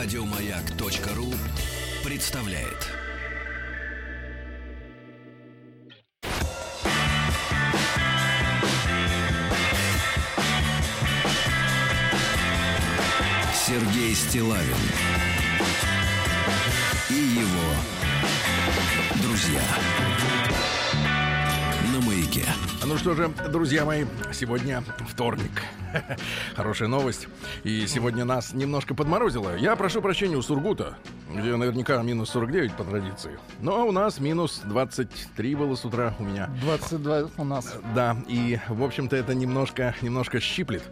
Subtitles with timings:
[0.00, 1.34] Радиомаяк.ру
[2.04, 2.86] представляет.
[13.52, 14.62] Сергей Стилавин
[17.10, 17.74] и его
[19.20, 19.60] друзья
[21.92, 22.44] на маяке.
[22.84, 25.64] Ну что же, друзья мои, сегодня вторник.
[26.56, 27.28] Хорошая новость.
[27.64, 29.56] И сегодня нас немножко подморозило.
[29.56, 30.96] Я прошу прощения у Сургута,
[31.28, 33.38] где наверняка минус 49 по традиции.
[33.60, 36.50] Но у нас минус 23 было с утра у меня.
[36.60, 37.76] 22 у нас.
[37.94, 40.82] Да, и, в общем-то, это немножко, немножко щиплет.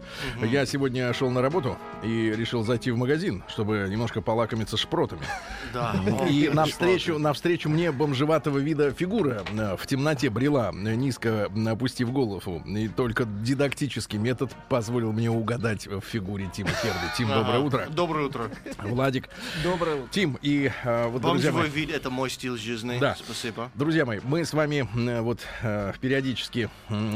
[0.41, 5.21] Я сегодня шел на работу и решил зайти в магазин, чтобы немножко полакомиться шпротами.
[5.73, 5.93] Да.
[6.29, 12.63] И навстречу, навстречу мне бомжеватого вида фигура э, в темноте брела, э, низко опустив голову.
[12.65, 16.97] И только дидактический метод позволил мне угадать в фигуре Тима Керби.
[17.17, 17.87] Тим, доброе утро.
[17.89, 18.49] Доброе утро.
[18.81, 19.29] Владик.
[19.63, 20.07] Доброе утро.
[20.11, 22.97] Тим, и э, вот, Вам друзья мои, вид, это мой стиль жизни.
[22.99, 23.15] Да.
[23.15, 23.71] Спасибо.
[23.75, 26.69] Друзья мои, мы с вами э, вот э, периодически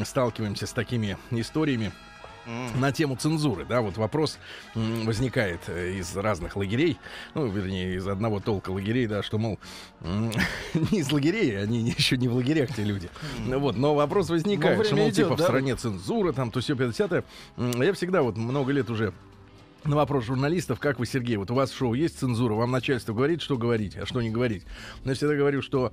[0.06, 1.92] сталкиваемся с такими историями
[2.76, 4.40] на тему цензуры, да, вот вопрос
[4.74, 6.98] возникает э, из разных лагерей,
[7.36, 9.60] ну, вернее, из одного толка лагерей, да, что, мол,
[10.02, 13.10] не из лагерей, они еще не в лагерях, те люди,
[13.46, 15.44] вот, но вопрос возникает, Но что, мол, типа, идет, в да?
[15.44, 17.24] стране цензура, там, то все 50
[17.58, 19.14] Я всегда вот много лет уже
[19.84, 23.14] на вопрос журналистов, как вы, Сергей, вот у вас в шоу есть цензура, вам начальство
[23.14, 24.64] говорит, что говорить, а что не говорить.
[25.04, 25.92] Но я всегда говорю, что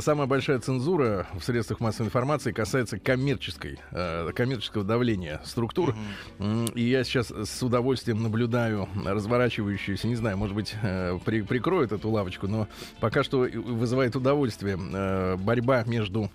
[0.00, 5.94] самая большая цензура в средствах массовой информации касается коммерческой, э, коммерческого давления структур.
[6.40, 11.92] М, И я сейчас с удовольствием наблюдаю разворачивающуюся, не знаю, может быть, э, при- прикроют
[11.92, 12.66] эту лавочку, но
[13.00, 16.30] пока что вызывает удовольствие э, борьба между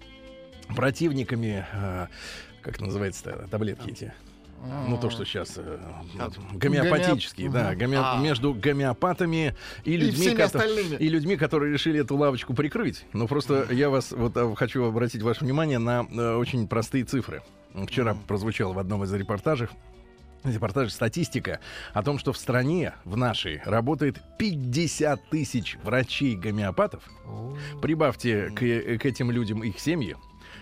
[0.75, 2.07] противниками, э,
[2.61, 4.13] как называется таблетки эти?
[4.87, 5.57] Ну, то, что сейчас
[6.53, 8.21] гомеопатические, да, гоме- А.
[8.21, 10.95] между гомеопатами и людьми, кото- остальными.
[10.95, 13.05] и людьми, которые решили эту лавочку прикрыть.
[13.13, 17.41] Но просто я вас вот а, хочу обратить ваше внимание на э, очень простые цифры.
[17.87, 19.69] Вчера прозвучало в одном из репортажей
[20.43, 21.59] репортаже статистика
[21.93, 27.03] о том, что в стране, в нашей, работает 50 тысяч врачей-гомеопатов.
[27.81, 30.15] Прибавьте к, э, к этим людям их семьи.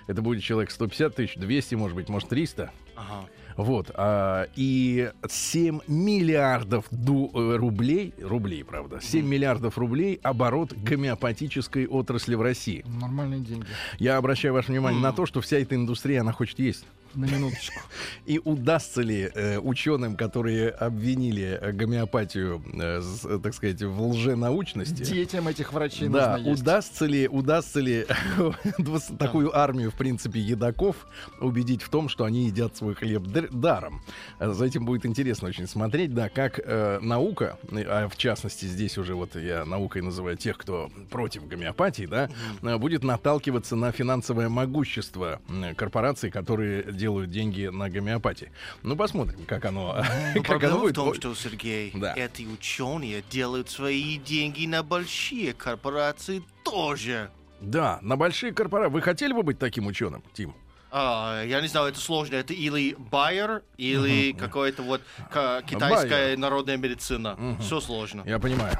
[0.07, 2.71] Это будет человек 150 тысяч, 200, может быть, может, 300.
[2.95, 3.27] Ага.
[3.57, 3.91] Вот.
[3.95, 12.35] а, и 7 миллиардов ду- э, рублей, рублей, правда, 7 миллиардов рублей оборот гомеопатической отрасли
[12.35, 12.85] в России.
[13.01, 13.65] Нормальные деньги.
[13.99, 16.85] Я обращаю ваше внимание на то, что вся эта индустрия, она хочет есть.
[17.17, 17.81] На минуточку.
[18.27, 25.03] И удастся ли э, ученым, которые обвинили э, гомеопатию, э, с, так сказать, в лженаучности,
[25.03, 26.61] Детям этих врачей да, нужно есть.
[26.61, 28.05] удастся ли, удастся ли
[29.17, 31.07] такую армию, в принципе, едоков
[31.39, 34.03] убедить в том, что они едят свой хлеб дар- даром?
[34.39, 39.15] За этим будет интересно очень смотреть, да, как э, наука, а в частности здесь уже
[39.15, 42.29] вот я наукой называю тех, кто против гомеопатии, да,
[42.77, 45.41] будет наталкиваться на финансовое могущество
[45.75, 48.51] корпораций, которые делают деньги на гомеопатии.
[48.83, 49.95] Ну, посмотрим, как оно,
[50.35, 50.95] Но как оно проблема в будет.
[50.95, 52.13] том, что, Сергей, Да.
[52.17, 57.29] эти ученые делают свои деньги на большие корпорации тоже.
[57.61, 58.91] Да, на большие корпорации.
[58.93, 60.53] Вы хотели бы быть таким ученым, Тим?
[60.91, 62.35] А, я не знаю, это сложно.
[62.35, 65.01] Это или Байер, или какое-то вот
[65.31, 66.37] ка- китайская Bayer.
[66.37, 67.37] народная медицина.
[67.61, 68.23] Все сложно.
[68.25, 68.77] Я понимаю.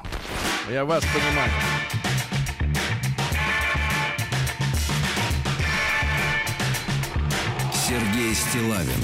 [0.70, 1.52] Я вас понимаю.
[8.38, 9.02] Стилавин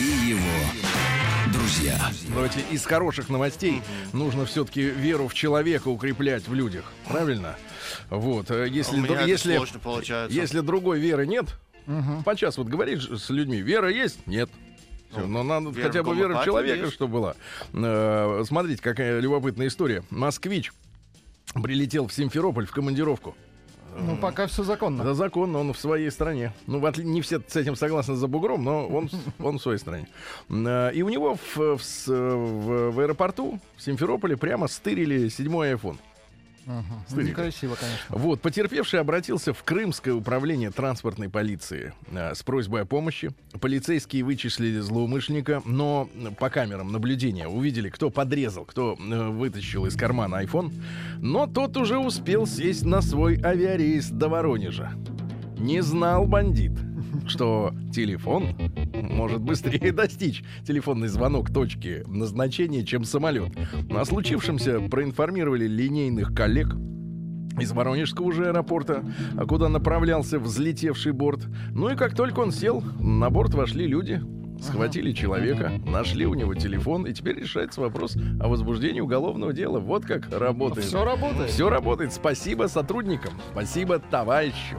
[0.00, 0.38] и его
[1.52, 1.98] друзья.
[2.34, 3.82] Давайте из хороших новостей
[4.12, 6.84] нужно все-таки веру в человека укреплять в людях.
[7.08, 7.56] Правильно?
[8.10, 8.50] Вот.
[8.50, 10.36] э, Если, У меня дру- это если, сложно получается.
[10.36, 11.46] если другой веры нет,
[12.24, 14.26] подчас вот говоришь с людьми, вера есть?
[14.26, 14.50] Нет.
[15.10, 16.92] Всё, но надо вера хотя бы вера в человека, есть.
[16.94, 17.34] чтобы была.
[17.72, 20.04] Э, смотрите, какая любопытная история.
[20.10, 20.70] Москвич
[21.54, 23.34] прилетел в Симферополь в командировку.
[23.96, 25.02] Ну, пока все законно.
[25.02, 26.52] Это законно, он в своей стране.
[26.66, 30.06] Ну, не все с этим согласны за бугром, но он, он в своей стране.
[30.50, 35.96] Э, И у него в, с- в- в аэропорту в Симферополе прямо стырили седьмой iPhone.
[37.06, 37.30] Стырили.
[37.30, 38.04] Некрасиво, конечно.
[38.10, 43.30] Вот, потерпевший обратился в Крымское управление транспортной полиции э, с просьбой о помощи.
[43.60, 50.42] Полицейские вычислили злоумышленника, но по камерам наблюдения увидели, кто подрезал, кто э, вытащил из кармана
[50.42, 50.72] iPhone.
[51.18, 54.92] Но тот уже успел сесть на свой авиарейс до Воронежа.
[55.58, 56.72] Не знал бандит,
[57.28, 58.56] что телефон
[58.94, 63.52] может быстрее достичь телефонный звонок точки назначения, чем самолет.
[63.90, 66.74] О случившемся проинформировали линейных коллег
[67.58, 69.04] из Воронежского уже аэропорта,
[69.36, 71.46] а куда направлялся взлетевший борт.
[71.72, 74.22] Ну и как только он сел, на борт вошли люди
[74.60, 79.78] Схватили человека, нашли у него телефон, и теперь решается вопрос о возбуждении уголовного дела.
[79.78, 80.86] Вот как работает.
[80.86, 81.50] Все работает.
[81.50, 82.12] Все работает.
[82.12, 83.32] Спасибо сотрудникам.
[83.52, 84.78] Спасибо товарищам.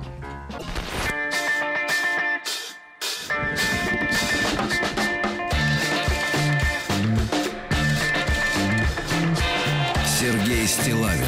[10.70, 11.26] Стилавин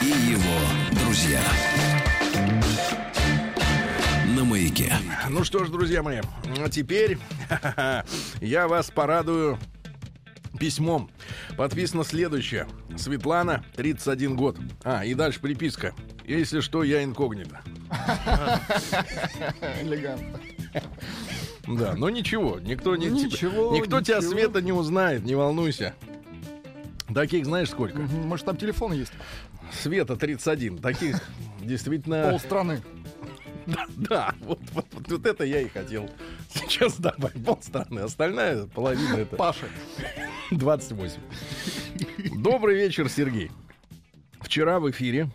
[0.00, 0.60] и его
[0.92, 1.40] друзья.
[4.36, 4.92] На маяке.
[5.28, 6.20] Ну что ж, друзья мои,
[6.60, 7.18] а теперь
[8.40, 9.58] я вас порадую
[10.60, 11.10] письмом.
[11.56, 12.68] Подписано следующее.
[12.96, 14.56] Светлана, 31 год.
[14.84, 15.94] А, и дальше приписка.
[16.24, 17.60] Если что, я инкогнито.
[19.82, 20.38] Элегантно.
[21.66, 24.30] Да, но ничего, никто не Ничего, никто тебя ничего.
[24.30, 25.92] Света не узнает, не волнуйся.
[27.14, 27.98] Таких знаешь сколько?
[27.98, 29.12] Может, там телефон есть?
[29.72, 30.78] Света 31.
[30.78, 31.20] Таких
[31.60, 32.30] действительно.
[32.30, 32.82] Пол страны.
[33.96, 36.08] Да, вот, вот- вот- вот это я и хотел
[36.54, 37.44] сейчас добавить.
[37.44, 38.00] Полстраны.
[38.00, 39.66] Остальная половина это Паша.
[40.52, 41.20] 28.
[42.36, 43.50] Добрый вечер, Сергей.
[44.40, 45.28] Вчера в эфире,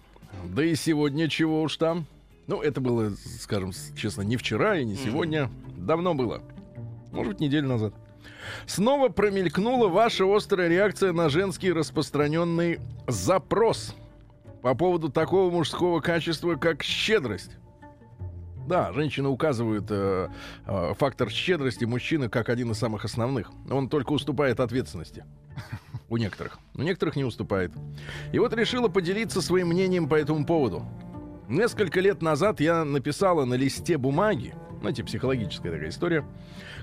[0.46, 2.06] да и сегодня чего уж там.
[2.48, 5.50] Ну, это было, скажем честно, не вчера и не сегодня.
[5.78, 6.42] Давно было.
[7.12, 7.94] Может быть, неделю назад.
[8.66, 13.96] Снова промелькнула ваша острая реакция на женский распространенный запрос
[14.62, 17.58] по поводу такого мужского качества, как щедрость.
[18.68, 20.30] Да, женщины указывают э,
[20.68, 23.52] э, фактор щедрости мужчины как один из самых основных.
[23.70, 25.26] Он только уступает ответственности.
[26.10, 26.60] У некоторых.
[26.76, 27.72] У некоторых не уступает.
[28.32, 30.86] И вот решила поделиться своим мнением по этому поводу.
[31.48, 36.26] Несколько лет назад я написала на листе бумаги, знаете, психологическая такая история,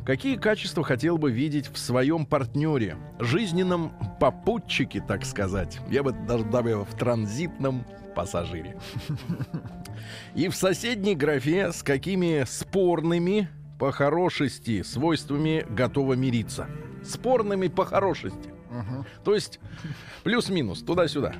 [0.09, 5.81] какие качества хотел бы видеть в своем партнере, жизненном попутчике, так сказать.
[5.91, 7.85] Я бы даже добавил в транзитном
[8.17, 8.79] пассажире.
[10.35, 16.69] И в соседней графе с какими спорными по хорошести свойствами готова мириться.
[17.05, 18.55] Спорными по хорошести.
[19.25, 19.61] То есть
[20.25, 21.35] плюс-минус, туда-сюда.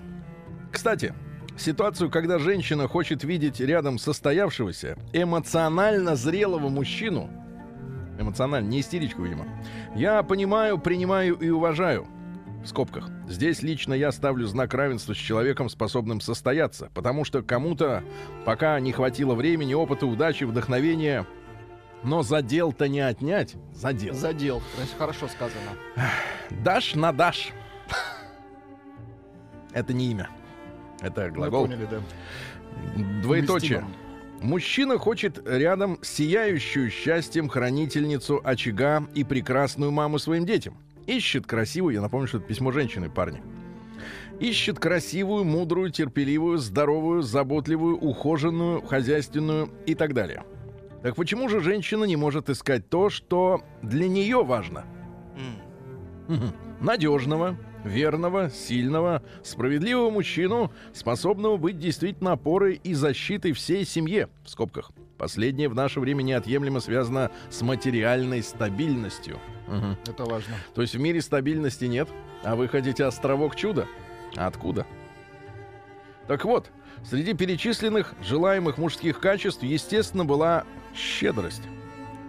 [0.71, 1.15] Кстати,
[1.57, 7.31] ситуацию, когда женщина хочет видеть рядом состоявшегося, эмоционально зрелого мужчину,
[8.19, 9.47] эмоционально, не истеричку, видимо,
[9.95, 12.07] я понимаю, принимаю и уважаю.
[12.65, 13.09] В скобках.
[13.29, 18.03] Здесь лично я ставлю знак равенства с человеком, способным состояться, потому что кому-то
[18.45, 21.25] пока не хватило времени, опыта, удачи, вдохновения,
[22.03, 24.13] но задел-то не отнять, задел.
[24.15, 24.61] Задел.
[24.75, 25.71] То есть Хорошо сказано.
[26.51, 27.53] Дашь на дашь.
[29.73, 30.29] Это не имя.
[31.01, 31.67] Это Мы глагол.
[31.67, 32.01] поняли, да.
[33.23, 33.79] Двоеточие.
[33.79, 33.98] Уместимо.
[34.43, 40.77] Мужчина хочет рядом сияющую счастьем хранительницу очага и прекрасную маму своим детям.
[41.07, 43.43] Ищет красивую, я напомню, что это письмо женщины, парни.
[44.39, 50.45] Ищет красивую, мудрую, терпеливую, здоровую, заботливую, ухоженную, хозяйственную и так далее.
[51.03, 54.85] Так почему же женщина не может искать то, что для нее важно?
[56.81, 57.57] Надежного,
[57.89, 64.93] верного, сильного, справедливого мужчину, способного быть действительно опорой и защитой всей семье, в скобках.
[65.17, 69.41] Последнее в наше время неотъемлемо связано с материальной стабильностью.
[69.67, 69.97] Мгм.
[70.07, 70.55] Это важно.
[70.75, 72.09] То есть в мире стабильности нет,
[72.45, 73.87] а вы хотите островок чуда?
[74.37, 74.87] Откуда?
[76.29, 76.71] Так вот,
[77.05, 80.65] среди перечисленных желаемых мужских качеств, естественно, была
[80.95, 81.63] щедрость.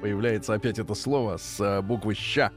[0.02, 2.52] Появляется опять это слово с э, буквы «ща».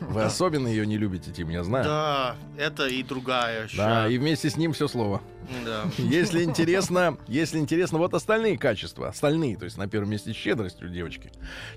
[0.00, 1.84] Вы особенно ее не любите, Тим, я знаю.
[1.84, 5.20] Да, это и другая Да, и вместе с ним все слово.
[5.64, 5.84] Да.
[5.98, 10.88] Если интересно, если интересно, вот остальные качества, остальные, то есть на первом месте щедрость у
[10.88, 11.30] девочки.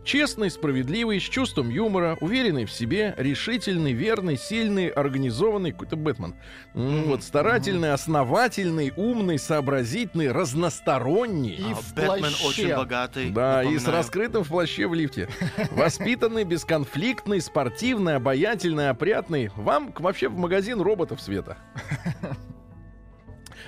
[0.04, 6.34] Честный, справедливый, с чувством юмора, уверенный в себе, решительный, верный, сильный, организованный, какой-то Бэтмен.
[6.74, 11.54] М, Вот, старательный, основательный, умный, сообразительный, разносторонний.
[11.54, 12.48] И А, в Бэтмен плаще.
[12.48, 13.30] очень богатый.
[13.30, 13.98] Да, и с напоминаю.
[13.98, 15.30] раскрытым в плаще в лифте.
[15.72, 19.50] Воспитанный, бесконфликтный, спортивный, обаятельный, опрятный.
[19.56, 21.58] Вам вообще в магазин роботов света.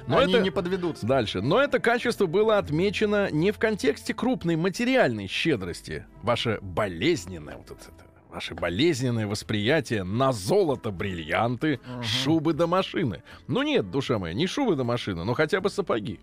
[0.08, 0.42] Но Они это...
[0.42, 0.98] не подведут.
[1.04, 1.42] Дальше.
[1.42, 6.06] Но это качество было отмечено не в контексте крупной материальной щедрости.
[6.24, 7.92] Ваше болезненное, вот это,
[8.30, 13.24] ваше болезненное восприятие на золото, бриллианты, шубы до машины.
[13.48, 16.20] Ну нет, душа моя, не шубы до машины, но хотя бы сапоги.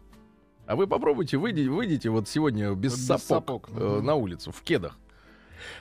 [0.67, 4.61] А вы попробуйте, выйдите, выйдите вот сегодня без, Без сапог, сапог, э, на улицу, в
[4.62, 4.99] кедах.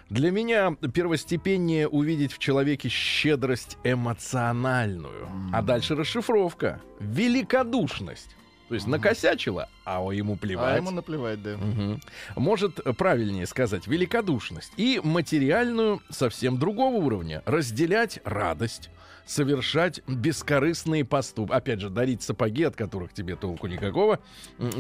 [0.10, 5.30] Для меня первостепеннее увидеть в человеке щедрость эмоциональную.
[5.54, 6.82] А дальше расшифровка.
[7.00, 8.36] Великодушность.
[8.68, 10.76] То есть накосячила, а ему плевать.
[10.76, 11.56] А ему наплевать, да.
[11.56, 12.02] Мгм.
[12.36, 14.74] Может, э, правильнее сказать, великодушность.
[14.76, 17.44] И материальную совсем другого уровня.
[17.46, 18.90] Разделять радость,
[19.28, 21.54] совершать бескорыстные поступки.
[21.54, 24.20] Опять же, дарить сапоги, от которых тебе толку никакого.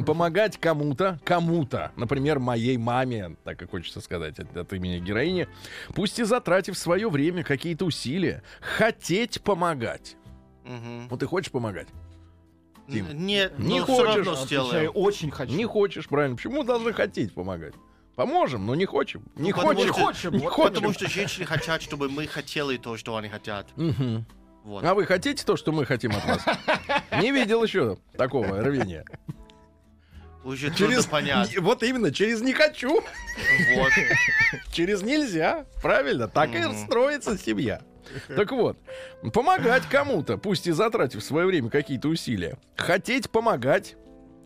[0.05, 1.91] Помогать кому-то, кому-то.
[1.95, 5.47] Например, моей маме, так как хочется сказать от, от имени героини.
[5.93, 8.41] Пусть и затратив свое время, какие-то усилия.
[8.61, 10.15] Хотеть помогать.
[10.65, 11.07] Мгм.
[11.09, 11.87] Вот ты хочешь помогать?
[12.91, 13.05] Тим.
[13.09, 14.91] Н- Нет, Не но хочешь, все равно Отвечаю, сделаем.
[14.95, 15.53] очень хочу.
[15.53, 16.37] Не хочешь, правильно.
[16.37, 17.73] Почему должны хотеть помогать?
[18.17, 19.23] Поможем, но не хочем.
[19.35, 19.93] Не потому хочем.
[19.93, 20.73] что- хочем, Не вот хочем.
[20.73, 23.67] Потому что женщины хотят, чтобы мы хотели то, что они хотят.
[23.77, 24.25] Мгм.
[24.63, 24.83] Вот.
[24.83, 26.43] А вы хотите то, что мы хотим от вас?
[27.21, 29.05] Не видел еще такого рвения.
[30.43, 31.55] Уже трудно понять.
[31.59, 32.89] Вот именно, через не хочу,
[33.75, 33.91] Вот.
[34.71, 35.65] через нельзя.
[35.83, 37.81] Правильно, так и строится семья.
[38.35, 38.77] Так вот,
[39.31, 42.57] помогать кому-то, пусть и затратив в свое время какие-то усилия.
[42.77, 43.95] Хотеть помогать.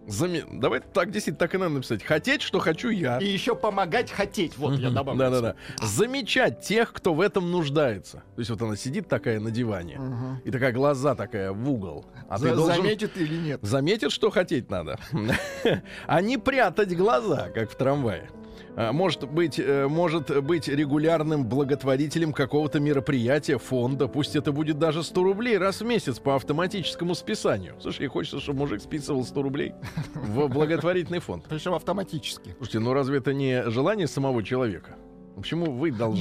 [0.08, 2.03] Заме- Давай так действительно так и надо написать.
[2.03, 3.20] Хотеть, что хочу я.
[3.20, 4.58] И еще помогать хотеть.
[4.58, 5.20] Вот я добавлю.
[5.20, 5.55] Да-да-да.
[5.86, 8.17] Замечать тех, кто в этом нуждается.
[8.36, 10.00] То есть вот она сидит такая на диване,
[10.43, 12.05] и такая глаза такая в угол.
[12.29, 12.75] А За- ты должен...
[12.77, 13.60] Заметит или нет?
[13.62, 15.00] Заметит, что хотеть надо.
[16.08, 18.29] А не прятать глаза, как в трамвае.
[18.75, 24.07] А, Может быть, э, может быть регулярным благотворителем какого-то мероприятия, фонда.
[24.07, 27.75] Пусть это будет даже 100 рублей раз в месяц по автоматическому списанию.
[27.81, 29.73] Слушай, хочется, чтобы мужик списывал 100 рублей
[30.15, 31.45] в благотворительный фонд.
[31.49, 32.53] Причем автоматически.
[32.57, 34.95] Слушайте, ну разве это не желание самого человека?
[35.35, 36.19] Почему вы должны...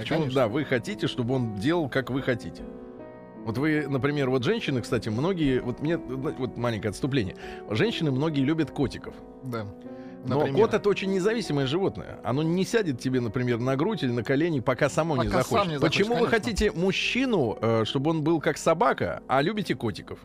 [0.00, 0.34] Почему, конечно.
[0.34, 2.62] да, вы хотите, чтобы он делал, как вы хотите.
[3.44, 5.60] Вот вы, например, вот женщины, кстати, многие...
[5.60, 5.96] Вот мне...
[5.96, 7.36] Вот маленькое отступление.
[7.70, 9.14] Женщины многие любят котиков.
[9.42, 9.66] Да.
[10.24, 10.60] Но Например.
[10.66, 12.20] кот— это очень независимое животное.
[12.22, 15.58] Оно не сядет тебе, например, на грудь или на колени, пока само не Пока захочет.
[15.64, 16.36] сам не захочет, Почему вы конечно.
[16.38, 20.18] хотите мужчину, э, чтобы он был как собака, а любите котиков?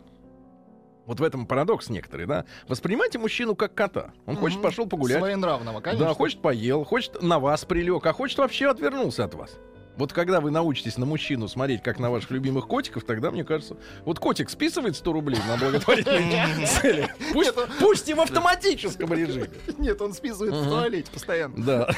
[1.06, 2.44] Вот в этом парадокс некоторый, да?
[2.68, 4.12] Воспринимайте мужчину как кота.
[4.26, 5.18] Он хочет, пошел погулять.
[5.18, 6.08] Своенравного, конечно.
[6.08, 9.56] Да, хочет поел, хочет на вас прилег, а хочет вообще отвернулся от вас.
[9.96, 13.76] Вот когда вы научитесь на мужчину смотреть, как на ваших любимых котиков, тогда, мне кажется,
[14.04, 17.08] вот котик списывает 100 рублей на благотворительные цели.
[17.32, 19.50] Пусть, пусть и в автоматическом режиме.
[19.78, 21.56] Нет, он списывает в туалете постоянно.
[21.56, 21.88] Да.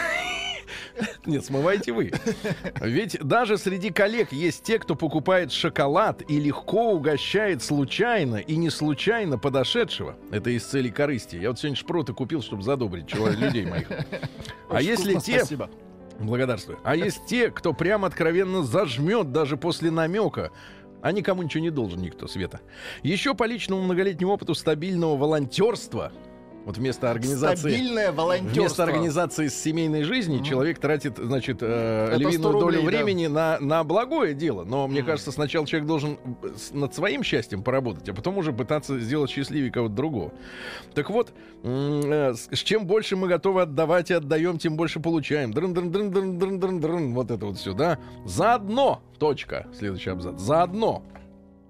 [1.27, 2.13] Нет, смывайте вы.
[2.81, 8.71] Ведь даже среди коллег есть те, кто покупает шоколад и легко угощает случайно и не
[8.71, 10.17] случайно подошедшего.
[10.31, 11.37] Это из цели корысти.
[11.37, 13.89] Я вот сегодня шпроты купил, чтобы задобрить человек, людей моих.
[14.69, 15.39] А Очень если вкусно, те...
[15.39, 15.71] Спасибо.
[16.19, 16.79] Благодарствую.
[16.85, 20.51] А есть те, кто прям откровенно зажмет даже после намека.
[21.01, 22.61] А никому ничего не должен никто, Света.
[23.05, 26.13] Еще по личному многолетнему опыту стабильного волонтерства,
[26.69, 27.71] вот вместо организации...
[27.71, 28.61] Стабильное волонтерство.
[28.61, 30.45] Вместо организации семейной жизни Мгм.
[30.45, 32.87] человек тратит, значит, э, львиную 100 долю рублей, да.
[32.89, 34.65] времени на, на благое дело.
[34.65, 35.07] Но мне Мгм.
[35.07, 39.73] кажется, сначала человек должен э, над своим счастьем поработать, а потом уже пытаться сделать счастливее
[39.73, 40.35] кого-то другого.
[40.93, 41.33] Так вот,
[41.63, 45.55] э, с чем больше мы готовы отдавать и отдаем, тем больше получаем.
[45.55, 47.99] дрын дрын дрын дрын дрын дрын дрын Вот это вот все, да?
[48.27, 51.03] Заодно, точка, следующий абзац, заодно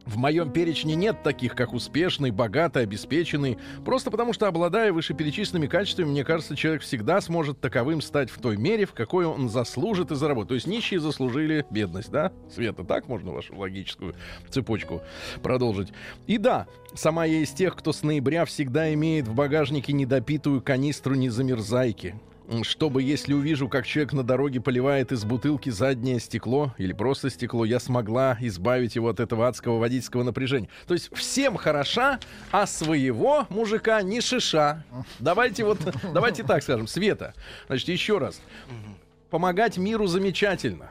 [0.09, 3.59] в моем перечне нет таких, как успешный, богатый, обеспеченный.
[3.85, 8.57] Просто потому, что, обладая вышеперечисленными качествами, мне кажется, человек всегда сможет таковым стать в той
[8.57, 10.49] мере, в какой он заслужит и заработает.
[10.49, 12.33] То есть нищие заслужили бедность, да?
[12.51, 14.15] Света, так можно вашу логическую
[14.49, 15.03] цепочку
[15.43, 15.93] продолжить?
[16.27, 21.15] И да, сама я из тех, кто с ноября всегда имеет в багажнике недопитую канистру
[21.17, 22.15] незамерзайки.
[22.63, 27.67] Чтобы, если увижу, как человек на дороге поливает из бутылки заднее стекло или просто стекло,
[27.67, 30.69] я смогла избавить его от этого адского водительского напряжения.
[30.87, 32.19] То есть всем хороша,
[32.51, 34.83] а своего мужика не шиша.
[35.19, 35.79] Давайте вот,
[36.15, 36.87] давайте так скажем.
[36.87, 37.35] Света,
[37.67, 38.41] значит, еще раз.
[39.29, 40.91] Помогать миру замечательно.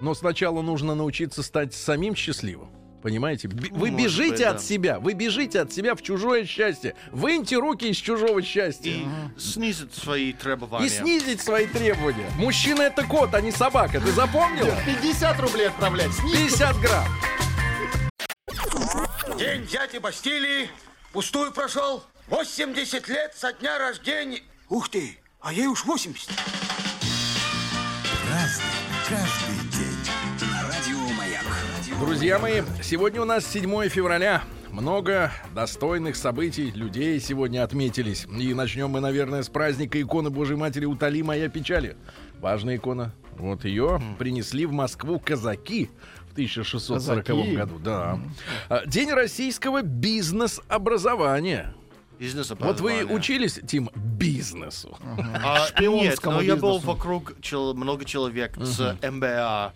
[0.00, 2.68] Но сначала нужно научиться стать самим счастливым.
[3.02, 3.48] Понимаете?
[3.48, 4.62] Б- Вы Может бежите быть, от да.
[4.62, 6.94] себя, вы бежите от себя в чужое счастье.
[7.12, 8.90] Выньте руки из чужого счастья.
[8.90, 9.06] И
[9.38, 10.86] снизить свои требования.
[10.86, 12.28] И снизить свои требования.
[12.36, 14.00] Мужчина это кот, а не собака.
[14.00, 14.74] Ты запомнила?
[14.86, 16.12] 50 рублей отправлять.
[16.14, 16.52] Снизь.
[16.52, 17.08] 50 грамм.
[19.38, 20.68] День дяди Бастилии
[21.12, 22.02] пустую прошел.
[22.28, 24.40] 80 лет со дня рождения.
[24.68, 26.28] Ух ты, а ей уж 80.
[28.28, 28.64] Разный,
[32.00, 34.42] Друзья мои, сегодня у нас 7 февраля.
[34.70, 38.26] Много достойных событий, людей сегодня отметились.
[38.26, 41.96] И начнем мы, наверное, с праздника иконы Божьей Матери «Утоли моя печали».
[42.40, 43.12] Важная икона.
[43.38, 45.88] Вот ее принесли в Москву казаки
[46.28, 47.56] в 1640 Казаки?
[47.56, 47.78] году.
[47.78, 48.18] Да.
[48.68, 51.74] А, День российского бизнес-образования.
[52.18, 54.98] Бизнес Вот вы учились, Тим, бизнесу.
[55.42, 59.72] А, нет, Шпионскому но я был вокруг чел- много человек с МБА.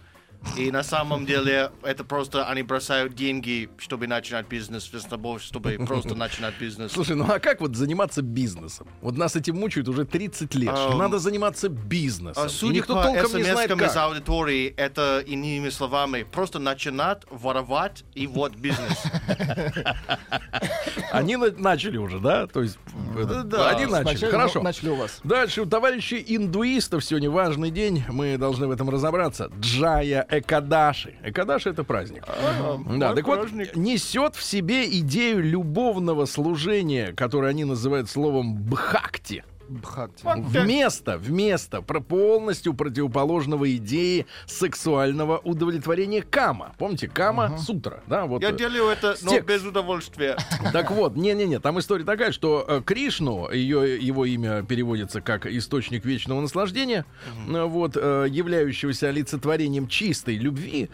[0.57, 5.79] И на самом деле это просто они бросают деньги, чтобы начинать бизнес, вместо того, чтобы
[5.87, 6.93] просто начинать бизнес.
[6.93, 8.87] Слушай, ну а как вот заниматься бизнесом?
[9.03, 10.75] Вот нас этим мучают уже 30 лет.
[10.75, 12.43] Ам, Надо заниматься бизнесом.
[12.43, 13.97] А И Судя никто по толком не знает смс из как.
[13.97, 18.99] аудитории, это иными словами, просто начинать воровать и вот бизнес.
[21.13, 22.47] Они на- начали уже, да?
[22.47, 22.79] То есть
[23.17, 23.71] э, да.
[23.71, 24.31] они начали.
[24.31, 24.63] Хорошо.
[24.63, 25.21] начали у вас.
[25.25, 28.05] Дальше у товарищей индуистов сегодня важный день.
[28.09, 29.51] Мы должны в этом разобраться.
[29.61, 31.15] Джая Экадаши.
[31.23, 32.25] Экадаши это праздник.
[32.27, 33.77] да, мой так вот, праздник.
[33.77, 39.45] несет в себе идею любовного служения, которое они называют словом бхакти.
[39.71, 40.25] Бхакти.
[40.25, 46.75] Вместо, вместо про полностью противоположного идеи сексуального удовлетворения кама.
[46.79, 48.27] Помните, кама сутра, да?
[48.27, 49.49] Вот, Я э, делаю это, но текст.
[49.49, 50.37] без удовольствия.
[50.73, 56.05] так вот, не-не-не, там история такая, что э, Кришну, ее, его имя переводится как источник
[56.05, 57.05] вечного наслаждения,
[57.49, 60.91] э, вот, являющегося олицетворением чистой любви,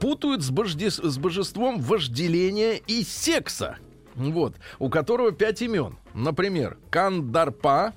[0.00, 3.78] путают с, божде- с божеством вожделения и секса.
[4.14, 5.96] Вот, у которого пять имен.
[6.12, 7.92] Например, Кандарпа,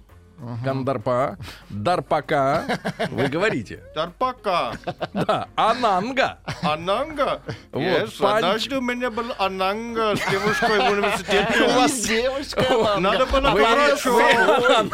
[0.64, 1.38] Кандарпа,
[1.70, 2.64] Дарпака,
[3.12, 4.74] вы говорите, Тарпака,
[5.14, 7.42] да, Ананга, Ананга.
[7.72, 11.64] Вот, Yes, панч- однажды у меня был Ананга с девушкой в университете.
[11.64, 12.98] У вас девочка.
[13.00, 13.64] Надо было вы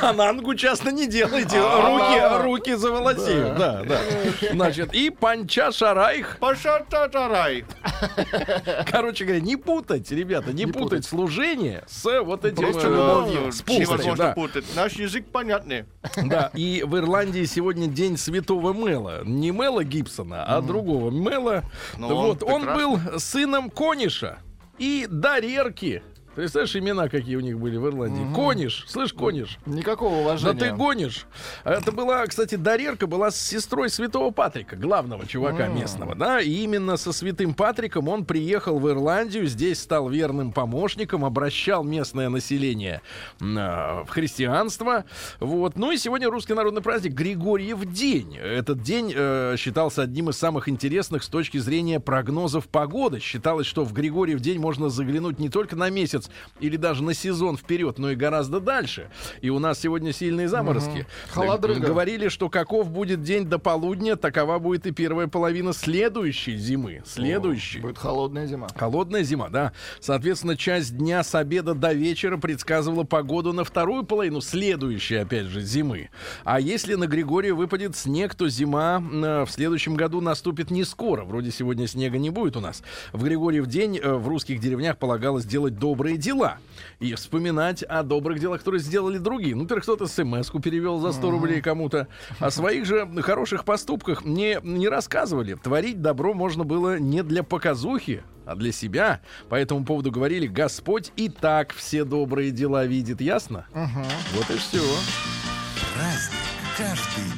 [0.03, 1.59] анангу часто не делайте.
[1.59, 3.57] Руки, руки заволосеют.
[3.57, 3.99] Да, да.
[4.51, 6.37] Значит, и панча шарайх.
[6.39, 7.65] Пашататарай.
[8.89, 13.51] Короче говоря, не путать, ребята, не, путать служение с вот этим Просто э, любовью.
[13.51, 13.61] с
[14.15, 14.33] да.
[14.33, 14.65] путать.
[14.75, 15.85] Наш язык понятный.
[16.25, 19.23] Да, и в Ирландии сегодня день святого Мэла.
[19.23, 21.63] Не Мэла Гибсона, а другого Мэла.
[21.97, 24.39] Ну, вот, он он был сыном Кониша
[24.79, 26.01] и Дарерки.
[26.37, 28.31] Представляешь, имена какие у них были в Ирландии?
[28.35, 29.57] Кониш, слышь, Кониш.
[29.65, 30.59] Никакого Да уважения.
[30.59, 31.25] ты гонишь.
[31.63, 36.95] Это была, кстати, Дарерка была с сестрой святого Патрика, главного чувака местного, да, и именно
[36.97, 43.01] со святым Патриком он приехал в Ирландию, здесь стал верным помощником, обращал местное население
[43.41, 45.05] а, в христианство,
[45.39, 45.75] вот.
[45.75, 48.37] Ну и сегодня русский народный праздник Григорьев день.
[48.37, 53.19] Этот день э, считался одним из самых интересных с точки зрения прогнозов погоды.
[53.21, 56.26] Считалось, что в Григорьев день можно заглянуть не только на месяц
[56.59, 59.09] или даже на сезон вперед, но и гораздо дальше.
[59.41, 61.05] И у нас сегодня сильные заморозки.
[61.29, 61.79] Холодрыга.
[61.81, 67.01] Г- Говорили, что каков будет день до полудня, такова будет и первая половина следующей зимы.
[67.05, 67.79] Следующей.
[67.79, 68.67] Будет холодная зима.
[68.75, 69.73] Холодная зима, да.
[69.99, 75.61] Соответственно, часть дня с обеда до вечера предсказывала погоду на вторую половину следующей, опять же,
[75.61, 76.09] зимы.
[76.43, 81.23] А если на Григория выпадет снег, то зима э, в следующем году наступит не скоро.
[81.23, 82.83] Вроде сегодня снега не будет у нас.
[83.13, 86.57] В Григорьев день э, в русских деревнях полагалось делать добрые дела
[86.99, 89.55] и вспоминать о добрых делах, которые сделали другие.
[89.55, 92.07] Ну, например, кто-то смс-ку перевел за 100 рублей кому-то.
[92.39, 95.55] О своих же хороших поступках не, не рассказывали.
[95.55, 99.21] Творить добро можно было не для показухи, а для себя.
[99.49, 103.21] По этому поводу говорили, Господь и так все добрые дела видит.
[103.21, 103.65] Ясно?
[104.33, 104.83] Вот и все.
[105.95, 106.39] Праздник
[106.77, 107.36] каждый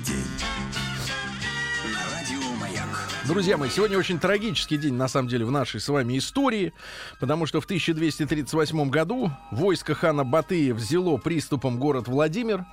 [3.30, 6.74] Друзья мои, сегодня очень трагический день, на самом деле, в нашей с вами истории,
[7.20, 12.66] потому что в 1238 году войско хана Батыя взяло приступом город Владимир.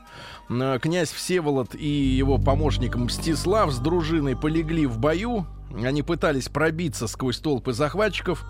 [0.49, 5.45] Князь Всеволод и его помощник Мстислав с дружиной полегли в бою.
[5.75, 8.43] Они пытались пробиться сквозь толпы захватчиков,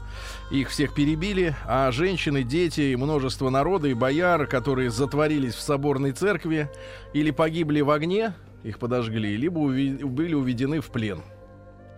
[0.53, 6.13] их всех перебили, а женщины, дети и множество народа и бояр, которые затворились в соборной
[6.13, 6.71] церкви
[7.15, 11.21] или погибли в огне, их подожгли, либо уви- были уведены в плен.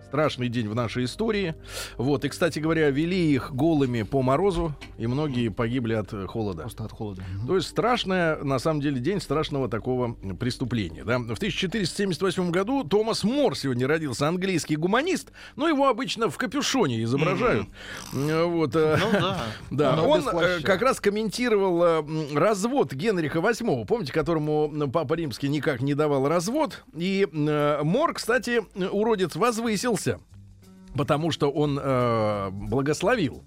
[0.09, 1.53] Страшный день в нашей истории.
[1.97, 2.25] Вот.
[2.25, 6.63] И, кстати говоря, вели их голыми по морозу, и многие погибли от э, холода.
[6.63, 7.23] Просто от холода.
[7.45, 11.03] То есть страшная, на самом деле, день страшного такого преступления.
[11.03, 11.19] Да?
[11.19, 17.67] В 1478 году Томас Мор сегодня родился, английский гуманист, но его обычно в капюшоне изображают.
[18.13, 19.41] Э, Вот, э, Ну да.
[19.69, 20.23] да, Но он
[20.63, 26.83] как раз комментировал развод Генриха VIII, помните, которому Папа Римский никак не давал развод.
[26.95, 29.35] И Мор, кстати, уродец
[29.99, 30.19] возвысился.
[30.97, 33.43] Потому что он э, благословил,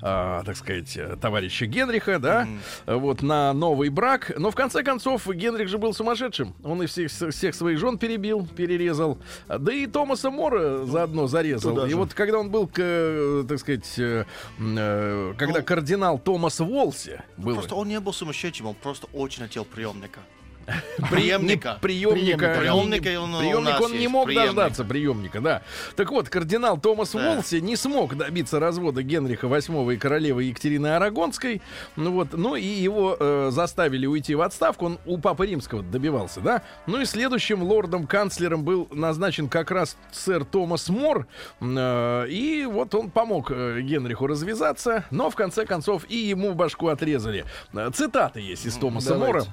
[0.00, 2.46] э, так сказать, товарища Генриха, да,
[2.86, 4.30] э, вот на новый брак.
[4.38, 6.54] Но в конце концов Генрих же был сумасшедшим.
[6.62, 9.18] Он и всех, всех своих жен перебил, перерезал.
[9.48, 11.74] Да и Томаса Мора заодно зарезал.
[11.74, 11.96] туда И же.
[11.96, 14.24] вот когда он был, к, э, так сказать, э,
[14.60, 17.54] э, когда Ну, кардинал Томас Волси был.
[17.56, 20.20] Просто он не был сумасшедшим, он просто очень хотел приемника.
[21.10, 21.78] Приемника.
[21.80, 25.62] Преемника он у Приемник он не мог дождаться приемника, да.
[25.96, 27.14] Так вот, кардинал Томас.
[27.14, 31.62] Волси не смог добиться развода Генриха VIII и королевы Екатерины Арагонской.
[31.96, 34.86] Ну вот, ну и его э, заставили уйти в отставку.
[34.86, 36.62] Он у Папы Римского добивался, да.
[36.86, 41.26] Ну и следующим лордом-канцлером был назначен как раз сэр Томас Мор.
[41.60, 46.88] Э, и вот он помог э, Генриху развязаться, но в конце концов и ему башку
[46.88, 47.44] отрезали.
[47.92, 49.14] Цитаты есть из Томаса.
[49.14, 49.44] Мора.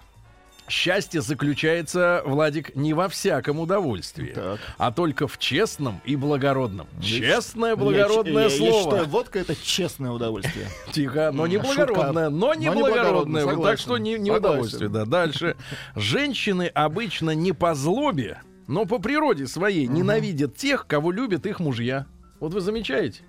[0.71, 4.57] Счастье заключается, Владик, не во всяком удовольствии, Так.
[4.77, 6.87] а только в честном и благородном.
[7.01, 8.83] Честное, благородное я, я- я слово.
[8.83, 10.67] считаю, водка это честное удовольствие.
[10.93, 13.45] Тихо, но не благородное, но не Но не благородное.
[13.61, 14.89] Так что не, не удовольствие.
[14.89, 15.03] Да.
[15.03, 15.57] Дальше.
[15.97, 22.05] Женщины обычно не по злобе, но по природе своей ненавидят тех, кого любят их мужья.
[22.39, 23.23] Вот вы замечаете,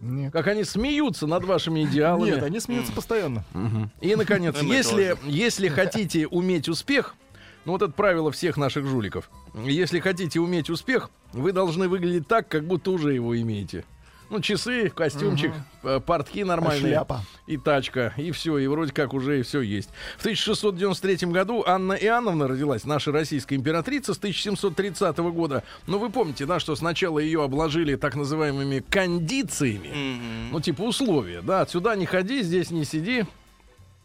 [0.00, 0.32] Нет.
[0.32, 2.30] как они смеются над вашими идеалами.
[2.30, 3.44] Нет, они смеются постоянно.
[4.00, 7.14] И, наконец, если, если хотите уметь успех,
[7.64, 9.30] ну вот это правило всех наших жуликов.
[9.54, 13.84] Если хотите уметь успех, вы должны выглядеть так, как будто уже его имеете.
[14.30, 16.92] Ну, часы, костюмчик, э, портки нормальные.
[16.92, 17.22] шляпа?
[17.48, 19.90] И тачка, и все, и вроде как уже и все есть.
[20.18, 25.64] В 1693 году Анна Иоанновна родилась, наша российская императрица с 1730 года.
[25.88, 29.88] Но вы помните, да, что сначала ее обложили так называемыми кондициями.
[29.88, 30.52] Мгм.
[30.52, 33.24] Ну, типа условия, да, отсюда не ходи, здесь не сиди.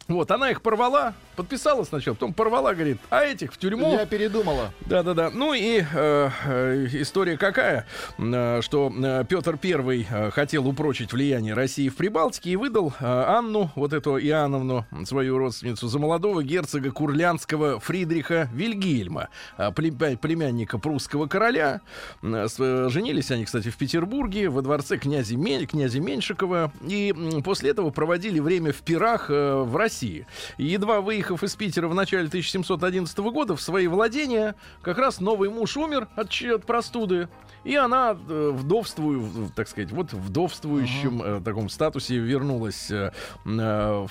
[0.07, 3.93] Вот, она их порвала, подписала сначала, потом порвала, говорит, а этих в тюрьму.
[3.93, 4.71] Я передумала.
[4.85, 5.29] Да-да-да.
[5.33, 7.85] Ну и э, э, история какая,
[8.17, 8.91] э, что
[9.27, 14.17] Петр I э, хотел упрочить влияние России в Прибалтике и выдал э, Анну, вот эту
[14.17, 21.81] Иоанновну, свою родственницу, за молодого герцога Курлянского Фридриха Вильгельма, э, племя- племянника прусского короля.
[22.23, 26.71] Э, э, Женились они, кстати, в Петербурге, во дворце князя, Ме- князя Меньшикова.
[26.87, 30.27] И после этого проводили время в пирах э, в России.
[30.57, 35.75] Едва выехав из Питера в начале 1711 года в свои владения, как раз новый муж
[35.77, 37.27] умер от, от простуды.
[37.63, 43.11] И она э, вдовствую, так сказать, вот вдовствующем э, таком статусе вернулась э,
[43.43, 43.49] э,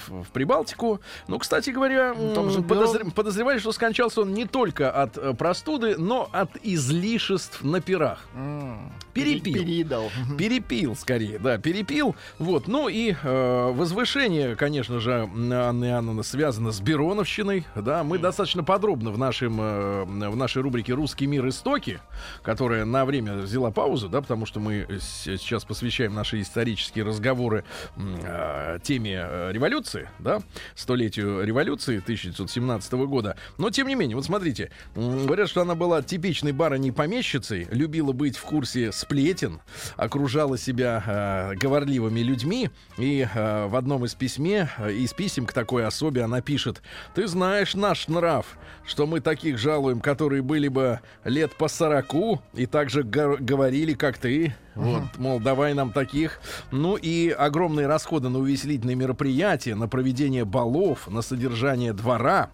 [0.09, 1.01] в, в Прибалтику.
[1.29, 5.97] Ну, кстати говоря, м, там же подозр- подозревали, что скончался он не только от простуды,
[5.97, 8.25] но от излишеств на пирах.
[8.35, 9.55] М, Перепил.
[9.55, 10.11] пере- Переедал.
[10.27, 10.37] Мгм.
[10.37, 12.17] Перепил, скорее, да, перепил.
[12.41, 17.67] Вот, ну и э, возвышение, конечно же, Анны Иоанновны связано с Бероновщиной.
[17.77, 21.47] Да, мы достаточно подробно в, нашем, э, в нашей рубрике «Русский мир.
[21.47, 22.01] Истоки»,
[22.43, 27.65] которая на время взяла паузу, да, потому что мы сейчас посвящаем наши исторические разговоры
[27.97, 30.41] э, теме э, революции, да,
[30.75, 33.37] столетию революции 1917 года.
[33.59, 38.43] Но, тем не менее, вот смотрите, говорят, что она была типичной барыней-помещицей, любила быть в
[38.45, 39.61] курсе сплетен,
[39.97, 45.53] окружала себя э, говорливыми людьми, и э, в одном из письме, э, из писем к
[45.53, 46.81] такой особе она пишет,
[47.15, 52.67] «Ты знаешь наш нрав, что мы таких жалуем, которые были бы лет по сороку и
[52.67, 54.55] также го- говорили, как ты».
[54.75, 56.41] Вот, мол, давай нам таких.
[56.73, 62.51] Ну и огромные расходы на увеселительные мероприятия, на проведение балов, на содержание двора.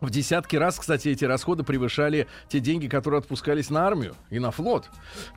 [0.00, 4.50] В десятки раз, кстати, эти расходы превышали те деньги, которые отпускались на армию и на
[4.50, 4.86] флот.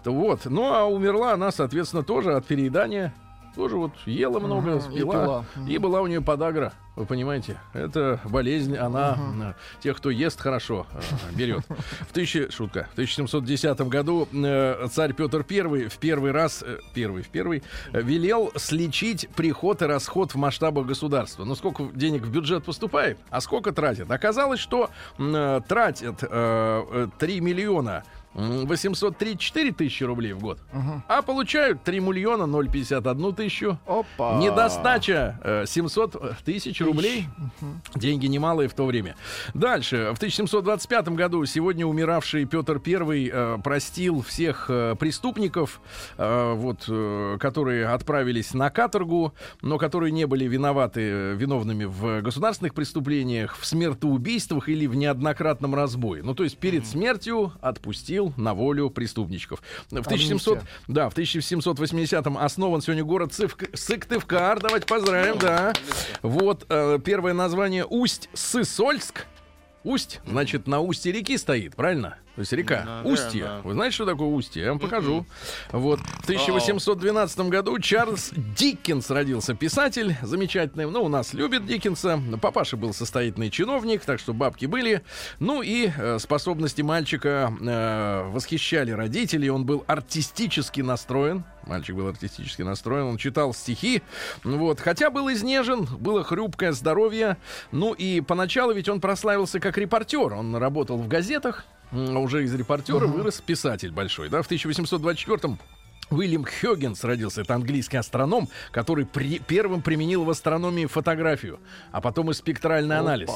[0.03, 0.45] То вот.
[0.45, 3.13] Ну, а умерла она, соответственно, тоже от переедания.
[3.55, 5.13] Тоже вот ела много, и спила.
[5.13, 5.45] пила.
[5.67, 6.73] И, была у нее подагра.
[6.95, 7.57] Вы понимаете?
[7.73, 11.65] Это болезнь, она э, тех, кто ест хорошо, э, берет.
[12.01, 16.63] В, тысячи, шутка, в 1710 году э, царь Петр I в первый раз,
[16.93, 21.43] первый, в первый, велел сличить приход и расход в масштабах государства.
[21.43, 24.09] Ну, сколько денег в бюджет поступает, а сколько тратят.
[24.11, 25.61] Оказалось, что э,
[27.19, 28.03] 3 миллиона
[28.35, 30.59] 834 тысячи рублей в год,
[31.07, 33.79] а получают 3 миллиона 051 тысячу.
[33.87, 34.37] Опа.
[34.39, 37.27] Недостача э, 700 тысяч рублей.
[37.95, 39.15] Деньги немалые в то время.
[39.53, 40.11] Дальше.
[40.13, 45.79] В 1725 году сегодня умиравший Петр I э, простил всех э, преступников,
[46.17, 52.21] э, вот, э, которые отправились на каторгу, но которые не были виноваты, э, виновными в
[52.21, 56.21] государственных преступлениях, в смертоубийствах или в неоднократном разбое.
[56.23, 59.61] Ну, то есть перед смертью отпустил на волю преступничков.
[59.89, 64.59] В 1700, да, в 1780-м основан сегодня город Цивк- Сыктывкар.
[64.59, 65.73] Давайте поздравим, да.
[66.21, 69.25] Вот э, первое название Усть-Сысольск.
[69.83, 72.17] Усть, значит, на устье реки стоит, правильно?
[72.35, 72.83] То есть река.
[72.85, 73.13] Наверное.
[73.13, 73.61] Устье.
[73.63, 74.63] Вы знаете, что такое устье?
[74.63, 75.25] Я вам покажу.
[75.71, 75.99] Вот.
[75.99, 79.53] В 1812 году Чарльз Диккенс родился.
[79.53, 80.85] Писатель замечательный.
[80.85, 82.19] Ну, у нас любит Диккенса.
[82.41, 85.01] Папаша был состоятельный чиновник, так что бабки были.
[85.39, 89.49] Ну и э, способности мальчика э, восхищали родителей.
[89.49, 91.45] Он был артистически настроен.
[91.65, 93.05] Мальчик был артистически настроен.
[93.05, 94.03] Он читал стихи.
[94.43, 94.81] Вот.
[94.81, 97.37] Хотя был изнежен, было хрупкое здоровье.
[97.71, 100.33] Ну и поначалу ведь он прославился как репортер.
[100.33, 101.65] Он работал в газетах.
[101.91, 104.29] А Уже из репортера вырос писатель большой.
[104.29, 104.41] Да?
[104.41, 105.57] В 1824
[106.11, 107.41] Уильям Хёггинс родился.
[107.41, 111.59] Это английский астроном, который при- первым применил в астрономии фотографию,
[111.91, 113.29] а потом и спектральный анализ.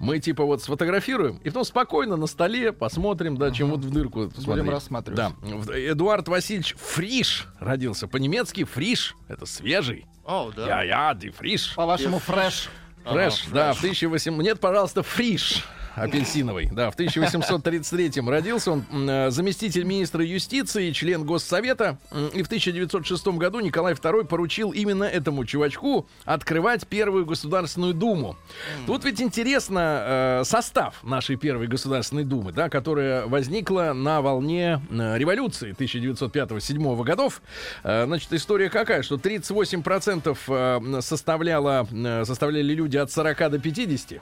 [0.00, 4.30] Мы типа вот сфотографируем, и потом спокойно на столе посмотрим, да, чем вот в дырку
[4.30, 4.66] смотреть.
[4.70, 5.16] рассматривать.
[5.18, 5.78] Да.
[5.78, 8.08] Эдуард Васильевич Фриш родился.
[8.08, 10.06] По-немецки Фриш— это свежий.
[10.24, 10.82] О, да.
[10.82, 11.74] Я-я, ты Фриш.
[11.74, 12.70] По-вашему, фреш.
[13.04, 14.34] Фреш, да, в 1800...
[14.42, 15.64] Нет, пожалуйста, фриш
[15.96, 16.68] апельсиновый.
[16.70, 21.98] Да, в 1833 родился он э, заместитель министра юстиции, член Госсовета.
[22.34, 28.36] И в 1906 году Николай II поручил именно этому чувачку открывать первую Государственную Думу.
[28.86, 35.18] Тут ведь интересно э, состав нашей первой Государственной Думы, да, которая возникла на волне э,
[35.18, 37.42] революции 1905-1907 годов.
[37.82, 41.86] Э, Значит, история какая, что 38% э, составляла,
[42.24, 44.20] составляли люди от 40 до 50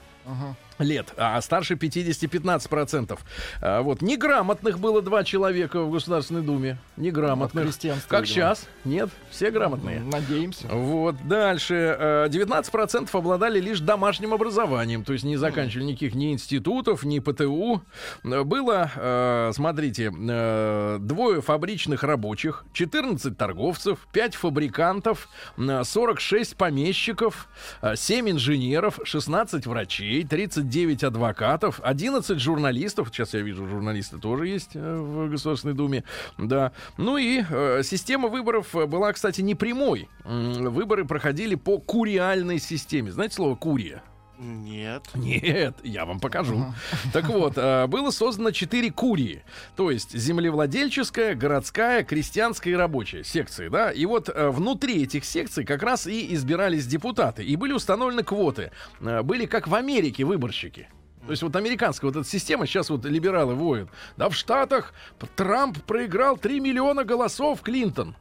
[0.78, 3.18] лет, а старше 50 15%.
[3.60, 6.78] А, вот неграмотных было два человека в Государственной Думе.
[6.96, 7.64] Неграмотных.
[7.64, 7.70] Ну,
[8.08, 8.26] как видимо.
[8.26, 8.66] сейчас?
[8.84, 10.00] Нет, все грамотные.
[10.00, 10.66] Надеемся.
[10.68, 11.96] Вот, дальше.
[11.98, 17.82] э, 19% обладали лишь домашним образованием, то есть не заканчивали никаких ни институтов, ни ПТУ.
[18.24, 27.48] Э, Было, э, смотрите, двое фабричных рабочих, 14 торговцев, 5 фабрикантов, э, 46 помещиков,
[27.82, 33.09] э, 7 инженеров, 16 врачей, 39 адвокатов, 11 журналистов.
[33.11, 36.05] Сейчас я вижу, журналисты тоже есть э, в Государственной Думе.
[36.38, 36.72] Да.
[36.96, 40.09] Ну и э, система выборов была, кстати, не прямой.
[40.24, 43.11] Выборы проходили по куриальной системе.
[43.11, 44.03] Знаете слово курия?
[44.38, 45.05] Нет.
[45.14, 46.75] Нет, я вам покажу.
[47.12, 49.44] Так вот, э, было создано четыре курии.
[49.77, 53.90] То есть землевладельческая, городская, крестьянская и рабочая секции, да.
[53.92, 57.44] И вот э, внутри этих секций как раз и избирались депутаты.
[57.44, 58.73] И были установлены квоты.
[59.01, 60.88] Э, Были как в Америке выборщики.
[61.25, 63.88] То есть вот американская вот эта система, сейчас вот либералы воют.
[64.16, 64.92] Да в Штатах
[65.37, 68.14] Трамп проиграл 3 миллиона голосов Клинтон.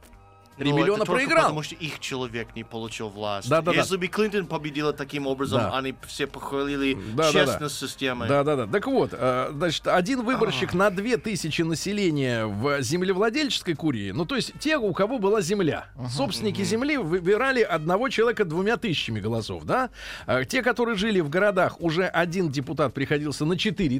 [0.56, 1.42] 3 Но миллиона это только проиграл.
[1.44, 3.48] Потому что их человек не получил власть.
[3.48, 3.76] Да-да-да.
[3.78, 5.76] Если бы Клинтон победила таким образом, Да.
[5.76, 7.32] они все похвалили Да-да-да.
[7.46, 8.28] честность системы.
[8.28, 8.66] Да, да, да.
[8.66, 14.52] Так вот, э, значит, один выборщик на 2000 населения в землевладельческой курии, ну, то есть
[14.60, 15.86] те, у кого была земля.
[16.10, 19.90] Собственники земли выбирали одного человека двумя тысячами голосов, да?
[20.26, 23.98] А те, которые жили в городах, уже один депутат приходился на 4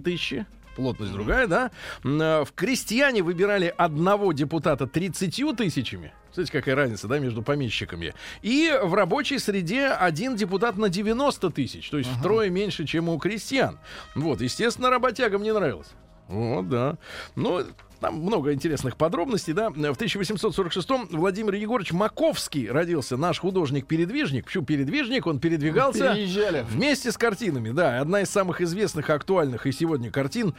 [0.76, 1.70] Плотность другая, да?
[2.04, 6.12] Э, В крестьяне выбирали одного депутата 30 тысячами.
[6.32, 8.12] Смотрите, какая разница, да, между помещиками.
[8.42, 13.18] И в рабочей среде один депутат на 90 тысяч, то есть втрое меньше, чем у
[13.18, 13.78] крестьян.
[14.16, 15.88] Вот, естественно, работягам не нравилось.
[16.28, 16.96] Вот, да.
[17.36, 17.62] Ну,
[18.04, 19.70] там много интересных подробностей, да.
[19.70, 24.44] В 1846-м Владимир Егорович Маковский родился, наш художник-передвижник.
[24.44, 25.26] Почему передвижник?
[25.26, 26.66] Он передвигался Переезжали.
[26.68, 28.00] вместе с картинами, да.
[28.00, 30.54] Одна из самых известных, актуальных и сегодня картин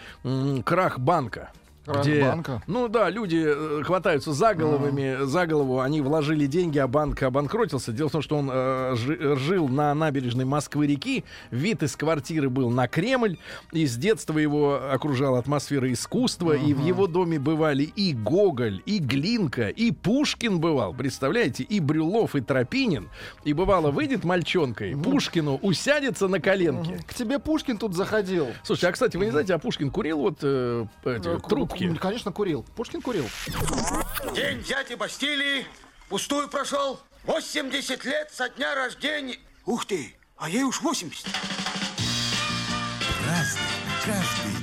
[0.64, 1.52] «Крах банка».
[1.86, 2.62] Где, банка?
[2.68, 7.92] Ну да, люди э, хватаются за головами, за голову, они вложили деньги, а банк обанкротился.
[7.92, 12.70] Дело в том, что он э, жи- жил на набережной Москвы-реки, вид из квартиры был
[12.70, 13.38] на Кремль,
[13.72, 19.00] и с детства его окружала атмосфера искусства, и в его доме бывали и Гоголь, и
[19.00, 23.10] Глинка, и Пушкин бывал, представляете, и Брюлов, и Тропинин,
[23.44, 27.00] и бывало выйдет мальчонкой, Пушкину усядется на коленке.
[27.06, 28.48] К тебе Пушкин тут заходил.
[28.64, 31.38] Слушайте, а кстати, вы не знаете, а Пушкин курил вот э, эти Э,
[31.78, 31.94] трубки?
[31.94, 32.66] ку- Конечно, курил.
[32.76, 33.30] Пушкин курил.
[34.34, 35.66] День дяди Бастилии
[36.10, 37.00] пустую прошел.
[37.24, 39.38] 80 лет со дня рождения.
[39.66, 41.26] Ух ты, а ей уж 80.
[43.26, 43.62] Разный,
[44.06, 44.55] каждый.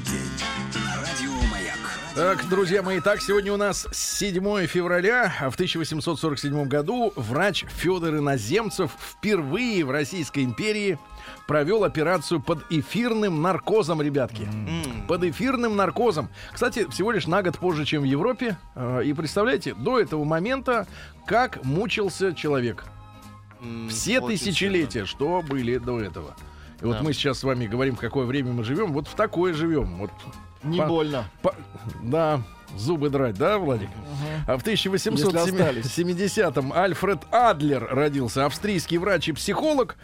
[2.14, 5.32] Так, друзья мои, так, сегодня у нас 7 февраля.
[5.50, 10.98] В 1847 году врач Федор Иноземцев впервые в Российской империи
[11.46, 14.46] провел операцию под эфирным наркозом, ребятки.
[15.08, 16.28] Под эфирным наркозом.
[16.52, 18.58] Кстати, всего лишь на год позже, чем в Европе.
[18.74, 20.86] Э, И представляете, до этого момента,
[21.26, 22.84] как мучился человек.
[23.62, 26.36] М, Все тысячелетия, что были до этого.
[26.82, 27.02] И вот Да.
[27.02, 28.92] мы сейчас с вами говорим, в какое время мы живем.
[28.92, 29.98] Вот в такое живем.
[29.98, 30.10] Вот
[30.64, 31.24] Не По- больно.
[31.42, 31.54] по-
[32.02, 32.40] Да,
[32.76, 33.88] зубы драть, да, Владик?
[34.46, 35.84] А в Если остались.
[35.86, 39.96] 1870-м Альфред Адлер родился, австрийский врач и психолог,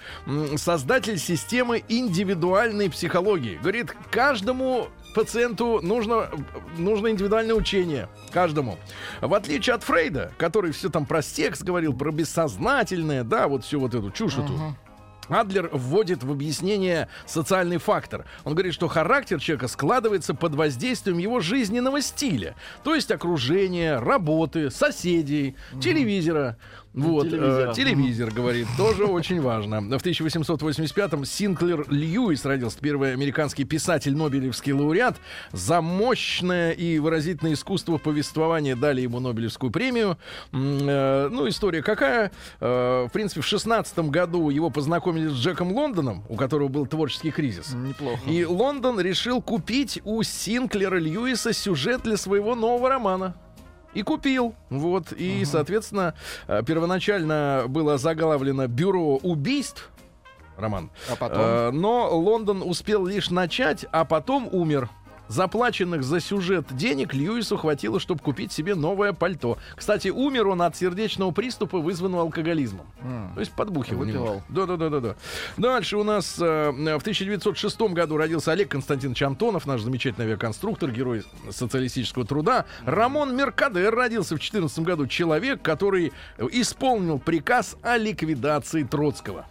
[0.56, 3.58] создатель системы индивидуальной психологии.
[3.60, 6.28] Говорит, каждому пациенту нужно,
[6.76, 8.78] нужно индивидуальное учение каждому.
[9.20, 13.78] В отличие от Фрейда, который все там про секс говорил, про бессознательное, да, вот всю
[13.80, 14.76] вот эту чушь эту.
[15.28, 18.24] Адлер вводит в объяснение социальный фактор.
[18.44, 22.54] Он говорит, что характер человека складывается под воздействием его жизненного стиля.
[22.84, 26.56] То есть окружения, работы, соседей, телевизора.
[26.98, 27.72] Вот, э, телевизора.
[27.74, 29.80] телевизор, говорит, тоже очень важно.
[29.80, 35.16] В 1885-м Синклер Льюис родился, первый американский писатель, Нобелевский лауреат.
[35.52, 40.18] За мощное и выразительное искусство повествования дали ему Нобелевскую премию.
[40.52, 42.30] Э, Ну, история какая?
[42.60, 47.30] Э, В принципе, в 16 году его познакомили с Джеком Лондоном, у которого был творческий
[47.30, 47.72] кризис.
[47.74, 48.20] Неплохо.
[48.26, 53.34] И Лондон решил купить у Синклера Льюиса сюжет для своего нового романа.
[53.94, 54.54] И купил.
[54.70, 55.12] Вот.
[55.12, 56.14] И, соответственно,
[56.46, 59.90] э, первоначально было заглавлено «Бюро убийств».
[60.56, 60.90] Роман.
[61.10, 61.38] А потом?
[61.40, 64.90] Э, Но Лондон успел лишь начать, а потом умер.
[65.28, 69.58] Заплаченных за сюжет денег Льюису хватило, чтобы купить себе новое пальто.
[69.76, 72.86] Кстати, умер он от сердечного приступа, вызванного алкоголизмом.
[73.02, 73.32] М.
[73.34, 74.42] То есть подбухивал Выпивал.
[74.48, 75.16] Да-да-да-да.
[75.56, 81.24] Дальше у нас э, в 1906 году родился Олег Константинович Антонов, наш замечательный авиаконструктор, герой
[81.50, 82.64] социалистического труда.
[82.84, 85.06] Рамон Меркадер родился в 14 году.
[85.06, 89.46] Человек, который исполнил приказ о ликвидации Троцкого.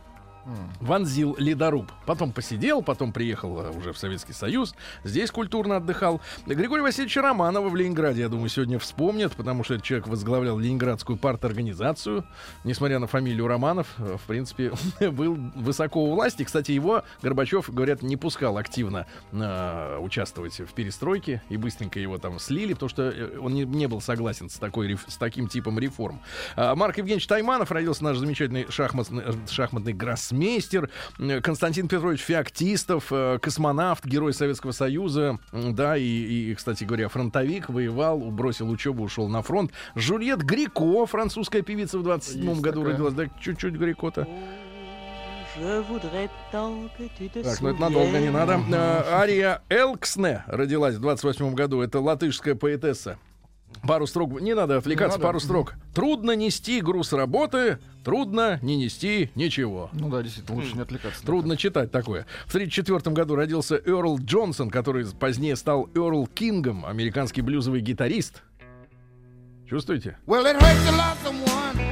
[0.79, 1.91] Вонзил ледоруб.
[2.05, 4.75] Потом посидел, потом приехал э, уже в Советский Союз.
[5.03, 6.21] Здесь культурно отдыхал.
[6.45, 11.17] Григорий Васильевич Романова в Ленинграде, я думаю, сегодня вспомнят, потому что этот человек возглавлял Ленинградскую
[11.17, 12.25] парторганизацию.
[12.63, 14.71] Несмотря на фамилию Романов, э, в принципе,
[15.12, 16.43] был высоко у власти.
[16.43, 21.41] Кстати, его Горбачев, говорят, не пускал активно э, участвовать в перестройке.
[21.49, 24.97] И быстренько его там слили, потому что э, он не, не был согласен с, такой,
[25.07, 26.21] с таким типом реформ.
[26.55, 29.93] А, Марк Евгеньевич Тайманов родился наш замечательный шахматный, шахматный
[30.38, 30.89] гроссмейстер.
[31.41, 35.39] Константин Петрович Феоктистов, э, космонавт, герой Советского Союза.
[35.52, 39.71] Да, и, и, кстати говоря, фронтовик, воевал, бросил учебу, ушел на фронт.
[39.95, 42.93] Жюльет Грико, французская певица в 27 Есть году такая.
[42.93, 43.13] родилась.
[43.13, 44.28] Да, чуть-чуть Грико-то.
[47.43, 48.60] Так, ну это надолго не надо.
[48.71, 51.82] Э, Ария Элксне родилась в 28 году.
[51.82, 53.17] Это латышская поэтесса.
[53.85, 54.41] Пару строк.
[54.41, 55.27] Не надо отвлекаться, Не надо.
[55.27, 55.73] пару строк.
[55.93, 59.89] Трудно нести груз работы, трудно не нести ничего.
[59.93, 61.25] Ну да, действительно, лучше не отвлекаться.
[61.25, 62.25] Трудно читать такое.
[62.45, 68.43] В 1934 году родился Эрл Джонсон, который позднее стал Эрл Кингом, американский блюзовый гитарист.
[69.69, 70.17] Чувствуете?
[70.25, 71.87] Well, it hurts a lot, someone.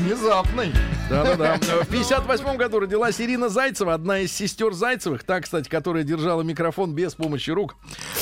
[0.00, 0.72] Внезапный.
[1.08, 1.56] Да-да-да.
[1.84, 6.92] В 58 году родилась Ирина Зайцева, одна из сестер Зайцевых, та, кстати, которая держала микрофон
[6.94, 7.76] без помощи рук.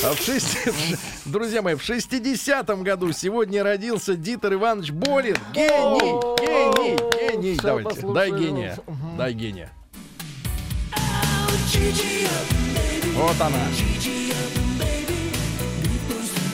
[0.05, 0.59] А в шесть-
[1.25, 5.37] Друзья мои, в 60-м году сегодня родился Дитер Иванович Болин.
[5.53, 6.37] Гений!
[6.41, 7.33] Гений!
[7.33, 7.59] Гений!
[7.63, 8.79] Давайте, дай гения.
[9.19, 9.71] Дай гения.
[13.15, 13.59] Вот она.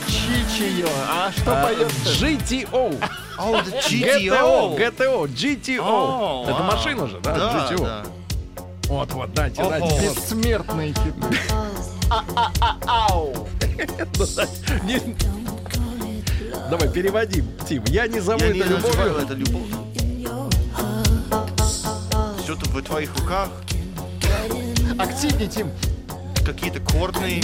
[0.07, 0.87] Чичио.
[1.07, 2.95] А что А, поет GTO.
[3.43, 4.75] Oh, GTO.
[4.77, 4.77] GTO.
[4.77, 5.27] GTO.
[5.27, 5.81] GTO.
[5.81, 6.63] О, Это вау.
[6.63, 7.33] машина же, да?
[7.35, 7.83] Да, GTO.
[7.85, 8.03] да.
[8.87, 9.85] Вот, вот, дайте, дайте.
[9.85, 9.95] Ого.
[9.95, 10.01] Вот.
[10.17, 11.13] Бессмертные хиты.
[12.87, 13.47] Ау.
[14.83, 15.15] Не-
[16.69, 17.83] Давай, переводи, Тим.
[17.85, 19.25] Я не зову Я не это называю любовью.
[19.25, 19.69] это любовь.
[22.43, 23.49] Что-то в твоих руках,
[24.99, 25.71] Активней, Тим.
[26.45, 27.41] какие-то корни.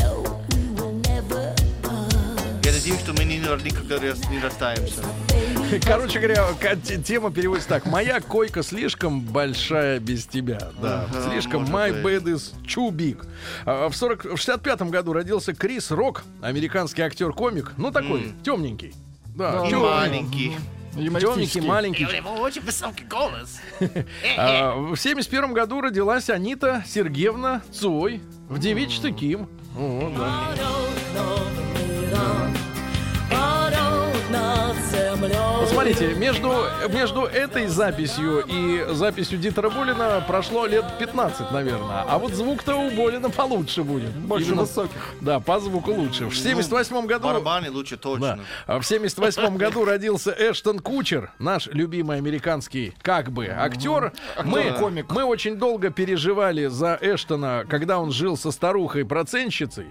[2.64, 3.24] Я надеюсь, что мы
[4.10, 5.02] раз- не расстаемся.
[5.86, 6.46] Короче говоря,
[7.04, 7.86] тема переводится так.
[7.86, 10.60] Моя койка слишком большая без тебя.
[10.82, 12.24] Да, Ага, слишком my быть.
[12.24, 13.26] bed is too big.
[13.66, 17.74] А, В, 40, в 65 году родился Крис Рок, американский актер-комик.
[17.78, 18.94] Ну, такой, темненький.
[19.36, 20.56] Да, тем- маленький.
[20.94, 22.06] темненький, маленький.
[22.40, 23.60] очень высокий голос.
[24.38, 29.50] А, в 71 году родилась Анита Сергеевна Цой в девичестве Ким.
[29.78, 30.87] О, да.
[35.60, 36.54] Посмотрите, между,
[36.90, 42.04] между этой записью и записью Дитера Болина прошло лет 15, наверное.
[42.08, 44.12] А вот звук-то у Болина получше будет.
[44.16, 45.14] Больше Именно- высоких.
[45.22, 46.26] Да, по звуку лучше.
[46.28, 47.28] В 78 году...
[47.28, 48.02] Барабаны лучше Да.
[48.02, 48.40] точно.
[48.66, 54.14] А В 78 году родился Эштон Кучер, наш любимый американский как бы актер.
[54.44, 55.12] Мы, комик.
[55.12, 59.88] мы очень долго переживали за Эштона, когда он жил со старухой-процентщицей,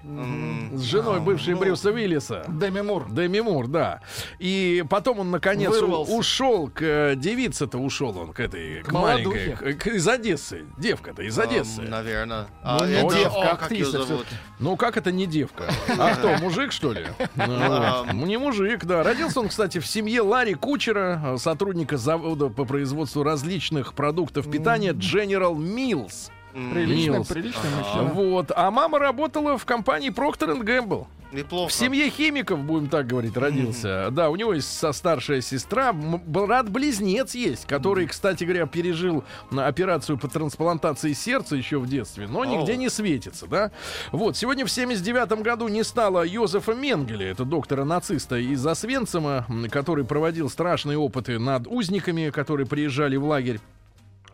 [0.75, 2.45] с женой бывшей Брюса Уиллиса.
[2.49, 3.07] Деми Мур.
[3.11, 4.01] Деми Мур, да.
[4.39, 6.13] И потом он, наконец, у- Вырвался.
[6.13, 10.65] ушел к э, девице-то, ушел он к этой, к, К маленькой, к- к- из Одессы.
[10.79, 11.83] Девка-то из Одессы.
[11.83, 12.43] Наверное.
[12.43, 14.27] Ну, А, это- девка, о, как актриса ее зовут?
[14.59, 15.65] Ну, как это не девка?
[15.99, 17.05] А кто, мужик, что ли?
[17.35, 18.05] Ну.
[18.13, 19.03] Ну, не мужик, да.
[19.03, 24.93] Родился он, кстати, в семье Ларри Кучера, э, сотрудника завода по производству различных продуктов питания
[24.93, 26.31] General Mills.
[26.57, 27.29] Приличный, Милс.
[27.29, 28.05] приличный мужчина.
[28.15, 28.51] Вот.
[28.57, 31.07] А мама работала в компании Procter Gamble.
[31.33, 31.69] Неплохо.
[31.69, 34.09] В семье химиков, будем так говорить, родился.
[34.11, 40.29] Да, у него есть со старшая сестра, брат-близнец есть, который, кстати говоря, пережил операцию по
[40.29, 42.77] трансплантации сердца еще в детстве, но нигде О.
[42.77, 43.73] не светится, да.
[44.13, 50.49] Вот, сегодня в 79 году не стало Йозефа Менгеля, это доктора-нациста из Освенцима, который проводил
[50.49, 53.61] страшные опыты над узниками, которые приезжали в лагерь.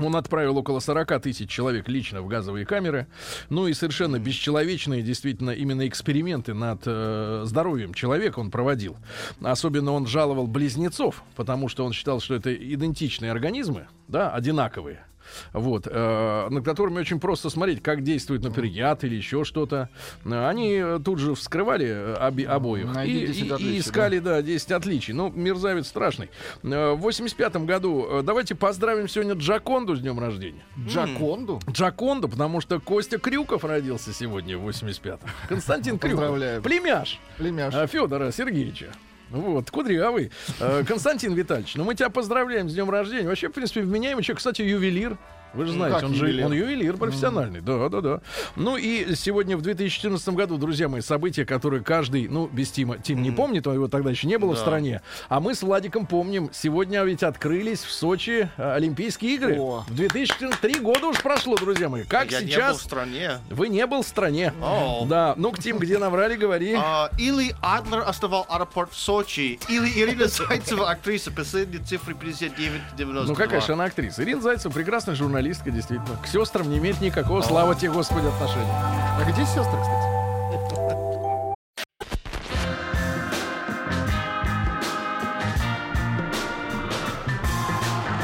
[0.04, 3.06] Он отправил около 40 тысяч человек лично в газовые камеры.
[3.48, 8.96] Ну и совершенно бесчеловечные, действительно, именно эксперименты над э, здоровьем человека он проводил.
[9.40, 15.04] Особенно он жаловал близнецов, потому что он считал, что это идентичные организмы, да, одинаковые.
[15.52, 19.88] Вот, э, над которыми очень просто смотреть, как действует, например, яд или еще что-то.
[20.24, 24.72] Они э, тут же вскрывали э, оби- обоих и, 10 и- отличий, искали, да, 10
[24.72, 25.12] отличий.
[25.14, 26.30] Ну, мерзавец страшный.
[26.62, 30.62] Э, В 85 году давайте поздравим сегодня Джаконду с днем рождения.
[30.86, 31.60] Джаконду?
[31.70, 35.18] Джаконду, потому что Костя Крюков родился сегодня в 85-м.
[35.48, 36.20] Константин Крюков.
[36.20, 36.62] Поздравляем.
[36.62, 37.74] Племяш Племяш.
[37.90, 38.92] Федора Сергеевича.
[39.32, 40.30] Вот, кудрявый.
[40.60, 43.26] Э, Константин Витальевич, ну мы тебя поздравляем с днем рождения.
[43.26, 44.38] Вообще, в принципе, вменяемый человек.
[44.38, 45.16] Кстати, ювелир.
[45.54, 46.46] Вы же знаете, как он же ювелир?
[46.46, 47.60] он ювелир профессиональный.
[47.60, 48.20] Да, да, да.
[48.56, 53.22] Ну и сегодня в 2014 году, друзья мои, события, которые каждый, ну, без Тима, Тим
[53.22, 54.60] не помнит, его тогда еще не было в Да.
[54.60, 55.02] стране.
[55.28, 59.56] А мы с Владиком помним, сегодня ведь открылись в Сочи э, Олимпийские игры.
[59.58, 59.84] О.
[59.88, 62.04] В 2014 три года уж прошло, друзья мои.
[62.04, 62.78] Как Я не был сейчас?
[62.78, 63.32] в стране.
[63.50, 64.52] Вы не был в стране.
[64.62, 65.06] О.
[65.08, 66.74] Да, ну, Тим, где наврали, говори.
[66.78, 73.24] А, или Адлер основал аэропорт в Сочи, или Ирина Зайцева, актриса, последние цифры 59-92.
[73.26, 74.22] Ну, какая же она актриса?
[74.22, 76.16] Ирина Зайцева, прекрасная журналистка, действительно.
[76.22, 78.72] К сестрам не имеет никакого, слава тебе, Господи, отношения.
[78.72, 80.12] А где сестры, кстати?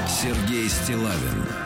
[0.09, 1.58] Сергей Стилавин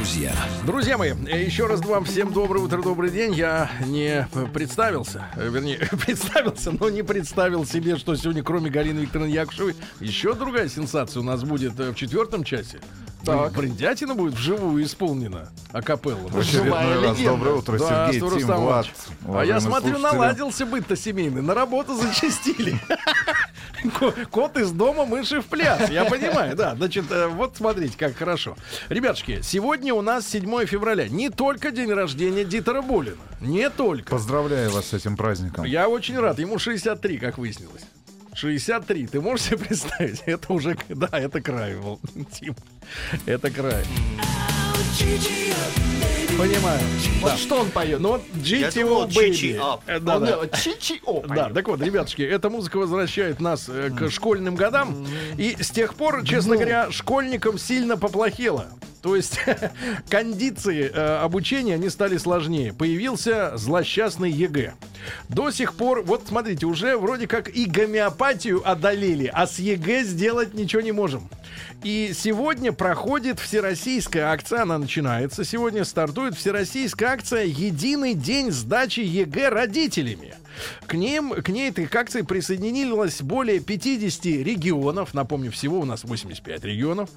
[0.00, 0.32] друзья.
[0.64, 3.34] Друзья мои, еще раз вам всем доброе утро, добрый день.
[3.34, 5.76] Я не представился, вернее,
[6.06, 11.22] представился, но не представил себе, что сегодня, кроме Галины Викторовны Якушевой, еще другая сенсация у
[11.22, 12.80] нас будет э, в четвертом часе.
[13.26, 13.52] Так.
[13.52, 16.30] Бриндятина будет вживую исполнена акапелла.
[16.42, 17.36] Живая Очередной раз легенда.
[17.36, 18.46] доброе утро, Да, Сергей, Тим.
[18.46, 18.86] Влад.
[19.28, 20.16] А я смотрю, слушатели.
[20.16, 21.42] наладился быт-то семейный.
[21.42, 22.80] На работу зачастили.
[23.98, 25.88] Ко- Кот из дома, мыши в пляс.
[25.90, 26.74] Я понимаю, да.
[26.74, 28.56] Значит, э, вот смотрите, как хорошо.
[28.88, 31.08] Ребятушки, сегодня у нас 7 февраля.
[31.08, 33.16] Не только день рождения Дитера Булина.
[33.40, 34.10] Не только.
[34.10, 35.64] Поздравляю вас с этим праздником.
[35.64, 36.38] Я очень рад.
[36.38, 37.82] Ему 63, как выяснилось.
[38.34, 39.06] 63.
[39.08, 40.22] Ты можешь себе представить?
[40.26, 42.00] Это уже, да, это край, Вол-
[42.32, 42.54] Тим.
[43.26, 43.84] Это край.
[46.40, 46.80] Понимаю.
[47.20, 47.36] Вот Да.
[47.36, 48.00] что он поет?
[48.00, 49.60] Ну GTO Baby.
[49.86, 50.46] Э, Да, да.
[50.48, 55.06] GTO Да, так вот, ребятушки, эта музыка возвращает нас э, к школьным годам.
[55.36, 58.68] И с тех пор, честно говоря, школьникам сильно поплохело.
[59.02, 59.38] То есть
[60.08, 62.72] кондиции э, обучения, они стали сложнее.
[62.72, 64.74] Появился злосчастный ЕГЭ.
[65.28, 70.54] До сих пор, вот смотрите, уже вроде как и гомеопатию одолели, а с ЕГЭ сделать
[70.54, 71.28] ничего не можем.
[71.82, 75.44] И сегодня проходит всероссийская акция, она начинается.
[75.44, 80.34] Сегодня стартует всероссийская акция «Единый день сдачи ЕГЭ родителями».
[80.86, 85.14] К, ним, к ней этой акции присоединилось более 50 регионов.
[85.14, 87.08] Напомню, всего у нас 85 регионов.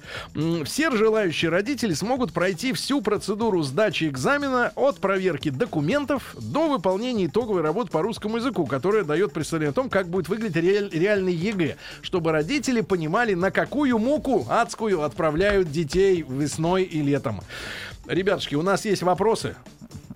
[0.64, 7.62] Все желающие родители смогут пройти всю процедуру сдачи экзамена от проверки документов до выполнения итоговой
[7.62, 11.76] работы по русскому языку, которая дает представление о том, как будет выглядеть реаль- реальный ЕГЭ,
[12.02, 17.40] чтобы родители понимали, на какую муку адскую отправляют детей весной и летом.
[18.06, 19.56] Ребятушки, у нас есть вопросы.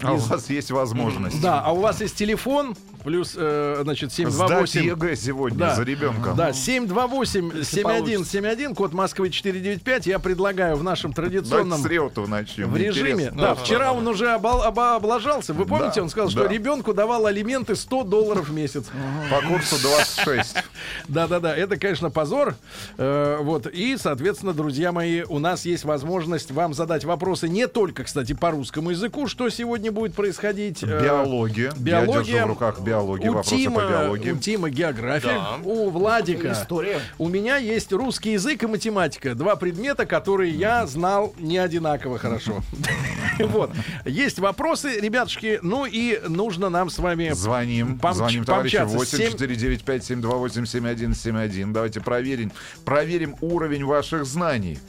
[0.02, 1.40] А у вас есть возможность.
[1.40, 4.84] Да, а у вас есть телефон, плюс, э, значит, Сдать 728...
[4.84, 5.74] ЕГЭ сегодня Да.
[5.74, 6.34] за ребенка.
[6.36, 10.06] Да, 728-7171, код Москвы 495.
[10.06, 12.70] Я предлагаю в нашем Давайте традиционном с Реутова начнем.
[12.70, 13.10] в режиме.
[13.12, 13.40] Интересно.
[13.40, 15.52] Да, вчера он уже обол- оба- облажался.
[15.54, 16.48] Вы помните, Да, он сказал, что да.
[16.48, 18.86] ребенку давал алименты 100 долларов в месяц.
[19.30, 20.56] По курсу 26.
[21.08, 22.54] Да-да-да, это, конечно, позор.
[22.98, 23.66] Э, вот.
[23.66, 28.50] И, соответственно, друзья мои, у нас есть возможность вам задать вопросы не только, кстати, по
[28.50, 30.82] русскому языку, что сегодня будет происходить.
[30.82, 31.72] Э, Биология.
[31.76, 32.14] биология.
[32.18, 34.30] Я держу в руках биологию, у вопросы Тима, по биологии.
[34.32, 35.58] У Тима география, Да.
[35.64, 37.00] у Владика История.
[37.18, 39.34] У меня есть русский язык и математика.
[39.34, 42.60] Два предмета, которые я знал не одинаково хорошо.
[43.38, 43.70] Вот.
[44.04, 45.60] Есть вопросы, ребятушки.
[45.62, 47.30] Ну и нужно нам с вами...
[47.34, 48.00] Звоним.
[48.12, 48.78] Звоним, товарищи.
[48.78, 48.96] помчаться.
[48.98, 51.72] 8 Семь- 495 728 7171.
[51.72, 52.50] Давайте проверим.
[52.84, 54.80] Проверим уровень ваших знаний.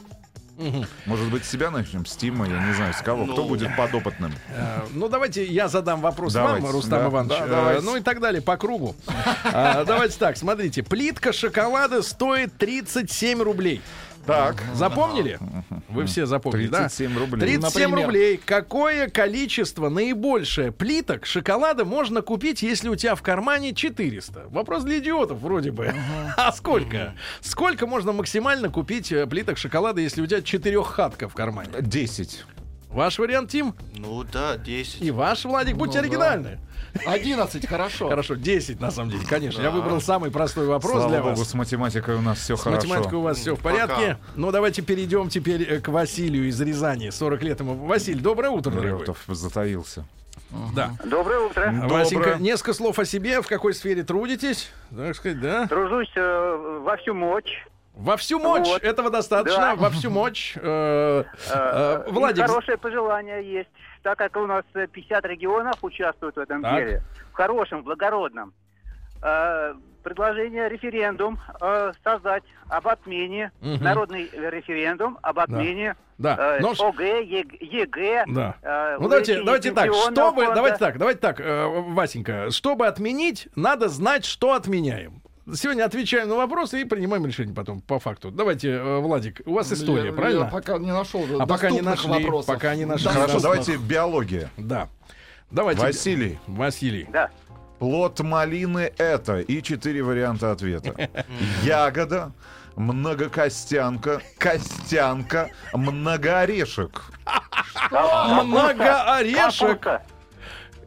[1.06, 2.06] Может быть, себя начнем?
[2.06, 3.24] С Тима, я не знаю, с кого.
[3.26, 3.48] Кто Ну.
[3.48, 4.34] будет подопытным?
[4.50, 7.40] Э, Ну, давайте я задам вопрос Давайте, вам, Рустам да, Иванович.
[7.40, 7.82] да, Э, давайте.
[7.86, 8.96] Ну и так далее, по кругу.
[9.46, 10.84] А, Давайте так, смотрите.
[10.84, 13.82] Плитка шоколада стоит 37 рублей.
[14.30, 14.64] Так.
[14.76, 15.40] Запомнили?
[15.90, 16.88] Вы все запомнили, да?
[16.90, 17.40] 37 рублей.
[17.42, 18.06] 37 Например?
[18.06, 18.42] рублей.
[18.44, 24.46] Какое количество наибольшее плиток шоколада можно купить, если у тебя в кармане 400?
[24.50, 25.94] Вопрос для идиотов вроде бы.
[26.38, 27.16] А сколько?
[27.42, 31.70] Сколько можно максимально купить э, плиток шоколада, если у тебя четыреххатка в кармане?
[31.80, 32.46] 10.
[32.90, 33.76] Ваш вариант, Тим?
[33.96, 35.02] Ну да, 10.
[35.02, 36.08] И ваш, Владик, будьте Ну да.
[36.08, 36.60] оригинальны.
[37.06, 38.10] 11, хорошо.
[38.10, 39.62] Хорошо, 10 на самом деле, конечно.
[39.62, 41.50] Я выбрал самый простой вопрос Слава для богу, вас.
[41.50, 42.88] с математикой у нас все С хорошо.
[42.88, 44.18] математикой у вас все в порядке.
[44.36, 47.12] Ну, давайте перейдем теперь э, к Василию из Рязани.
[47.12, 47.76] 40 лет ему.
[47.76, 49.06] Василий, доброе утро, дорогой.
[49.28, 50.06] Затаился.
[50.76, 50.94] Да.
[51.06, 51.72] Доброе утро.
[51.88, 52.38] Васенька, Доброе.
[52.40, 53.40] несколько слов о себе.
[53.44, 54.72] В какой сфере трудитесь?
[54.96, 55.68] Так сказать, да?
[55.68, 57.68] Тружусь э, во всю мочь.
[58.00, 58.68] Во всю мочь.
[58.68, 58.84] Вот.
[58.84, 59.60] Этого достаточно.
[59.62, 59.76] Да.
[59.76, 60.54] Во всю мочь.
[60.56, 63.70] Э, э, Э, Владик, хорошее пожелание есть.
[64.04, 66.76] Так как у нас э, 50 регионов участвуют в этом Так.
[66.76, 67.04] деле.
[67.32, 68.54] В хорошем, благородном.
[70.02, 73.84] Предложение референдум э, создать об отмене, Мгм.
[73.84, 76.38] народный референдум об отмене да.
[76.40, 78.24] э, Ну, ш- ОГЭ, ЕГ- ЕГЭ.
[78.30, 78.56] Да.
[78.62, 80.56] э, Ну давайте, давайте так, чтобы, фонда.
[80.56, 85.19] давайте так, давайте так, э, Васенька, чтобы отменить, надо знать, что отменяем.
[85.56, 88.32] Сегодня отвечаем на вопросы и принимаем решение потом по факту.
[88.32, 90.44] Давайте, э, Владик, у вас история, Я- правильно?
[90.46, 92.54] Я пока не нашел А пока не доступных нашли, вопросов.
[92.56, 93.06] пока не нашли.
[93.06, 93.30] Доступных.
[93.32, 94.50] Хорошо, давайте биология.
[94.58, 94.90] Да.
[95.52, 95.82] Давайте.
[95.82, 97.08] Василий, Василий.
[97.12, 97.30] Да.
[97.80, 101.10] плод малины это и четыре варианта ответа.
[101.64, 102.34] Ягода,
[102.76, 107.04] многокостянка, костянка, многоорешек.
[108.44, 109.80] Многоорешек.
[109.82, 110.04] Капуста.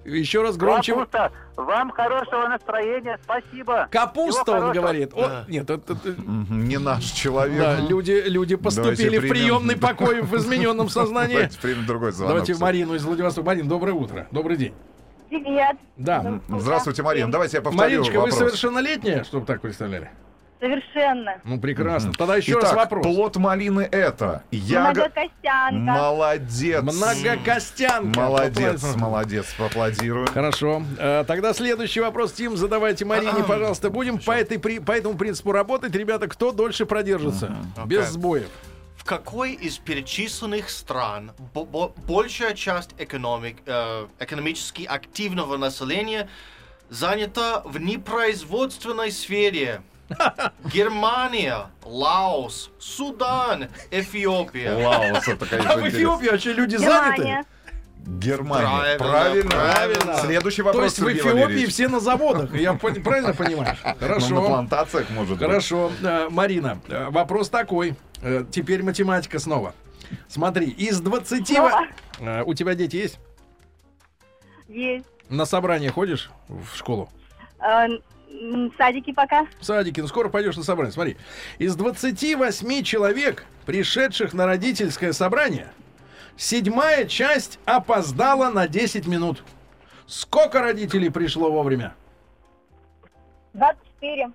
[0.04, 0.94] Еще раз громче.
[0.94, 1.30] Капуста.
[1.56, 3.18] Вам хорошего настроения.
[3.22, 3.86] Спасибо.
[3.90, 5.12] Капуста, он говорит.
[5.14, 6.14] О, нет, это, это-
[6.50, 7.58] Не наш человек.
[7.60, 11.34] да, люди, люди поступили в приемный покой в измененном сознании.
[11.34, 12.30] Давайте примем другой звонок.
[12.30, 13.46] Давайте Марину из Владивостока.
[13.46, 14.26] Марин, доброе утро.
[14.30, 14.74] Добрый день.
[15.28, 15.76] Привет.
[15.96, 16.40] Да.
[16.48, 17.30] Здравствуйте, Марин.
[17.30, 18.38] Давайте я повторю Мариночка, вы вопрос.
[18.38, 20.10] совершеннолетняя, чтобы так представляли?
[20.66, 21.40] Совершенно.
[21.42, 22.12] Ну, прекрасно.
[22.12, 23.04] Тогда еще Итак, раз вопрос.
[23.04, 24.44] плод малины это.
[24.52, 25.00] Яга...
[25.00, 25.92] Многокостянка.
[25.92, 26.82] Молодец.
[26.82, 28.20] Многокостянка.
[28.20, 30.28] Молодец, молодец, поаплодируем.
[30.28, 30.84] Хорошо.
[31.00, 33.90] Э, Тогда следующий вопрос, Тим, задавайте Марине, пожалуйста.
[33.90, 35.96] Будем по, этой, при- по этому принципу работать.
[35.96, 37.52] Ребята, кто дольше продержится?
[37.86, 38.12] Без Окей.
[38.12, 38.48] сбоев.
[38.96, 46.28] В какой из перечисленных стран бо- бо- большая часть экономик, э, экономически активного населения
[46.88, 49.82] занята в непроизводственной сфере?
[50.72, 54.74] Германия, Лаос, Судан, Эфиопия.
[54.76, 55.88] Лаос, это, конечно, А в.
[55.88, 57.44] Эфиопии вообще люди заняты?
[58.04, 58.98] Германия.
[58.98, 59.50] Правильно, Правильно.
[59.50, 60.16] правильно.
[60.18, 61.72] Следующий То вопрос, есть в Сергей Эфиопии Валерьевич.
[61.72, 62.52] все на заводах.
[62.54, 63.76] Я пон- правильно понимаю?
[63.84, 64.44] Ну, на Хорошо.
[64.46, 65.46] плантациях, может быть.
[65.46, 65.92] Хорошо.
[66.02, 67.94] Э, Марина, э, вопрос такой.
[68.20, 69.72] Э, Теперь математика снова.
[70.28, 71.48] Смотри, из 20...
[71.60, 71.86] во-?
[72.18, 73.20] Э, У тебя дети есть?
[74.68, 75.06] Есть.
[75.28, 77.08] На собрание ходишь в школу?
[77.60, 77.86] Э,
[78.76, 79.46] садики пока.
[79.60, 80.92] В садике, ну скоро пойдешь на собрание.
[80.92, 81.16] Смотри,
[81.58, 85.68] из 28 человек, пришедших на родительское собрание,
[86.36, 89.44] седьмая часть опоздала на 10 минут.
[90.06, 91.94] Сколько родителей пришло вовремя?
[93.54, 94.30] 24.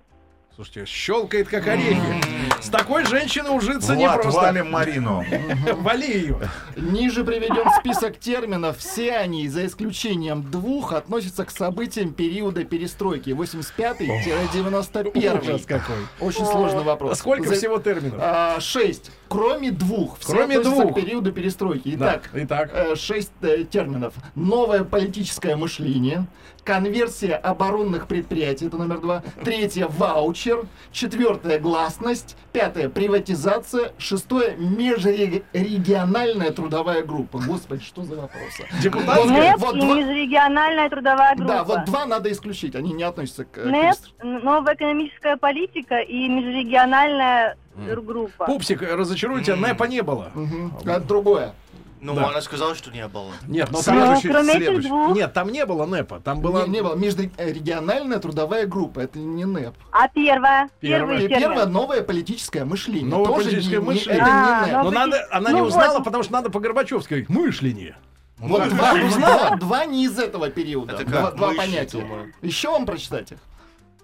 [0.54, 2.47] Слушайте, щелкает как орехи.
[2.60, 4.40] С такой женщиной ужиться Влад, непросто.
[4.40, 5.24] валим Марину.
[5.76, 6.38] Вали ее.
[6.76, 8.78] Ниже приведен список терминов.
[8.78, 13.30] Все они, за исключением двух, относятся к событиям периода перестройки.
[13.30, 15.40] 85-91.
[15.42, 15.96] Ужас какой.
[16.20, 17.18] Очень сложный А вопрос.
[17.18, 18.18] сколько всего терминов?
[18.20, 19.10] А, Шесть.
[19.28, 20.18] Кроме двух.
[20.18, 20.92] Все Кроме двух.
[20.92, 21.94] к периоду перестройки.
[21.96, 22.70] Да, Итак, итак.
[22.72, 24.14] э, шесть э, терминов.
[24.34, 26.26] Новое политическое мышление.
[26.68, 29.22] Конверсия оборонных предприятий, это номер два.
[29.42, 30.66] Третье– ваучер.
[30.92, 32.36] Четвертое– гласность.
[32.52, 33.92] Пятое– приватизация.
[33.96, 37.38] Шестое– межрегиональная трудовая группа.
[37.38, 38.66] Господи, что за вопросы?
[38.82, 39.52] Депутатская?
[39.52, 41.52] НЭП вот и два- межрегиональная трудовая группа.
[41.54, 43.64] Да, вот два надо исключить, они не относятся к...
[43.64, 48.44] НЭП, новая экономическая политика и межрегиональная группа.
[48.44, 50.30] Пупсик, разочарую тебя, НЭПа не было.
[50.34, 50.74] Мгм.
[50.84, 51.54] А другое.
[52.00, 52.28] Ну, Да.
[52.28, 53.32] она сказала, что не было.
[53.46, 53.82] Нет, но Ну.
[53.82, 54.88] Следующий, кроме следующий.
[54.88, 55.16] двух.
[55.16, 56.20] Нет, там не было НЭПа.
[56.20, 56.62] Там была...
[56.64, 56.94] Не, не было.
[56.94, 59.74] Межрегиональная трудовая группа, это не НЭП.
[59.92, 60.68] А первая?
[60.80, 61.18] Первая.
[61.18, 61.38] И термин.
[61.40, 63.08] первое новое политическое мышление.
[63.10, 64.22] Новое Тоже политическое не- не- мышление.
[64.22, 64.72] это А, не НЭП.
[64.76, 66.04] но- Но надо, она не Ну узнала, вот.
[66.04, 67.28] потому что надо по-горбачевски говорить.
[67.28, 67.96] Мышление.
[68.38, 70.92] Вот Ну, два, два- два не из этого периода.
[70.94, 71.98] Это два как два мыши, понятия.
[72.00, 72.32] думаю.
[72.42, 73.38] Еще вам прочитать их?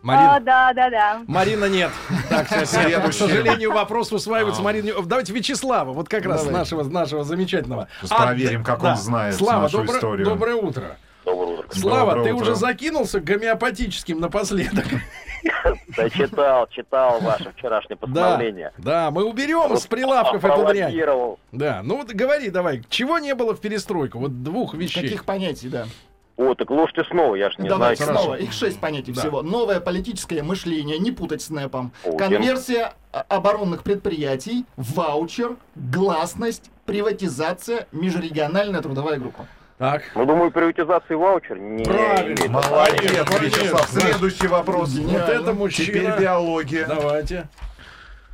[0.05, 1.23] А, Марина, да, да, да.
[1.27, 1.91] Марина нет.
[2.29, 4.61] Так, к сожалению, вопрос усваивается.
[4.63, 4.85] Марина.
[4.87, 7.89] не- Давайте Вячеслава, вот как раз нашего, нашего замечательного.
[8.03, 10.27] Сейчас проверим, как он знает Слава, нашу историю.
[10.27, 10.97] доброе утро.
[11.25, 11.69] Доброе утро.
[11.75, 12.43] Слава, Доброе ты утро.
[12.45, 14.85] уже закинулся гомеопатическим напоследок.
[15.97, 18.73] Да читал, читал ваше вчерашнее постановление.
[18.79, 20.95] да, мы уберем с прилавков эту дрянь.
[21.53, 24.19] Да, ну вот говори давай, чего не было в перестройку?
[24.19, 25.03] Вот двух вещей.
[25.03, 25.87] Каких понятий, да.
[26.37, 28.18] О, так ложьте снова, я ж не Давайте знаю.
[28.18, 28.35] снова.
[28.35, 29.20] Их шесть понятий Да.
[29.20, 29.43] всего.
[29.43, 31.93] Новое политическое мышление, не путать с НЭПом.
[32.03, 32.18] Путин.
[32.18, 39.47] Конверсия о- оборонных предприятий, ваучер, гласность, приватизация, межрегиональная трудовая группа.
[39.78, 40.03] Так.
[40.16, 42.49] Ну, думаю, приватизация и ваучер не Правильно.
[42.49, 43.89] Молодец, Вячеслав.
[43.89, 44.91] Следующий вопрос.
[44.97, 45.87] Вот это мужчина.
[45.87, 46.87] Теперь биология.
[46.87, 47.49] Давайте.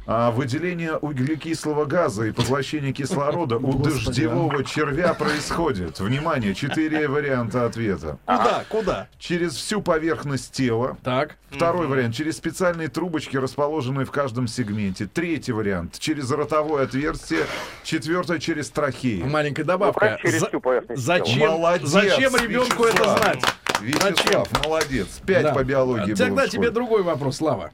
[0.06, 6.00] А, выделение углекислого газа и поглощение кислорода у Господи, дождевого червя происходит.
[6.00, 8.18] Внимание, четыре варианта ответа.
[8.26, 8.64] Куда?
[8.68, 9.08] Куда?
[9.18, 10.96] Через всю поверхность тела.
[11.04, 11.36] Так.
[11.50, 12.14] Второй вариант.
[12.14, 15.06] Через специальные трубочки, расположенные в каждом сегменте.
[15.06, 15.98] Третий вариант.
[15.98, 17.44] Через ротовое отверстие.
[17.84, 18.38] Четвертое.
[18.40, 19.26] Через трахею.
[19.26, 20.18] Маленькая Ну, добавка.
[20.22, 23.42] через За- всю поверхность Зачем, Молодец, зачем ребенку это знать?
[23.80, 25.20] Вячеслав, молодец.
[25.26, 25.54] Пять Да.
[25.54, 27.70] по биологии Тогда тебе другой вопрос, Слава.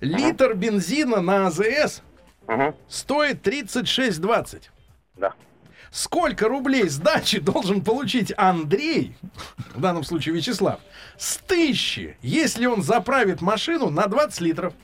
[0.00, 2.02] Литр бензина на АЗС
[2.46, 2.74] Мгм.
[2.88, 4.70] стоит 36,20.
[5.16, 5.32] Да.
[5.90, 9.16] Сколько рублей сдачи должен получить Андрей,
[9.74, 10.80] в данном случае Вячеслав,
[11.16, 14.74] с тысячи, если он заправит машину на 20 литров?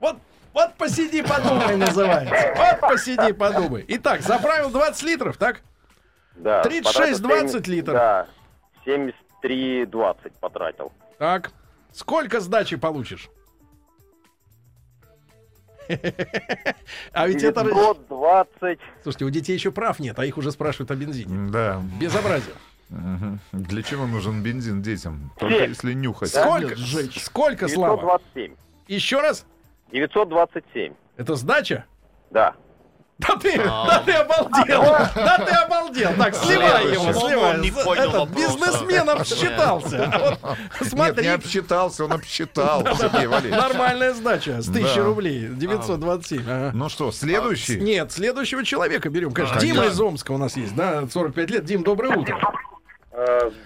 [0.00, 0.18] Вот,
[0.52, 2.54] вот посиди, подумай, называется.
[2.56, 3.84] Вот посиди, подумай.
[3.88, 5.60] Итак, заправил 20 литров, так?
[6.34, 6.62] Да.
[6.62, 7.94] 36, потратил 20 70 литров.
[7.94, 8.26] Да.
[8.86, 10.92] 73,20 потратил.
[11.18, 11.50] Так.
[11.92, 13.28] Сколько сдачи получишь?
[17.12, 17.62] А ведь это...
[17.64, 18.78] 920.
[19.02, 21.50] Слушайте, у детей еще прав нет, а их уже спрашивают о бензине.
[21.50, 21.82] Да.
[22.00, 22.54] Безобразие.
[23.52, 25.32] Для чего нужен бензин детям?
[25.38, 26.30] Только если нюхать.
[26.30, 26.76] Сколько?
[26.76, 27.20] сжечь.
[27.22, 27.96] Сколько, Слава?
[27.96, 28.54] 927.
[28.88, 29.44] Еще раз?
[29.92, 30.94] 927.
[31.16, 31.84] Это сдача?
[32.30, 32.54] Да.
[33.18, 34.82] Да ты, да ты обалдел!
[35.14, 36.10] Да ты обалдел!
[36.18, 37.54] Так, сливай его, сливай.
[37.54, 40.04] он не понял Этот бизнесмен обсчитался.
[40.12, 45.02] А вот Нет, Смотри, не обсчитался, он обсчитал, нормальная сдача с 1000 Да.
[45.04, 45.48] рублей.
[45.48, 46.42] 927.
[46.42, 46.70] ага.
[46.74, 47.80] Ну что, следующий?
[47.80, 49.32] Нет, следующего человека берем.
[49.32, 51.64] Конечно, А, Дима из Омска у нас есть, да, 45 лет.
[51.64, 52.38] Дим, доброе утро.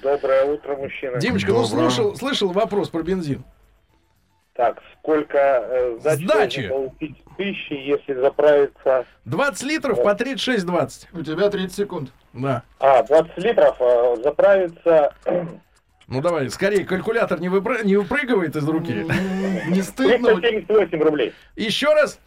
[0.03, 1.18] Доброе утро, мужчина.
[1.18, 3.42] Димочка, ну слушал, слышал вопрос про бензин.
[4.61, 6.69] Так, сколько э, сдачи Сдачи.
[6.69, 9.07] получить тысячи, если заправиться...
[9.25, 11.07] 20 литров по 36,20.
[11.19, 12.13] У тебя 30 секунд.
[12.35, 12.63] Да.
[12.79, 15.15] А, 20 литров, э, заправиться
[16.09, 18.93] Ну давай, скорее, калькулятор не, выпры- не выпрыгивает из руки.
[19.69, 20.35] Не стыдно?
[20.37, 21.33] 378 рублей.
[21.57, 22.21] Еще раз.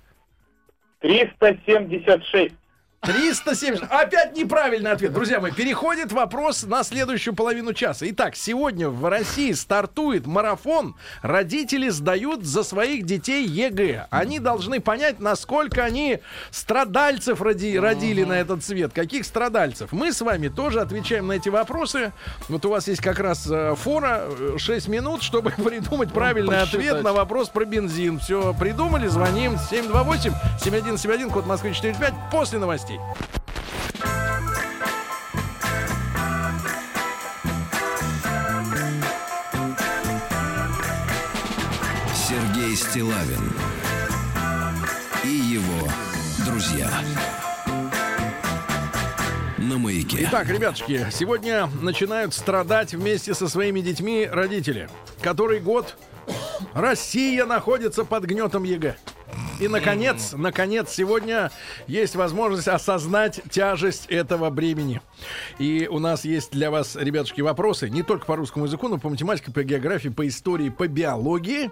[1.01, 2.55] 376.
[3.03, 3.83] 370.
[3.89, 5.11] Опять неправильный ответ.
[5.13, 8.05] Друзья мои, переходит вопрос на следующую половину часа.
[8.09, 10.95] Итак, сегодня в России стартует марафон.
[11.21, 14.07] Родители сдают за своих детей ЕГЭ.
[14.09, 16.19] Они должны понять, насколько они
[16.51, 18.93] страдальцев роди- родили на этот свет.
[18.93, 19.91] Каких страдальцев?
[19.91, 22.13] Мы с вами тоже отвечаем на эти вопросы.
[22.47, 26.73] Вот у вас есть как раз э, фора, э, 6 минут, чтобы придумать правильный посчитать.
[26.87, 28.19] ответ на вопрос про бензин.
[28.19, 32.59] Все, придумали, звоним 728-7171, код Москвы 45, после
[32.93, 32.99] новостей.
[42.13, 43.53] Сергей Стилавин
[45.23, 45.87] и его
[46.45, 46.89] друзья.
[49.57, 50.27] На маяке.
[50.27, 54.89] Итак, ребятушки, сегодня начинают страдать вместе со своими детьми родители.
[55.21, 55.95] Который год
[56.73, 58.95] Россия находится под гнетом ЕГЭ.
[59.59, 61.51] И, наконец, наконец, сегодня
[61.87, 65.01] есть возможность осознать тяжесть этого бремени.
[65.59, 69.09] И у нас есть для вас, ребятушки, вопросы не только по русскому языку, но по
[69.09, 71.71] математике, по географии, по истории, по биологии.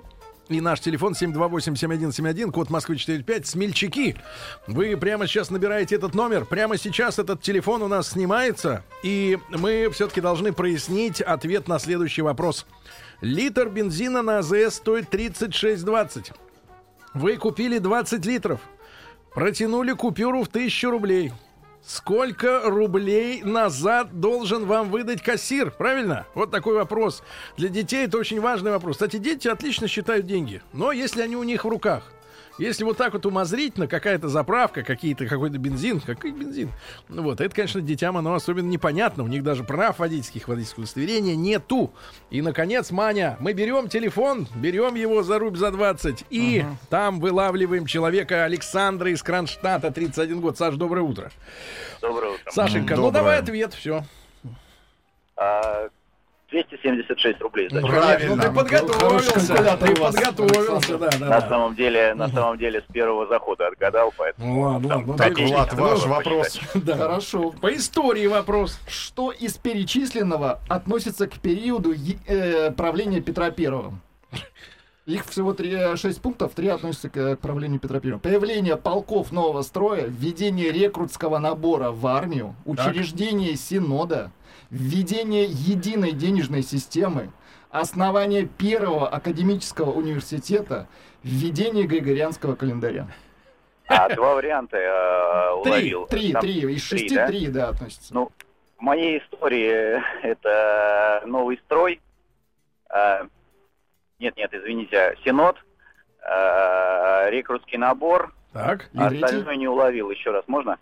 [0.50, 3.48] И наш телефон 728-7171, код Москвы 45.
[3.48, 4.18] Смельчаки,
[4.68, 6.46] вы прямо сейчас набираете этот номер.
[6.46, 8.84] Прямо сейчас этот телефон у нас снимается.
[9.02, 12.66] И мы все-таки должны прояснить ответ на следующий вопрос.
[13.22, 16.34] Литр бензина на АЗС стоит 36,20.
[17.14, 18.62] Вы купили 20 литров.
[19.36, 21.32] Протянули купюру в 1000 рублей.
[21.86, 25.70] Сколько рублей назад должен вам выдать кассир?
[25.70, 26.26] Правильно?
[26.34, 27.22] Вот такой вопрос.
[27.58, 28.96] Для детей это очень важный вопрос.
[28.96, 30.64] Кстати, дети отлично считают деньги.
[30.74, 32.12] Но если они у них в руках.
[32.58, 36.70] Если вот так вот умозрительно, какая-то заправка, какие-то, какой-то бензин, какой бензин,
[37.10, 39.24] ну вот, это, конечно, детям оно особенно непонятно.
[39.24, 41.92] У них даже прав водительских, водительского удостоверения нету.
[42.30, 47.86] И, наконец, Маня, мы берем телефон, берем его за рубь за 20 и там вылавливаем
[47.86, 50.58] человека Александра из Кронштадта, 31 год.
[50.58, 51.32] Саш, доброе утро.
[52.02, 52.52] Доброе утро.
[52.52, 53.12] Сашенька, ну Доброе.
[53.12, 54.04] давай ответ, все.
[55.36, 55.90] А,
[56.52, 57.70] 276 рублей.
[57.70, 58.26] сдачи.
[58.26, 61.50] Ну, ты подготовился, Хороший калькулятор ты у вас, подготовился, да, да, На да.
[61.50, 64.54] самом деле, на самом деле, с первого захода отгадал, поэтому...
[64.54, 65.04] Ну ладно, ладно.
[65.08, 66.60] ну, Так, ты- Влад, ну, ваш ну, вопрос.
[66.76, 66.98] да.
[66.98, 67.52] Хорошо.
[67.62, 68.80] По истории вопрос.
[68.88, 71.94] Что из перечисленного относится к периоду
[72.28, 73.94] э, правления Петра Первого?
[75.08, 78.20] Их всего три, шесть пунктов, три относятся к, к правлению Петра I.
[78.20, 84.32] Появление полков нового строя, введение рекрутского набора в армию, учреждение синода,
[84.72, 87.30] введение единой денежной системы,
[87.70, 90.88] основание первого академического университета,
[91.24, 93.08] введение григорианского календаря.
[93.88, 96.06] А, два варианта э, Три, уловил.
[96.08, 97.28] три, Там три, из шести да?
[97.28, 98.14] три, да, относятся.
[98.14, 98.32] Ну,
[98.78, 102.00] в моей истории это новый строй.
[102.90, 103.24] э,
[104.20, 105.58] нет, нет, извините, Синод,
[106.24, 108.34] э, рекрутский набор.
[108.54, 108.90] Так.
[108.94, 109.26] И А третий?
[109.26, 110.10] остальное не уловил.
[110.10, 110.78] Еще раз можно?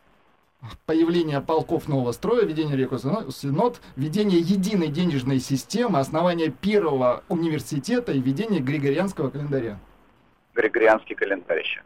[0.85, 8.19] Появление полков нового строя, введение рекрутского синод, введение единой денежной системы, основание первого университета и
[8.19, 9.79] введение григорианского календаря.
[10.53, 11.81] Григорианский календарь еще.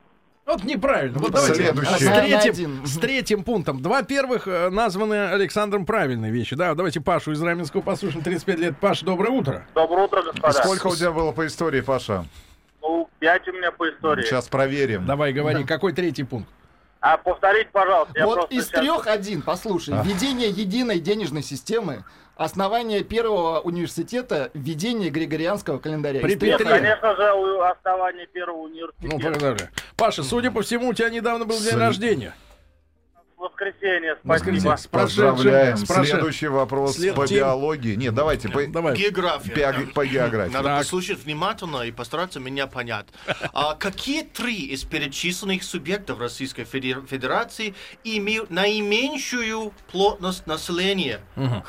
[0.46, 1.20] Вот неправильно.
[1.20, 3.82] Вот давайте с третьим, с третьим пунктом.
[3.82, 6.56] Два первых э, названы Александром правильные вещи.
[6.56, 8.24] Да, давайте Пашу из Раменского послушаем.
[8.24, 8.78] 35 лет.
[8.78, 9.66] Паш, доброе утро.
[9.74, 10.52] Доброе утро, господа.
[10.52, 12.26] Сколько у тебя было по истории, Паша?
[12.82, 14.24] Ну, пять у меня по истории.
[14.24, 15.06] Сейчас проверим.
[15.06, 16.50] Давай, говори, какой третий пункт?
[17.06, 18.14] А повторите, пожалуйста.
[18.18, 19.94] я вот из сейчас- трех один, послушай.
[20.06, 22.06] Введение единой денежной системы,
[22.38, 26.22] основание первого университета, введение григорианского календаря.
[26.22, 26.56] При Петре.
[26.56, 26.68] один.
[26.70, 29.34] Конечно же, у основания первого Ну, университета.
[29.34, 29.66] подожди.
[29.98, 32.34] Паша, судя по всему, у тебя недавно был день Сл- рождения.
[33.44, 34.62] Воскресенье, Воскресенье.
[34.78, 34.78] спасибо.
[34.78, 35.78] С Поздравляем.
[35.78, 37.96] с Следующий вопрос След- по биологии.
[37.96, 38.96] Нет, давайте по, Давай.
[38.96, 39.52] География.
[39.54, 40.54] пиаг- по географии.
[40.54, 40.78] Надо Так.
[40.80, 43.08] послушать внимательно и постараться меня понять.
[43.54, 47.76] А какие три из перечисленных субъектов Российской Федер- Федерации
[48.06, 51.20] имеют наименьшую плотность населения?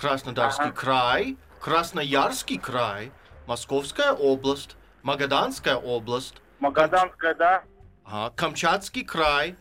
[0.00, 3.10] Краснодарский край, Красноярский край,
[3.46, 7.62] Московская область, Магаданская область, Магаданская, да?
[8.04, 9.56] ага, Камчатский край,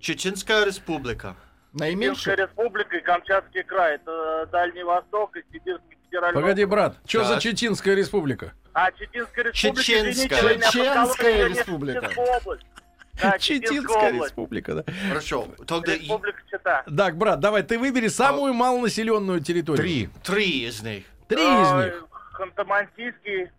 [0.00, 1.34] Чеченская республика.
[1.72, 2.08] Наименьшее.
[2.08, 3.96] Минская республика и Камчатский край.
[3.96, 7.38] Это Дальний Восток и Сибирский федеральный Погоди, брат, что за.
[7.40, 8.52] Чеченская республика?
[8.72, 9.52] А, Чеченская республика.
[9.52, 10.10] Чеченская.
[10.10, 12.00] извините, Чеченская республика.
[12.00, 12.08] Да,
[12.38, 12.64] область.
[14.22, 14.84] республика, да.
[15.08, 15.48] Хорошо.
[15.66, 16.84] Тогда и Республика Чита.
[16.96, 19.82] Так, брат, давай, ты выбери самую малонаселенную территорию.
[19.84, 20.08] Три.
[20.22, 21.04] три из них.
[21.28, 22.04] Три из А, них.
[22.34, 23.50] Ханты-Мансийский.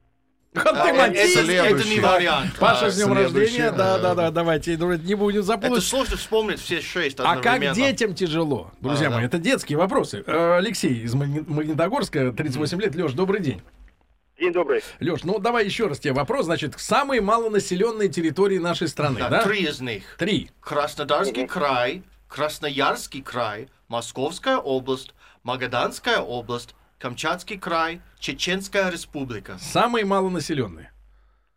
[0.53, 1.53] Ханты-Мансийский.
[1.55, 2.55] это, это не вариант.
[2.59, 3.71] Паша, А, с днем рождения.
[3.71, 5.83] Да, да, да, давайте ну, не будем Это запутать.
[5.83, 8.71] сложно вспомнить все шесть А как детям тяжело?
[8.81, 9.25] Друзья А, мои, да.
[9.27, 10.23] это детские вопросы.
[10.25, 12.95] Э, Алексей из Магни- Магнитогорска, 38 лет.
[12.95, 13.61] Леш, добрый день.
[14.39, 14.81] День добрый.
[14.99, 16.45] Леш, ну давай еще раз тебе вопрос.
[16.45, 19.43] Значит, самые малонаселенные территории нашей страны, Да, да?
[19.43, 20.15] Три из них.
[20.17, 20.49] Три.
[20.61, 29.57] Краснодарский край, Красноярский край, Московская область, Магаданская область, Камчатский край, Чеченская республика.
[29.59, 30.91] Самые малонаселенные.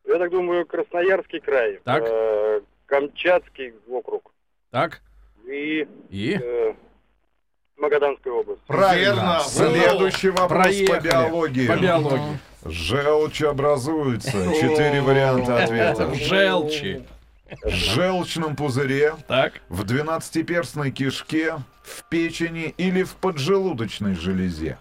[0.06, 1.80] Я так думаю, Красноярский край.
[1.84, 2.02] Так.
[2.06, 4.32] э, Камчатский округ.
[4.70, 5.00] Так?
[5.46, 6.38] И И?
[6.40, 6.74] э,
[7.76, 8.60] Магаданская область.
[8.66, 9.14] Правильно.
[9.14, 9.40] Верно.
[9.40, 10.98] Следующий вопрос Проехали.
[10.98, 11.66] по биологии.
[11.66, 12.38] По биологии.
[12.64, 14.30] Желчь образуется.
[14.54, 16.14] Четыре варианта ответа.
[16.14, 17.04] Желчи.
[17.64, 19.60] В желчном пузыре, Так.
[19.68, 24.78] в двенадцатиперстной кишке, в печени или в поджелудочной железе.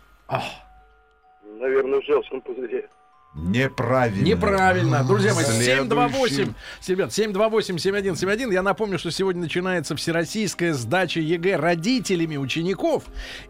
[1.61, 2.89] Наверное, в желчном пузыре.
[3.35, 4.25] Неправильно.
[4.25, 5.03] Неправильно.
[5.03, 5.75] Друзья мои, Следующий.
[5.75, 6.53] 728.
[6.87, 8.51] Ребят, 728-7171.
[8.51, 13.03] Я напомню, что сегодня начинается всероссийская сдача ЕГЭ родителями учеников.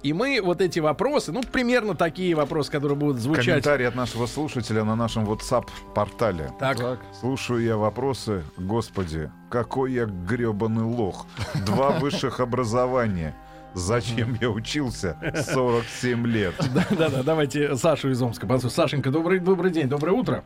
[0.03, 3.45] И мы вот эти вопросы, ну, примерно такие вопросы, которые будут звучать.
[3.45, 6.51] Комментарий от нашего слушателя на нашем WhatsApp-портале.
[6.59, 6.99] Так.
[7.19, 8.43] Слушаю я вопросы.
[8.57, 11.25] Господи, какой я гребаный лох.
[11.65, 13.35] Два высших образования.
[13.73, 16.53] Зачем я учился 47 лет?
[16.91, 18.45] Да-да, давайте Сашу из Омска.
[18.47, 18.71] послушаем.
[18.71, 20.43] Сашенька, добрый, добрый день, доброе утро.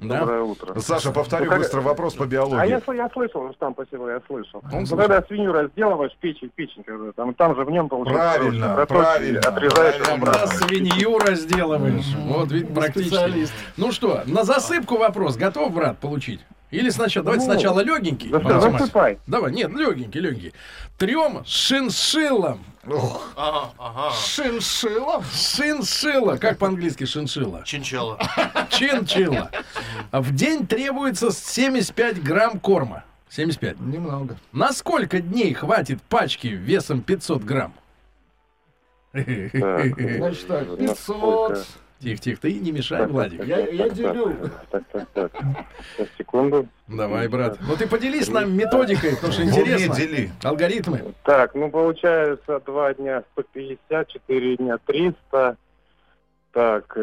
[0.00, 0.24] Да?
[0.42, 0.80] утро.
[0.80, 2.96] Саша, повторю Ну, как- быстро вопрос по А я, биологии.
[2.96, 4.60] я слышал, что там спасибо, я слышал.
[4.64, 4.96] Он Ну, слышал.
[4.96, 8.38] когда свинью разделываешь, печень, печень, когда там, там же в нем получается...
[8.38, 10.14] Правильно, проточки, правильно, Отрезаешь правильно.
[10.14, 10.40] обратно.
[10.40, 12.14] Да, свинью разделываешь.
[12.16, 13.08] Вот, ведь практически.
[13.14, 13.52] Специалист.
[13.76, 15.36] Ну что, на засыпку вопрос.
[15.36, 16.40] Готов, брат, получить?
[16.70, 18.30] Или сначала, давайте Ну, сначала легенький.
[18.30, 18.78] да, математике.
[18.78, 19.18] засыпай.
[19.26, 20.52] Давай, нет, легенький, легенький.
[20.98, 22.64] Трем шиншиллам.
[22.84, 24.10] Ага, ага.
[24.14, 25.22] Шиншилла?
[25.32, 26.36] Шиншилла.
[26.36, 27.62] Как по-английски шиншилла?
[27.64, 28.18] Чинчелла.
[28.70, 29.50] Чинчилла.
[30.12, 33.04] В день требуется 75 грамм корма.
[33.28, 33.80] 75.
[33.80, 34.36] Немного.
[34.52, 37.74] На сколько дней хватит пачки весом 500 грамм?
[39.12, 41.66] Значит так, 500.
[42.00, 43.44] Тихо, тихо, ты не мешай, Владик.
[43.44, 44.34] Я, я делю.
[44.70, 45.32] Так, так, так.
[45.96, 46.66] Сейчас, секунду.
[46.88, 47.58] Давай, брат.
[47.60, 49.94] Ну ты поделись с нами методикой, потому что интересно.
[49.94, 50.30] дели.
[50.42, 51.14] Алгоритмы.
[51.24, 55.56] Так, ну получается 2 дня 150, 4 дня 300.
[56.52, 56.96] Так,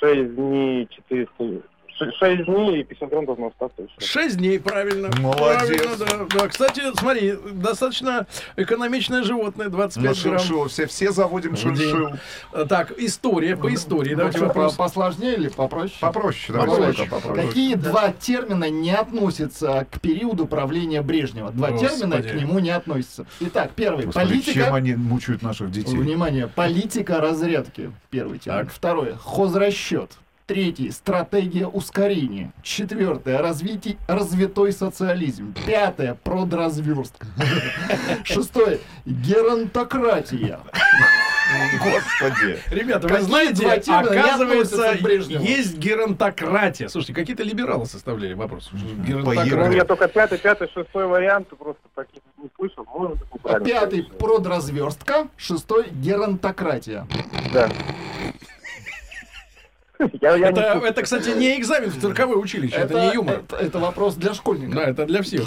[0.00, 3.82] 6 дней 400, ш- шесть дней и 50 грамм должно остаться.
[3.98, 5.10] Шесть дней, правильно.
[5.20, 5.66] Молодец.
[5.88, 5.96] Правильно,
[6.28, 6.38] да.
[6.38, 6.48] да.
[6.48, 8.26] Кстати, смотри, достаточно
[8.56, 10.38] экономичное животное, 25 Ну, грамм.
[10.38, 12.10] шиншилл, все, все заводим шиншилл.
[12.52, 14.14] Э, Так, история, по истории.
[14.14, 14.74] Давайте Ну, вопрос.
[14.74, 15.96] по- Посложнее или попроще?
[16.00, 17.08] Попроще, давай, Попроще.
[17.08, 17.46] Попроще.
[17.46, 21.50] Какие два термина не относятся к периоду правления Брежнева?
[21.50, 21.94] Два Господи.
[22.00, 23.26] термина к нему не относятся.
[23.40, 24.06] Итак, первый.
[24.06, 24.52] Господи, политика.
[24.52, 25.96] чем они мучают наших детей?
[25.96, 27.90] Внимание, политика разрядки.
[28.10, 28.68] Первый термин.
[28.72, 29.16] Второе.
[29.16, 30.12] Хозрасчет.
[30.46, 30.90] Третий.
[30.90, 32.52] Стратегия ускорения.
[32.62, 33.38] Четвертое.
[33.40, 35.54] Развитие, развитой социализм.
[35.66, 36.18] Пятое.
[36.22, 37.26] Продразверстка.
[38.24, 38.80] Шестое.
[39.06, 40.60] Геронтократия.
[41.82, 42.58] Господи.
[42.70, 44.92] Ребята, вы знаете, оказывается,
[45.28, 46.88] есть геронтократия.
[46.88, 48.70] Слушайте, какие-то либералы составляли вопрос.
[48.72, 49.70] Ну, Геронтократия.
[49.70, 52.86] я только пятый, пятый, шестой варианты просто таких не слышал.
[53.64, 54.02] Пятый.
[54.18, 55.28] Продразверстка.
[55.36, 55.88] Шестой.
[55.90, 57.06] Геронтократия.
[57.52, 57.70] Да.
[60.20, 60.90] Я, я не Это, слушаю.
[60.90, 63.42] это, кстати, не экзамен в цирковое училище, это, не юмор.
[63.48, 64.74] Это, это вопрос для школьников.
[64.74, 65.44] Да, это для всех.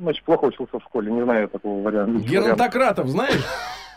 [0.00, 2.18] Значит, плохо учился в школе, не знаю такого варианта.
[2.26, 3.44] Геронтократов знаешь?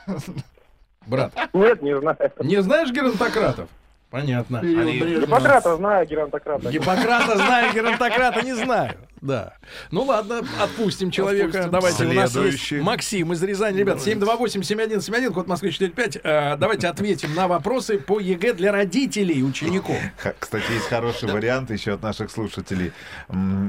[1.08, 2.18] Брат, Нет, не знаю.
[2.42, 3.70] не знаешь геронтократов?
[4.10, 4.60] Понятно.
[4.60, 5.00] Они-.
[5.00, 6.70] Гиппократа знаю, геронтократа.
[6.72, 8.96] Гиппократа знаю, геронтократа не знаю.
[9.22, 9.54] Да.
[9.92, 11.66] Ну ладно, отпустим человека.
[11.66, 11.72] Отпустим.
[11.72, 12.76] Давайте, у нас Следующий.
[12.76, 13.78] есть Максим из Рязани.
[13.78, 16.20] Ребят, 728-7171, код Москвы 45.
[16.24, 19.98] Э, Давайте ответим на вопросы по ЕГЭ для родителей учеников.
[20.40, 22.94] Кстати, есть хороший вариант еще от наших слушателей.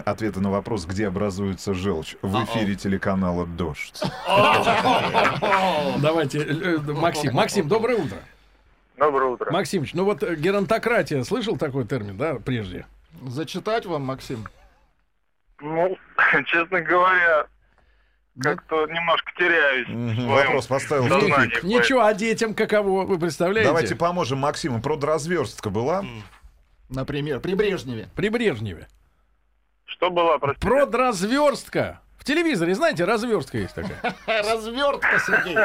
[0.05, 2.17] Ответы на вопрос, где образуется желчь.
[2.23, 4.03] В эфире телеканала «Дождь».
[5.99, 7.35] Давайте, э, э, Максим.
[7.35, 8.19] Максим, доброе утро.
[8.99, 9.51] Доброе утро.
[9.53, 12.87] Максимыч, ну вот э, геронтократия, слышал такой термин, да, прежде?
[13.27, 14.45] Зачитать вам, Максим?
[15.61, 15.97] Ну,
[16.47, 17.47] честно говоря,
[18.41, 19.87] как-то немножко теряюсь.
[19.87, 21.63] своем Вопрос поставил тупик.
[21.63, 23.69] Ничего, а детям каково, вы представляете?
[23.69, 24.81] Давайте поможем Максиму.
[24.81, 26.05] Продразверстка была?
[26.89, 28.09] Например, при Брежневе.
[28.17, 28.89] При Брежневе.
[29.85, 30.67] Что было, простите?
[30.67, 32.01] Продразверстка.
[32.19, 34.15] В телевизоре, знаете, разверстка есть такая.
[34.27, 35.57] Развертка, Сергей.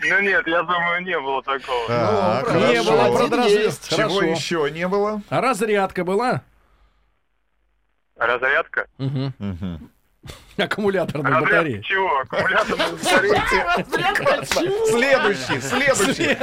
[0.00, 1.86] Ну нет, я думаю, не было такого.
[1.88, 3.88] Так, Ну, Не было есть.
[3.88, 4.22] Чего Хорошо.
[4.24, 5.22] еще не было?
[5.28, 6.42] А разрядка была?
[8.16, 8.86] Разрядка?
[8.98, 9.32] Угу.
[10.64, 11.80] Аккумуляторной батареи.
[11.82, 12.20] чего?
[12.20, 13.42] Аккумуляторная батарея?
[14.86, 16.36] Следующий, следующий,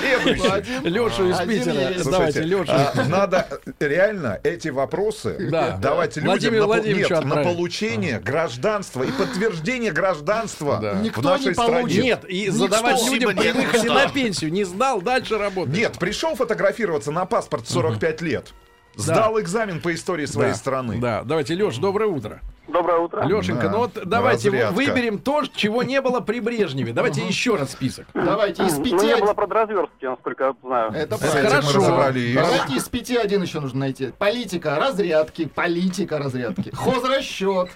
[0.00, 0.88] Следующий.
[0.88, 2.10] Леша из Питера.
[2.10, 2.92] Давайте, Леша.
[2.94, 3.46] а, надо
[3.80, 5.78] реально эти вопросы Да.
[5.80, 10.92] давайте Владимиру людям на, получение гражданства и подтверждение гражданства Да.
[10.94, 11.72] в Никто нашей не стране.
[11.72, 12.04] получит.
[12.04, 14.52] Нет, и задавать людям при выходе на пенсию.
[14.52, 15.74] Не сдал, дальше работать.
[15.74, 18.52] Нет, пришел фотографироваться на паспорт в 45 лет.
[18.96, 20.56] Сдал экзамен по истории своей Да.
[20.56, 20.98] страны.
[21.00, 22.40] Да, давайте, Леш, доброе утро.
[22.68, 23.24] Доброе утро.
[23.24, 23.70] Лешенька, Да.
[23.70, 24.74] ну вот давайте Разрядка.
[24.74, 26.92] выберем то, чего не было при Брежневе.
[26.92, 28.06] Давайте еще раз список.
[28.14, 28.94] Давайте из пяти...
[28.94, 30.92] Ну, не было продразверстки, насколько я знаю.
[30.92, 31.80] Это мы Хорошо.
[31.80, 34.12] Давайте из пяти один еще нужно найти.
[34.16, 37.68] Политика разрядки, политика разрядки, хозрасчет,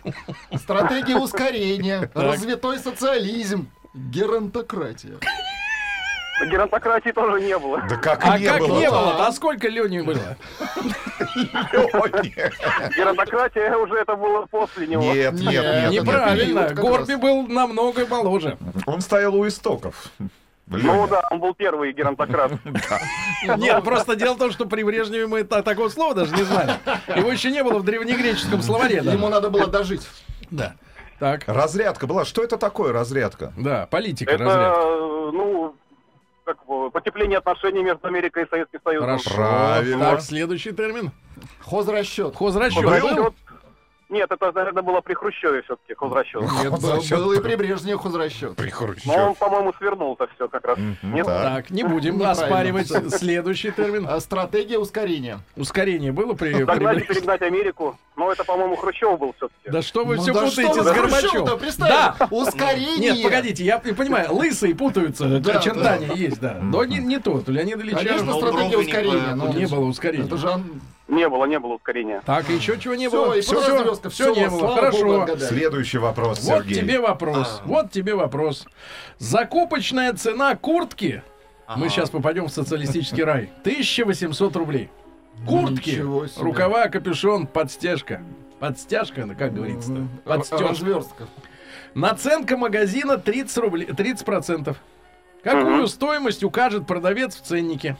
[0.54, 5.16] стратегия ускорения, развитой социализм, геронтократия.
[6.45, 7.82] Геронтократии тоже не было.
[7.89, 8.78] Да как А не как было?
[8.78, 9.26] не было?
[9.26, 10.37] А сколько Лене было?
[12.97, 15.03] Геронтократия уже это было после него.
[15.03, 15.91] Нет, нет, Нет.
[15.93, 16.74] Неправильно.
[16.74, 18.59] Горби был намного моложе.
[18.87, 20.11] Он стоял у истоков.
[20.68, 21.07] Ну Леня.
[21.07, 22.51] да, он был первый геронтократ.
[23.57, 26.72] Нет, просто дело в том, что при Брежневе мы та- такого слова даже не знали.
[27.14, 28.97] Его еще не было в древнегреческом словаре.
[28.97, 30.09] Ему надо было дожить.
[30.51, 30.74] Да.
[31.20, 32.24] Так, Разрядка была.
[32.24, 33.53] Что это такое разрядка?
[33.57, 34.80] да, политика, Это, разрядка.
[34.80, 35.74] э, ну,
[36.47, 36.59] как
[36.92, 39.09] потепление отношений между Америкой и Советским Союзом.
[39.09, 39.34] Хорошо.
[39.34, 40.05] Правильно.
[40.12, 41.11] Так, следующий термин.
[41.61, 42.36] Хозрасчет.
[42.36, 42.84] Хозрасчет.
[42.84, 43.34] Хозрасчет.
[44.09, 46.40] Нет, это, наверное, было при Хрущеве все-таки, хозрасчет.
[46.42, 47.18] Нет, был, Хозрасчет.
[47.18, 48.54] был и при Брежневе хозрасчет.
[48.54, 49.16] При Но Хрущеве.
[49.20, 50.78] он, по-моему, свернул это все как раз.
[50.78, 51.26] Мгм, Нет?
[51.26, 51.42] так.
[51.42, 52.30] Так, не будем Неправильно.
[52.44, 52.88] оспаривать.
[53.14, 54.07] Следующий термин.
[54.09, 55.40] А стратегия ускорения.
[55.57, 56.52] Ускорение было при...
[56.52, 57.07] Догнать и Брежневе?
[57.14, 57.98] перегнать Америку.
[58.16, 59.70] Но это, по-моему, Хрущев был все-таки.
[59.70, 61.59] Да что вы Ну все да путаете что с вы, Горбачевым?
[61.80, 62.16] Да.
[62.30, 62.98] ускорение.
[63.12, 66.59] Нет, погодите, я понимаю, лысые путаются, Да, очертания есть, да.
[66.62, 67.96] Но не, не тот, Леонид Ильич.
[67.98, 69.34] Конечно, Ну, стратегия ускорения.
[69.34, 70.24] но не было ускорения.
[70.26, 72.20] Это же он- Не было, не было ускорения.
[72.26, 73.34] Так, еще чего не было?
[73.34, 74.74] и продразверстка, все, всё, не было.
[74.74, 75.26] Хорошо.
[75.26, 75.38] Богу.
[75.38, 76.80] Следующий вопрос, Вот Сергей.
[76.80, 77.62] тебе вопрос.
[77.64, 78.66] Вот тебе вопрос.
[79.18, 81.22] Закупочная цена куртки.
[81.76, 83.50] Мы сейчас попадем в социалистический рай.
[83.61, 84.90] 1800 рублей.
[85.46, 86.02] Куртки,
[86.38, 88.22] рукава, капюшон, подстяжка.
[88.59, 90.07] Подстяжка, ну, как говорится-то?
[90.24, 91.02] Подстежка.
[91.94, 94.78] Наценка магазина 30 рублей, 30 процентов.
[95.42, 97.96] Какую стоимость укажет продавец в ценнике?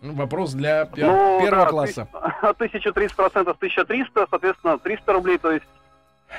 [0.00, 2.08] Ну, Вопрос для пер- Ну, первого да, класса.
[2.58, 5.66] ты- 1030 процентов 1300, соответственно, 300 рублей, то есть,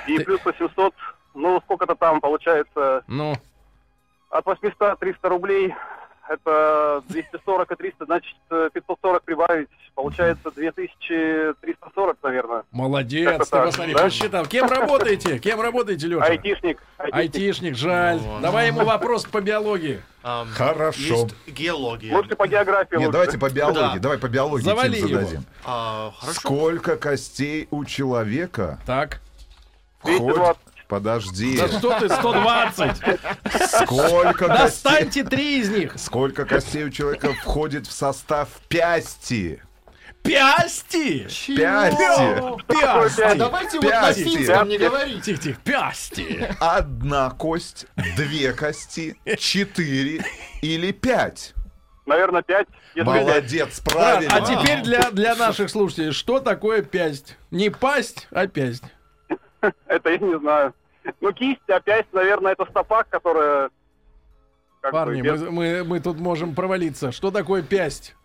[0.07, 0.93] и Ты- плюс 800,
[1.33, 3.35] ну, сколько-то там получается, Ну,
[4.29, 5.75] от 800 300 рублей,
[6.29, 12.63] это 240 и 300, значит, э, 540 прибавить, получается получается 2340, наверное.
[12.71, 14.03] Молодец, ты так, посмотри, да?
[14.03, 14.45] посчитал.
[14.45, 15.39] Кем работаете?
[15.39, 16.25] Кем работаете, Леша?
[16.25, 16.81] Айтишник.
[16.97, 18.19] Айтишник, жаль.
[18.41, 20.01] Давай ему вопрос по биологии.
[20.21, 20.99] Ам, Хорошо.
[21.01, 22.15] Есть геология.
[22.15, 22.95] Лучше по географии.
[22.95, 23.11] Нет, лучше.
[23.11, 23.95] давайте по биологии.
[23.95, 23.99] Да.
[23.99, 25.07] Давай по биологии Завали его.
[25.07, 25.43] зададим.
[25.63, 26.39] А, хорошо.
[26.39, 29.21] Сколько костей у человека Так.
[29.99, 30.57] входит...
[30.89, 31.27] 220.
[31.29, 31.57] Подожди.
[31.57, 32.97] Да что ты, 120?
[33.85, 34.57] Сколько костей...
[34.57, 35.93] Достаньте три из них.
[35.97, 39.61] Сколько костей у человека входит в состав пясти?
[40.23, 41.19] Пясти!
[41.23, 41.63] Пясти.
[41.63, 41.89] А
[42.67, 43.37] Пясти!
[43.37, 44.23] давайте вот на Пясти.
[44.25, 45.23] финском не говорить.
[45.23, 46.45] Тихо, тихо, пясти!
[46.59, 47.87] Одна кость,
[48.17, 50.25] две кости, четыре
[50.61, 51.53] или пять?
[52.05, 52.67] Наверное, 5.
[52.95, 54.33] Молодец, правильно.
[54.35, 57.37] а теперь для, для наших слушателей, что такое пясть?
[57.51, 58.83] Не пасть, а пясть.
[59.85, 60.73] Это я не знаю.
[61.21, 63.69] Ну, кисть, опять, наверное, это стопа, которая...
[64.81, 67.11] как бы Парни, без- мы, мы, мы тут можем провалиться.
[67.11, 68.15] Что такое пясть?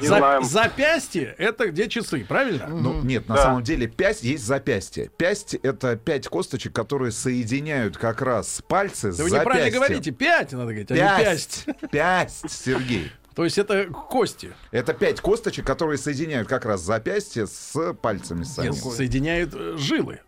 [0.00, 0.44] Не За- знаем.
[0.44, 2.68] запястье это где часы, правильно?
[2.68, 3.42] Ну, нет, на Да.
[3.42, 5.10] самом деле пясть есть запястье.
[5.16, 10.52] Пясть это пять косточек, которые соединяют как раз пальцы с Да вы неправильно говорите, пять
[10.52, 11.64] надо говорить, а не Пясть.
[11.66, 11.80] пясть.
[11.90, 13.10] Пясть, Сергей.
[13.34, 14.52] То есть это кости.
[14.70, 18.44] Это пять косточек, которые соединяют как раз запястье с пальцами.
[18.62, 20.20] Нет, соединяют э, жилы.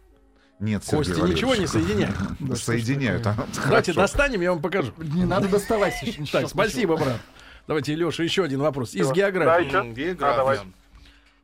[0.61, 1.37] Нет, Сергей Кости Валерьевич.
[1.37, 2.17] ничего не соединяют.
[2.59, 3.27] Соединяют.
[3.27, 4.93] а, Давайте достанем, я вам покажу.
[4.99, 5.95] Не надо доставать.
[6.31, 7.21] Так, спасибо, брат.
[7.67, 8.95] Давайте, Леша, еще один вопрос.
[8.95, 9.69] Из географии.
[9.71, 10.15] География.
[10.15, 10.59] давай.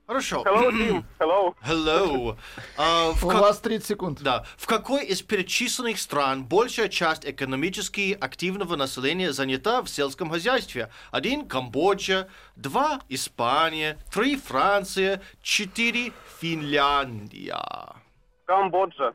[0.06, 0.44] Хорошо.
[0.46, 1.04] Hello, Team.
[1.18, 1.54] Hello.
[1.66, 2.36] Hello.
[2.76, 4.20] А, в У как- вас 30 секунд.
[4.22, 4.44] Да.
[4.56, 10.90] В какой из перечисленных стран большая часть экономически активного населения занята в сельском хозяйстве?
[11.10, 17.95] Один– Камбоджа, два– Испания, три– Франция, четыре– Финляндия.
[18.46, 19.12] Камбоджа.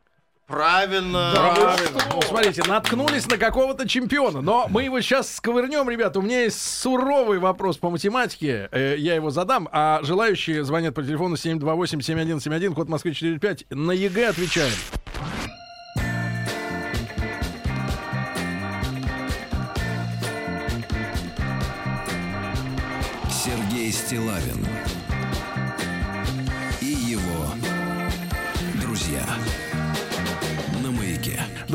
[0.48, 1.32] Правильно.
[1.34, 2.02] Правильно.
[2.14, 4.42] Ну, смотрите, наткнулись на какого-то чемпиона.
[4.42, 6.20] Но мы его сейчас сковырнем, ребята.
[6.20, 8.68] У меня есть суровый вопрос по математике.
[8.72, 9.70] Э, я его задам.
[9.72, 13.66] А желающие звонят по телефону 728-7171, код Москвы 45.
[13.70, 14.74] На ЕГЭ отвечаем.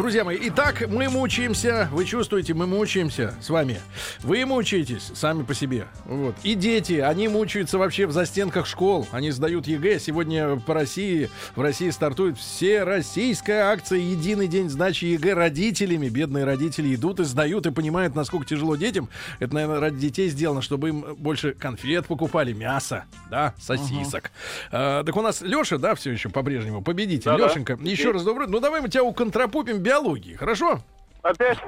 [0.07, 1.89] Друзья мои, итак, мы мучаемся.
[1.91, 3.81] Вы чувствуете, мы мучаемся с вами.
[4.21, 5.89] Вы мучаетесь сами по себе.
[6.05, 6.37] Вот.
[6.45, 9.09] И дети, они мучаются вообще в застенках школ.
[9.11, 9.99] Они сдают ЕГЭ.
[9.99, 16.09] Сегодня по России, в России стартует всероссийская акция «Единый день сдачи ЕГЭ» родителями.
[16.09, 19.09] Бедные родители идут и сдают, и понимают, насколько тяжело детям.
[19.41, 24.31] Это, наверное, ради детей сделано, чтобы им больше конфет покупали, мясо, да, сосисок.
[24.71, 27.25] А, так у нас Леша, да, все еще по-прежнему победитель.
[27.25, 27.49] Да-да.
[27.49, 28.47] Лешенька, еще раз добрый.
[28.47, 30.81] Ну, давай мы тебя уконтропупим биологии, хорошо?
[31.23, 31.59] Опять?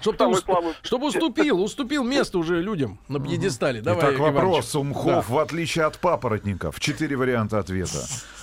[0.00, 0.72] Чтобы ты Самый уст- слабый.
[0.82, 3.82] чтоб уступил, уступил место уже людям на пьедестале.
[3.82, 4.34] Давай, Итак, Иваныч.
[4.34, 4.74] вопрос.
[4.74, 7.98] У мхов, в отличие от папоротников, четыре варианта ответа.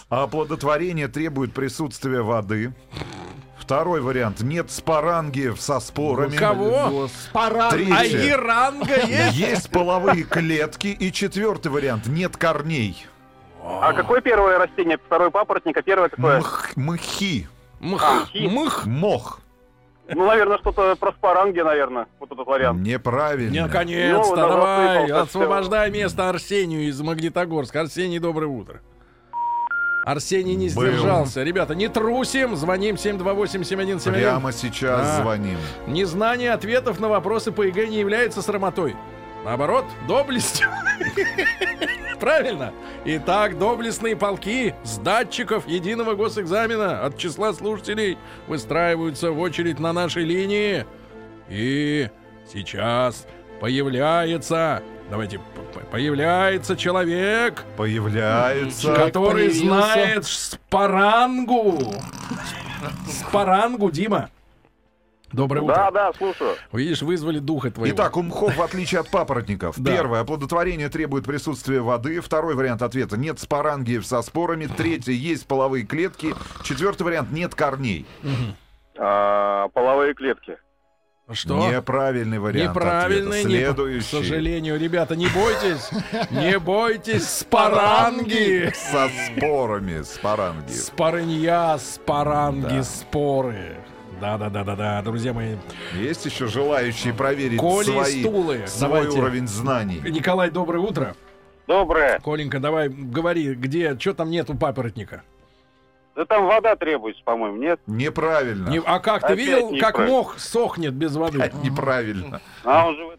[0.10, 2.74] Оплодотворение требует присутствия воды.
[3.58, 4.42] Второй вариант.
[4.42, 6.38] Нет спорангиев со спорами.
[6.38, 7.10] Кого?
[7.34, 7.70] Пора.
[7.72, 9.36] А еранга есть?
[9.36, 10.88] Есть половые клетки.
[10.88, 12.06] И четвертый вариант.
[12.08, 13.06] Нет корней.
[13.64, 14.98] А какое первое растение?
[15.06, 16.40] Второй папоротник, а первое какое?
[16.40, 17.48] Мх- мхи.
[17.80, 18.30] Мх.
[18.34, 18.86] Мх.
[18.86, 19.40] Мох.
[20.10, 22.80] Ну, наверное, что-то про споранги, наверное, вот этот вариант.
[22.82, 23.64] Неправильно.
[23.64, 27.82] Наконец-то, Ну, да, давай, освобождай место Арсению из Магнитогорска.
[27.82, 28.80] Арсений, доброе утро.
[30.06, 30.84] Арсений не Был.
[30.84, 31.44] сдержался.
[31.44, 34.14] Ребята, не трусим, звоним 728-7171.
[34.14, 35.22] Прямо сейчас Да.
[35.22, 35.58] звоним.
[35.88, 38.96] Незнание ответов на вопросы по ЕГЭ не является срамотой.
[39.44, 40.70] Наоборот, доблестью.
[42.20, 42.74] Правильно?
[43.06, 50.24] Итак, доблестные полки с датчиков единого госэкзамена от числа слушателей выстраиваются в очередь на нашей
[50.24, 50.86] линии.
[51.50, 52.10] И
[52.52, 53.28] сейчас
[53.60, 54.82] появляется...
[55.10, 55.40] Давайте,
[55.90, 58.94] появляется человек, Появляется.
[58.94, 59.66] который появился.
[59.66, 61.94] знает спарангу.
[63.10, 64.30] Спарангу, Дима.
[65.34, 65.76] Доброе утро.
[65.76, 66.56] Да, да, слушаю.
[66.72, 67.94] Видишь, вызвали духа твоего.
[67.94, 72.22] Итак, у мхов, в отличие от папоротников, первое, оплодотворение требует присутствия воды.
[72.22, 74.68] Второй вариант ответа, нет спорангиев со спорами.
[74.68, 76.34] Третий, есть половые клетки.
[76.64, 78.06] Четвертый вариант, нет корней.
[78.98, 80.58] А, половые клетки.
[81.30, 81.70] Что?
[81.70, 83.50] Неправильный вариант Неправильный, ответа.
[83.50, 84.06] не- Следующий.
[84.08, 85.90] К сожалению, ребята, не бойтесь,
[86.32, 88.72] не бойтесь спаранги.
[88.74, 90.72] Со спорами, споранги.
[90.72, 92.84] Спарынья, спаранги, Да.
[92.84, 93.76] споры.
[94.20, 95.56] Да-да-да-да-да, друзья мои.
[95.94, 98.64] Есть еще желающие проверить Коли свои, стулы.
[98.68, 99.20] свой Давайте.
[99.20, 100.02] уровень знаний?
[100.04, 101.16] Николай, доброе утро.
[101.68, 102.20] Доброе.
[102.20, 105.24] Коленька, давай говори, где, что там нету папоротника?
[106.16, 107.80] Да там вода требуется, по-моему, нет?
[107.86, 108.70] Неправильно.
[108.70, 111.52] Не- а как, ты Опять видел, как мох сохнет без воды?
[111.62, 112.42] Неправильно.
[112.64, 113.10] А он же в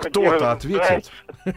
[0.00, 1.10] Кто-то ответит.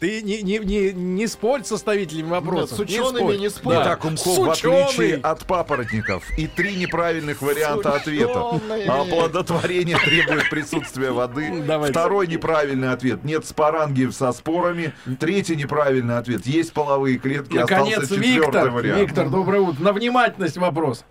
[0.00, 2.78] Ты не, не, не, не спорь с составителями вопросов.
[2.80, 3.74] Нет, с учеными не спорь.
[3.76, 3.82] Да.
[3.82, 8.60] Итак, Умков, С в отличие от папоротников и три неправильных варианта ответа.
[8.88, 11.62] Оплодотворение требует присутствия воды.
[11.66, 11.92] Давайте.
[11.92, 13.24] Второй неправильный ответ.
[13.24, 14.92] Нет спорангиев со спорами.
[15.20, 16.46] Третий неправильный ответ.
[16.46, 17.56] Есть половые клетки.
[17.56, 18.70] Наконец, Остался четвертый Виктор.
[18.70, 19.00] вариант.
[19.00, 19.82] Виктор, доброе утро.
[19.82, 21.04] На внимательность вопрос.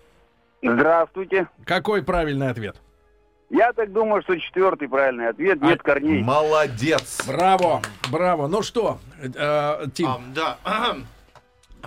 [0.62, 1.48] Здравствуйте.
[1.64, 2.76] Какой правильный ответ?
[3.50, 5.60] Я так думаю, что четвертый правильный ответ.
[5.62, 6.22] Нет корней.
[6.22, 7.24] Молодец.
[7.26, 7.80] Браво,
[8.10, 8.48] браво.
[8.48, 10.58] Ну что, э, Тим, А, да.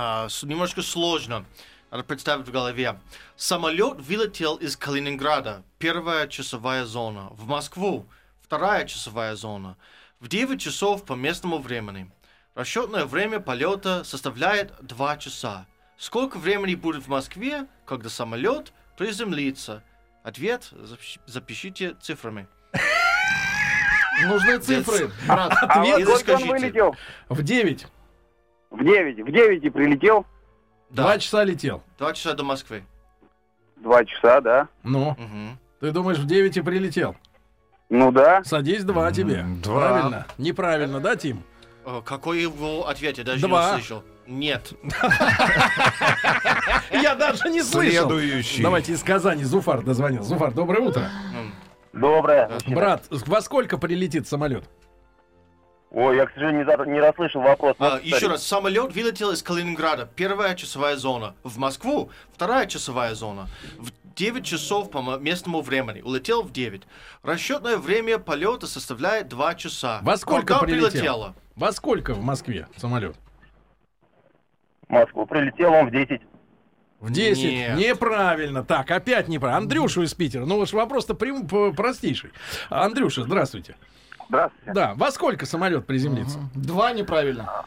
[0.02, 1.44] А, с- немножко сложно.
[1.92, 2.98] Надо представить в голове.
[3.36, 5.64] Самолет вылетел из Калининграда.
[5.78, 7.28] Первая часовая зона.
[7.32, 8.06] В Москву.
[8.42, 9.76] Вторая часовая зона.
[10.22, 12.10] В 9 часов по местному времени.
[12.56, 15.66] Расчетное время полета составляет 2 часа.
[15.98, 19.84] Сколько времени будет в Москве, когда самолет приземлится?
[20.30, 22.48] Ответ запиш- запишите цифрами.
[24.28, 25.52] Нужны цифры, брат.
[25.64, 26.52] А Ответ во сколько он скажите.
[26.52, 26.96] вылетел?
[27.30, 27.88] в 9.
[28.70, 29.20] В 9.
[29.26, 30.28] В 9 и прилетел.
[30.92, 31.82] Два часа летел.
[31.98, 32.84] Два часа до Москвы.
[33.78, 34.68] Два часа, да.
[34.84, 35.18] Ну,
[35.80, 37.16] ты думаешь, в 9 и прилетел?
[37.90, 38.44] Ну да.
[38.44, 39.44] Садись, два тебе.
[39.64, 39.80] два.
[39.80, 40.28] Правильно?
[40.38, 41.44] Неправильно, да, Тим?
[41.88, 43.18] Э, Какой его ответ?
[43.18, 44.04] Я даже не услышал.
[44.30, 44.74] Нет.
[46.92, 48.08] Я даже не слышал.
[48.08, 48.62] Следующий.
[48.62, 49.44] Давайте из Казани.
[49.44, 50.22] Зуфар дозвонил.
[50.22, 51.10] Зуфар, доброе утро.
[51.94, 52.52] Доброе.
[52.68, 54.70] Брат, во сколько прилетит самолет?
[55.92, 57.76] Ой, я, к сожалению, не, за- не расслышал вопрос.
[57.80, 60.08] А, еще раз, самолет вылетел из Калининграда.
[60.16, 61.34] Первая часовая зона.
[61.44, 63.48] В Москву вторая часовая зона.
[63.80, 66.02] В 9 часов по местному времени.
[66.02, 66.84] Улетел в 9.
[67.24, 69.98] Расчетное время полета составляет 2 часа.
[70.04, 70.90] Во сколько Когда прилетел?
[70.92, 71.36] прилетело?
[71.56, 73.16] Во сколько в Москве самолет?
[74.90, 76.22] Москву прилетел он в 10.
[77.00, 77.44] В 10.
[77.44, 77.78] Нет.
[77.78, 78.64] Неправильно.
[78.64, 79.60] Так, опять неправильно.
[79.64, 80.46] Андрюшу из Питера.
[80.46, 82.32] Ну, уж вопрос-то прям простейший.
[82.70, 83.76] Андрюша, здравствуйте.
[84.28, 84.74] Здравствуйте.
[84.74, 86.40] Да, во сколько самолет приземлится?
[86.54, 87.64] Два неправильно.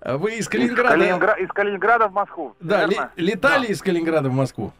[0.00, 0.94] Вы из Калининграда...
[0.96, 2.54] Калинингра- Из Калининграда в Москву.
[2.60, 4.72] Да, ли- летали из Калининграда в Москву?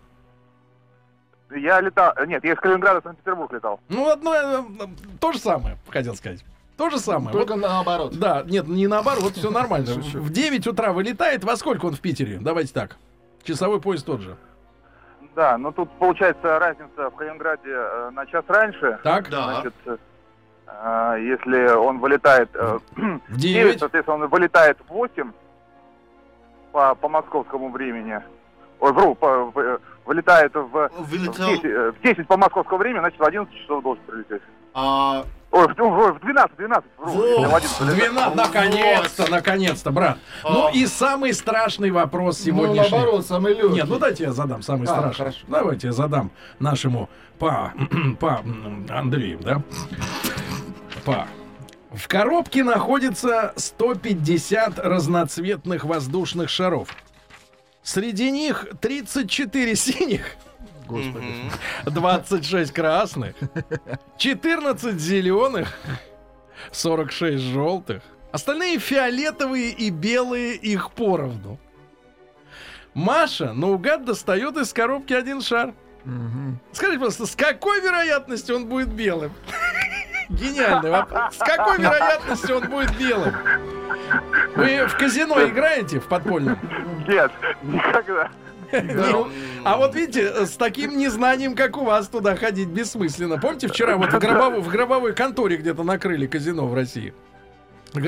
[1.54, 2.12] Я летал...
[2.26, 3.80] Нет, я из Калининграда в Санкт-Петербург летал.
[3.88, 4.86] Ну, одно, э, э,
[5.20, 6.44] то же самое, хотел сказать.
[6.76, 7.32] То же самое.
[7.32, 8.18] Только Вот, наоборот.
[8.18, 9.86] да, нет, не наоборот, все нормально.
[10.14, 12.38] В 9 утра вылетает, во сколько он в Питере?
[12.40, 12.96] Давайте так.
[13.44, 14.36] Часовой пояс тот же.
[15.34, 18.98] Да, но тут получается разница в Калининграде э, на час раньше.
[19.04, 19.28] Так?
[19.30, 19.60] Да.
[19.60, 23.78] Значит, э, если он вылетает э, В в 9, 9.
[23.80, 25.32] соответственно, он вылетает в 8
[26.72, 28.20] по, по московскому времени.
[28.80, 31.46] Ой, вру, по- в- э, вылетает в, в, Вылетел...
[31.48, 34.42] 10, э, в 10 по московскому времени, значит, в 11 часов должен прилететь.
[34.74, 35.24] а,
[35.56, 37.12] Ой, в, ой, в 12, 12, вру.
[37.12, 37.38] Вот.
[37.38, 38.12] если в 11 летает.
[38.12, 40.18] 12, наконец-то, наконец-то, брат.
[40.44, 40.70] Ну А.
[40.72, 42.90] и самый страшный вопрос Ну, сегодняшний.
[42.90, 43.76] наоборот, самый легкий.
[43.76, 45.14] Нет, ну дайте я задам самый А, страшный.
[45.14, 45.38] хорошо.
[45.48, 47.72] Давайте я задам нашему па,
[48.20, 48.42] па
[48.90, 49.62] Андрею, да?
[51.04, 51.26] Па.
[51.92, 56.88] В коробке находится 150 разноцветных воздушных шаров.
[57.82, 60.36] Среди них 34 синих,
[60.90, 61.50] мгм.
[61.86, 63.34] 26 красных,
[64.18, 65.68] 14 зеленых,
[66.72, 68.02] 46 желтых.
[68.32, 71.58] Остальные фиолетовые и белые их поровну.
[72.94, 75.74] Маша наугад достает из коробки один шар.
[76.72, 79.32] Скажите просто, с какой вероятностью он будет белым?
[80.28, 81.34] Гениальный вопрос.
[81.34, 83.34] С какой вероятностью он будет белым?
[84.54, 86.58] Вы в казино играете в подпольном?
[87.06, 87.30] Нет,
[87.62, 88.30] никогда.
[88.72, 89.28] Ну,
[89.64, 93.38] А вот видите, с таким незнанием, как у вас, туда ходить бессмысленно.
[93.38, 97.14] Помните, вчера вот в гробовой, в гробовой конторе где-то накрыли казино в России?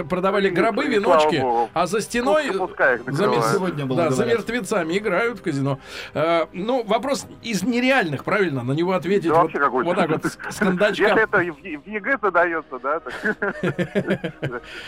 [0.08, 2.56] Продавали гробы, Слава веночки, а за стеной их
[3.06, 3.24] за.
[3.54, 5.78] Сегодня было, да, за мертвецами играют в казино.
[6.14, 8.62] Э, ну, вопрос из нереальных, правильно?
[8.62, 9.88] На него ответить Да вот, вообще какой-то.
[9.88, 11.04] вот так вот с, с кондачка.
[11.04, 13.00] Если это в, ЕГЭ задается, да,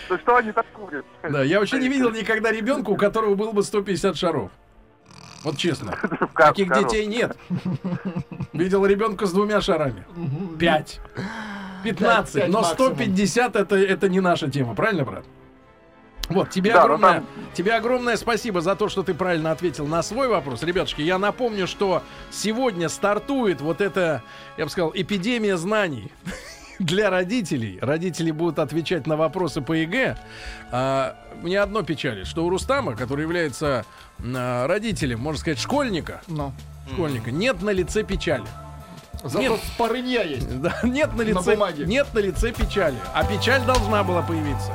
[0.08, 1.04] то что они так курят?
[1.22, 4.50] Да, я вообще не видел никогда ребенка, у которого было бы 150 шаров.
[5.42, 5.96] Вот честно.
[6.36, 7.36] Таких детей нет.
[8.52, 10.04] Видел ребенка с двумя шарами.
[10.58, 11.00] Пять.
[11.84, 12.34] 15.
[12.34, 12.94] Пять Но максимум.
[12.94, 15.24] 150 это, это не наша тема, правильно, брат?
[16.28, 19.86] Вот, тебе Да, ну огромное, там- тебе огромное спасибо за то, что ты правильно ответил
[19.86, 20.62] на свой вопрос.
[20.62, 24.22] Ребятушки, я напомню, что сегодня стартует вот эта,
[24.56, 26.12] я бы сказал, эпидемия знаний
[26.80, 27.78] для родителей.
[27.80, 30.16] Родители будут отвечать на вопросы по ЕГЭ.
[30.72, 33.84] А, мне одно печали, что у Рустама, который является
[34.18, 36.52] а, родителем, можно сказать, школьника, Ну.
[36.92, 38.44] школьника, нет на лице печали.
[39.22, 39.60] Зато Нет.
[39.74, 40.48] спорынья есть.
[40.60, 41.84] Да, нет на лице, бумаге.
[41.84, 44.72] нет на лице печали, а печаль должна была появиться.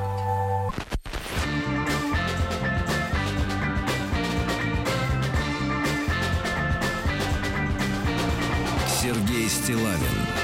[8.88, 10.35] Сергей Стилавин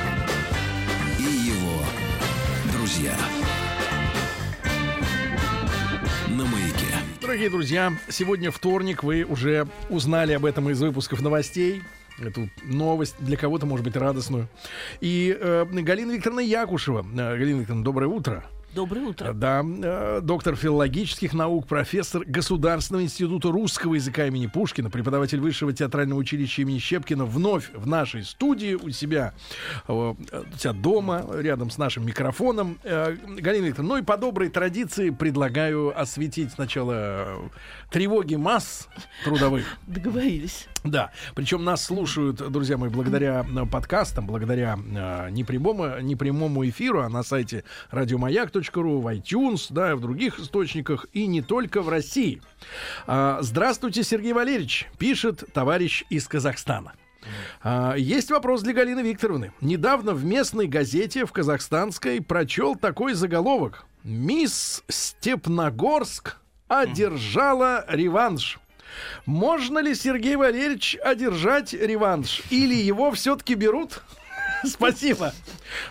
[2.91, 3.15] друзья.
[6.27, 6.87] На маяке.
[7.21, 11.83] Дорогие друзья, сегодня вторник, вы уже узнали об этом из выпусков новостей.
[12.19, 14.49] Эту новость для кого-то, может быть, радостную.
[14.99, 17.05] И э, Галина Викторовна Якушева.
[17.13, 18.43] Э, Галина Викторовна, доброе утро.
[18.73, 19.33] Доброе утро.
[19.33, 26.19] Да, э, доктор филологических наук, профессор Государственного института русского языка имени Пушкина, преподаватель Высшего театрального
[26.19, 29.33] училища имени Щепкина, вновь в нашей студии у себя,
[29.89, 30.15] э, у
[30.57, 32.79] себя дома, рядом с нашим микрофоном.
[32.83, 37.37] Э, Галина Викторовна, ну и по доброй традиции предлагаю осветить сначала э,
[37.91, 38.87] тревоги масс
[39.25, 39.65] трудовых.
[39.85, 40.67] Договорились.
[40.83, 47.09] Да, причем нас слушают, друзья мои, благодаря э, подкастам, благодаря э, непрямому, непрямому эфиру, а
[47.09, 52.41] на сайте радиомаяк.ру, в iTunes, да, и в других источниках, и не только в России.
[53.05, 56.93] А, здравствуйте, Сергей Валерьевич, пишет товарищ из Казахстана.
[57.61, 59.51] А, есть вопрос для Галины Викторовны.
[59.61, 63.85] Недавно в местной газете в казахстанской прочел такой заголовок.
[64.03, 66.37] Мисс Степногорск
[66.67, 68.59] одержала реванш.
[69.25, 72.41] Можно ли Сергей Валерьевич одержать реванш?
[72.49, 74.01] Или его все-таки берут?
[74.65, 75.33] Спасибо.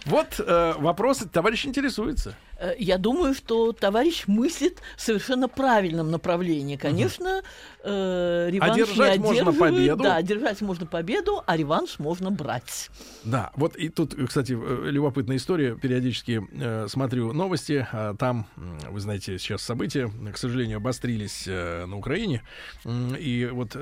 [0.04, 2.36] Вот э, вопрос, товарищ интересуется.
[2.58, 6.76] Э, Я думаю, что товарищ мыслит в совершенно правильном направлении.
[6.76, 7.42] Конечно,
[7.84, 10.02] э, реванш Одержать не можно победу.
[10.02, 12.90] Да, одержать можно победу, а реванш можно брать.
[13.24, 15.76] Да, вот и тут, кстати, э, любопытная история.
[15.76, 17.86] Периодически э, смотрю новости.
[17.92, 18.46] а там,
[18.90, 22.42] вы знаете, сейчас события, к сожалению, обострились э, на Украине.
[22.86, 23.76] И вот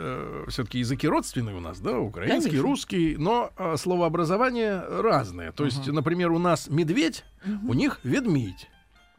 [0.49, 2.69] все-таки языки родственные у нас, да, украинский, Конечно.
[2.69, 5.53] русский, но э, словообразование разное.
[5.53, 7.25] То есть, например, у нас медведь,
[7.67, 8.69] у них ведмедь.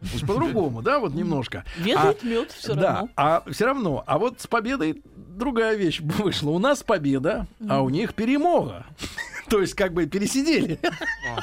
[0.01, 1.65] То есть по-другому, да, вот немножко.
[1.77, 3.09] Ведает мед все да, равно.
[3.17, 4.03] а все равно.
[4.07, 6.51] А вот с победой другая вещь вышла.
[6.51, 8.85] У нас победа, а у них перемога.
[9.49, 10.79] То есть как бы пересидели.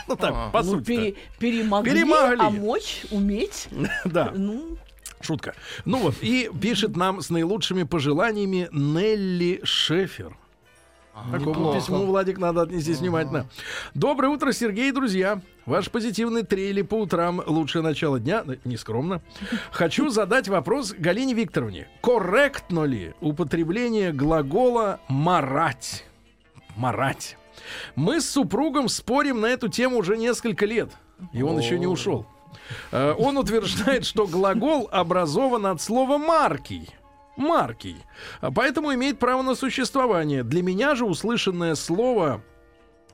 [0.08, 0.84] Ну так, по Ну, сути.
[0.86, 2.38] пере- перемогли, Перемогли.
[2.40, 3.68] а мочь, уметь.
[4.04, 4.32] Да.
[4.34, 4.78] Ну,
[5.20, 5.54] Шутка.
[5.84, 10.36] Ну вот, и пишет нам с наилучшими пожеланиями Нелли Шефер.
[11.32, 13.46] Такому письму, Владик, надо отнестись внимательно.
[13.94, 15.40] Доброе утро, Сергей и друзья.
[15.64, 19.22] Ваш позитивный трели по утрам лучшее начало дня, Ну, нескромно.
[19.70, 21.88] Хочу задать вопрос Галине Викторовне.
[22.02, 26.04] Корректно ли употребление глагола «марать»?
[26.76, 27.38] «Марать».
[27.94, 30.90] Мы с супругом спорим на эту тему уже несколько лет,
[31.32, 32.26] и он еще не ушел.
[32.92, 36.90] Э, Он утверждает, что глагол образован от слова «маркий».
[37.36, 37.96] Маркий.
[38.40, 40.42] Поэтому имеет право на существование.
[40.42, 42.42] Для меня же услышанное слово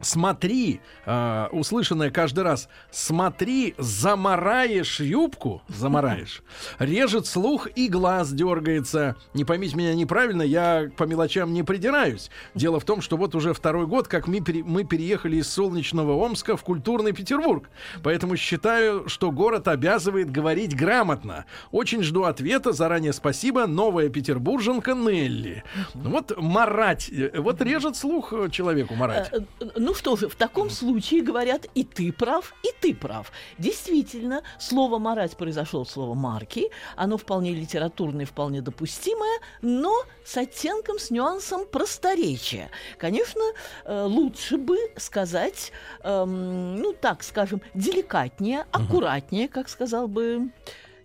[0.02, 6.42] Смотри, а, услышанное каждый раз, смотри, замараешь юбку, замараешь,
[6.80, 9.14] режет слух и глаз дергается.
[9.32, 12.30] Не поймите меня неправильно, я по мелочам не придираюсь.
[12.54, 16.12] Дело в том, что вот уже второй год, как мы, пере- мы переехали из солнечного
[16.14, 17.70] Омска в культурный Петербург.
[18.02, 21.44] Поэтому считаю, что город обязывает говорить грамотно.
[21.70, 25.62] Очень жду ответа, заранее спасибо, новая петербурженка Нелли.
[25.94, 29.30] Вот марать, э, вот режет слух э, человеку марать.
[29.32, 33.30] Э, э, Ну что же, в таком случае говорят и ты прав, и ты прав.
[33.58, 36.70] Действительно, слово «марать» произошло от слова «марки».
[36.96, 39.94] Оно вполне литературное, вполне допустимое, но
[40.24, 42.70] с оттенком, с нюансом просторечия.
[42.96, 43.42] Конечно,
[43.84, 45.72] э, лучше бы сказать,
[46.04, 50.48] эм, ну так скажем, деликатнее, аккуратнее, как сказал бы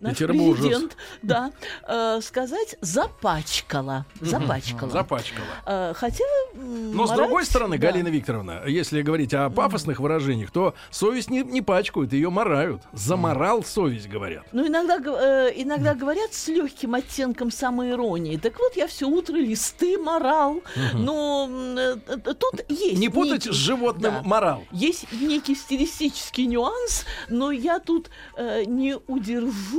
[0.00, 0.60] наш Петербуржец.
[0.66, 1.52] президент, да,
[1.86, 4.90] э, сказать запачкала, запачкала.
[4.90, 5.46] Запачкала.
[5.66, 7.88] Э, Хотя, м, Но с марать- другой стороны, да.
[7.88, 12.82] Галина Викторовна, если говорить о пафосных выражениях, то совесть не, не пачкают, ее марают.
[12.92, 14.44] Заморал совесть, говорят.
[14.52, 18.36] Ну, иногда, э, иногда говорят с легким оттенком самоиронии.
[18.36, 20.62] Так вот, я все утро листы морал.
[20.94, 22.98] Но м, э, э, тут есть...
[22.98, 24.22] Не путать некий- с животным да.
[24.22, 24.64] морал.
[24.70, 28.96] Есть некий стилистический нюанс, но я тут э, не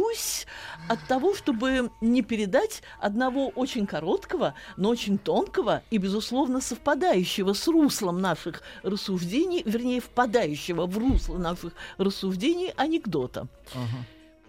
[0.09, 0.45] удержусь
[0.87, 7.67] от того, чтобы не передать одного очень короткого, но очень тонкого и, безусловно, совпадающего с
[7.67, 13.47] руслом наших рассуждений, вернее, впадающего в русло наших рассуждений анекдота.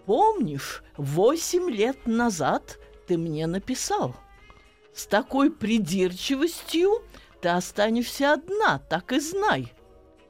[0.05, 4.15] Помнишь, восемь лет назад ты мне написал?
[4.93, 7.03] С такой придирчивостью
[7.39, 9.73] ты останешься одна, так и знай.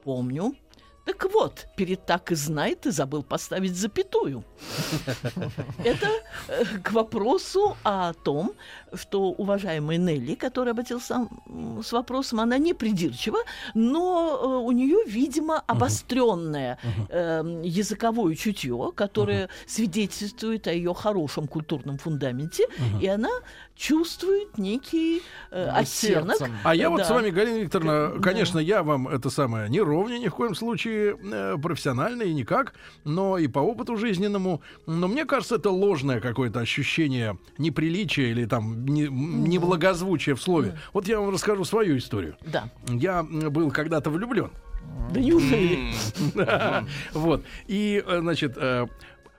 [0.04, 0.54] Помню.
[1.04, 4.44] Так вот, перед так и знай ты забыл поставить запятую.
[5.84, 6.08] Это
[6.48, 8.52] э, к вопросу о том,
[8.94, 11.28] что уважаемая Нелли, которая обратился
[11.82, 13.38] с вопросом, она не придирчива,
[13.74, 21.98] но э, у нее, видимо, обостренное э, языковое чутье, которое свидетельствует о ее хорошем культурном
[21.98, 22.66] фундаменте,
[23.00, 23.30] и она
[23.76, 26.36] чувствует некий э, оттенок.
[26.64, 27.04] А я вот Да.
[27.04, 31.16] с вами, Галина Викторовна, конечно, я вам это самое не ровня ни в коем случае.
[31.32, 32.74] э, профессионально, и никак,
[33.04, 34.62] но и по опыту жизненному.
[34.86, 40.78] Но мне кажется, это ложное какое-то ощущение неприличия или там не- неблагозвучия в слове.
[40.92, 42.36] Вот я вам расскажу свою историю.
[42.46, 42.70] Да.
[42.88, 44.50] Я был когда-то влюблен.
[45.12, 45.92] Да неужели?
[46.34, 46.84] Да.
[47.12, 47.44] Вот.
[47.68, 48.86] И, э, значит, э,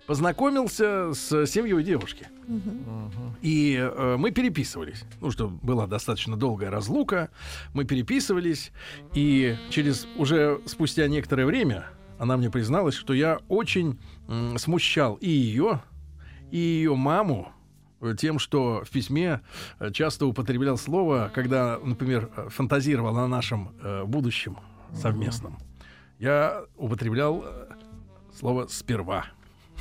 [0.06, 2.28] познакомился с семьей девушки.
[3.42, 5.06] И э, мы переписывались.
[5.22, 7.30] Ну, что была достаточно долгая разлука.
[7.74, 8.72] Мы переписывались.
[9.14, 11.86] И через уже спустя некоторое время
[12.20, 15.82] она мне призналась, что я очень м, смущал и ее,
[16.52, 17.52] и ее маму
[18.18, 19.42] тем, что в письме
[19.80, 24.58] э, часто употреблял слово, когда, например, фантазировал о нашем э, будущем
[24.94, 25.58] совместном.
[26.20, 27.70] Я употреблял э,
[28.38, 29.26] слово «сперва».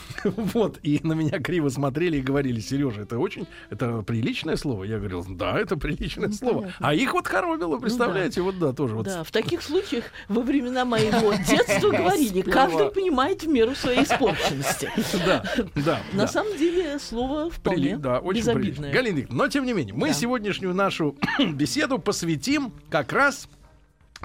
[0.24, 4.84] Вот, и на меня криво смотрели и говорили, Сережа, это очень, это приличное слово?
[4.84, 6.58] Я говорил, да, это приличное Ну, слово.
[6.62, 6.88] понятно.
[6.88, 9.06] А их вот коробило, представляете, вот да, тоже вот.
[9.06, 14.90] Да, в таких случаях во времена моего детства говорили, каждый понимает в меру своей испорченности.
[15.26, 15.44] Да,
[15.74, 16.00] да.
[16.12, 16.26] На да.
[16.26, 18.92] самом деле слово вполне да, очень безобидное.
[18.92, 20.14] Галина Викторовна, но тем не менее, мы Да.
[20.14, 21.16] сегодняшнюю нашу
[21.52, 23.48] беседу посвятим как раз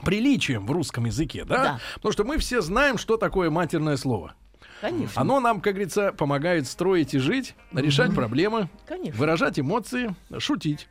[0.04, 1.56] приличием в русском языке, да?
[1.64, 1.80] Да.
[1.96, 4.34] Потому что мы все знаем, что такое матерное слово.
[4.82, 5.20] Конечно.
[5.22, 9.18] Оно нам, как говорится, помогает строить и жить, решать проблемы, Конечно.
[9.20, 10.88] выражать эмоции, шутить.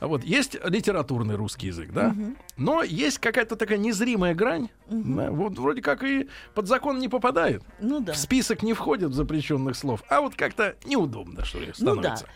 [0.00, 2.14] А Вот есть литературный русский язык, да,
[2.56, 7.62] но есть какая-то такая незримая грань, да, вот вроде как и под закон не попадает,
[7.80, 8.12] Ну да.
[8.12, 12.16] в список не входит запрещенных слов, а вот как-то неудобно, что ли, Ну да.
[12.16, 12.26] становится.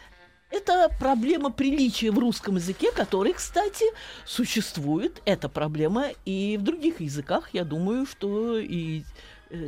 [0.51, 3.85] Это проблема приличия в русском языке, который, кстати,
[4.25, 5.21] существует.
[5.25, 7.49] Эта проблема и в других языках.
[7.53, 9.03] Я думаю, что и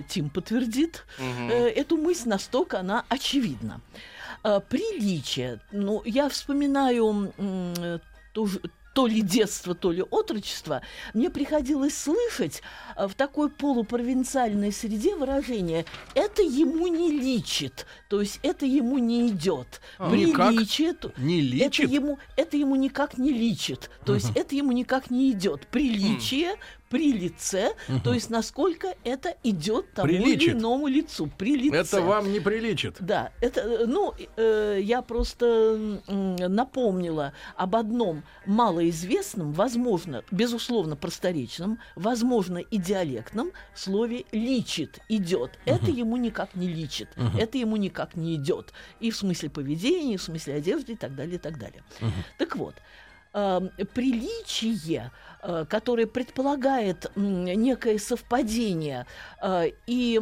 [0.08, 3.80] Тим подтвердит э, эту мысль, настолько она очевидна.
[4.44, 5.60] Э, приличие.
[5.72, 7.98] Ну, я вспоминаю э,
[8.32, 8.60] ту же-
[8.94, 10.80] то ли детство, то ли отрочество,
[11.12, 12.62] мне приходилось слышать
[12.96, 15.84] э, в такой полупровинциальной среде выражение
[16.14, 19.82] «это ему не личит», то есть это ему не идет.
[19.98, 21.84] А, никак то- не личит?
[21.84, 24.38] Это ему, это ему никак не личит, то есть Мгм.
[24.40, 25.66] это ему никак не идет.
[25.66, 26.54] Приличие
[26.88, 30.42] при лице, то есть насколько это идет тому Приличит.
[30.42, 31.30] или иному лицу.
[31.38, 31.76] При лице.
[31.76, 32.96] Это вам не приличит.
[33.00, 41.78] Да, это, э, ну, э, я просто м, напомнила об одном малоизвестном, возможно, безусловно, просторечном,
[41.96, 45.58] возможно, и диалектном слове «личит», «идет».
[45.64, 47.36] Это ему никак не личит, Мгм.
[47.38, 48.72] это ему никак не идет.
[49.00, 51.82] И в смысле поведения, и в смысле одежды, и так далее, и так далее.
[52.38, 52.74] Так вот,
[53.34, 55.10] эм, приличие,
[55.46, 59.06] э, которое предполагает некое совпадение
[59.40, 60.20] э, и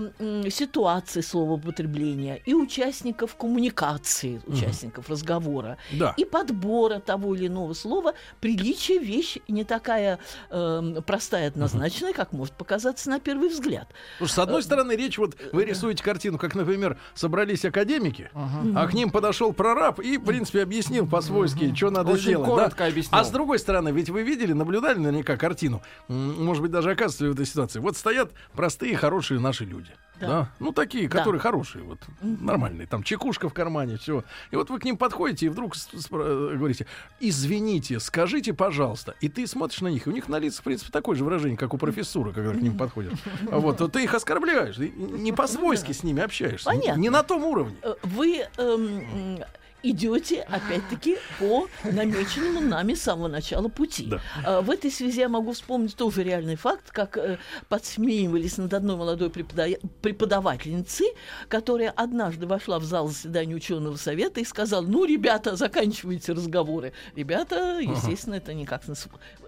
[0.51, 6.15] ситуации словоупотребления, и участников коммуникации, участников разговора, Да.
[6.17, 10.19] и подбора того или иного слова, приличие вещь не такая
[10.51, 13.89] эм, простая, однозначная, как может показаться на первый взгляд.
[14.19, 18.95] Что, с одной стороны, речь, вот вы рисуете картину, как, например, собрались академики, а к
[18.95, 22.49] ним подошел прораб и, в принципе, объяснил по-свойски, что надо Очень сделать.
[22.51, 22.87] коротко да?
[22.87, 23.19] объяснил.
[23.21, 27.33] А с другой стороны, ведь вы видели, наблюдали наверняка картину, может быть, даже оказывается в
[27.33, 27.79] этой ситуации.
[27.81, 29.91] Вот стоят простые, хорошие наши люди.
[30.21, 30.27] Да.
[30.29, 30.51] Да.
[30.61, 31.19] Ну, такие, Да.
[31.19, 32.87] которые хорошие, вот, нормальные.
[32.87, 34.23] Там чекушка в кармане, все.
[34.53, 36.87] И вот вы к ним подходите и вдруг э, говорите,
[37.19, 39.15] извините, скажите, пожалуйста.
[39.21, 41.57] И ты смотришь на них, и у них на лицах, в принципе, такое же выражение,
[41.59, 43.13] как у профессора, когда к ним подходят.
[43.51, 46.71] А Вот, то ты их оскорбляешь, ты не по-свойски с ними общаешься.
[46.71, 47.01] не- Понятно.
[47.01, 47.75] Не на том уровне.
[47.83, 49.41] Э, Вы эм,
[49.91, 54.11] идете, опять-таки, по намеченному нами с самого начала пути.
[54.45, 57.39] Э, В этой связи я могу вспомнить тоже реальный факт, как э,
[57.69, 61.07] подсмеивались над одной молодой препода- преподавательницей,
[61.49, 66.93] которая однажды вошла в зал заседания ученого совета и сказала, ну, ребята, заканчивайте разговоры.
[67.15, 68.83] Ребята, естественно, это никак...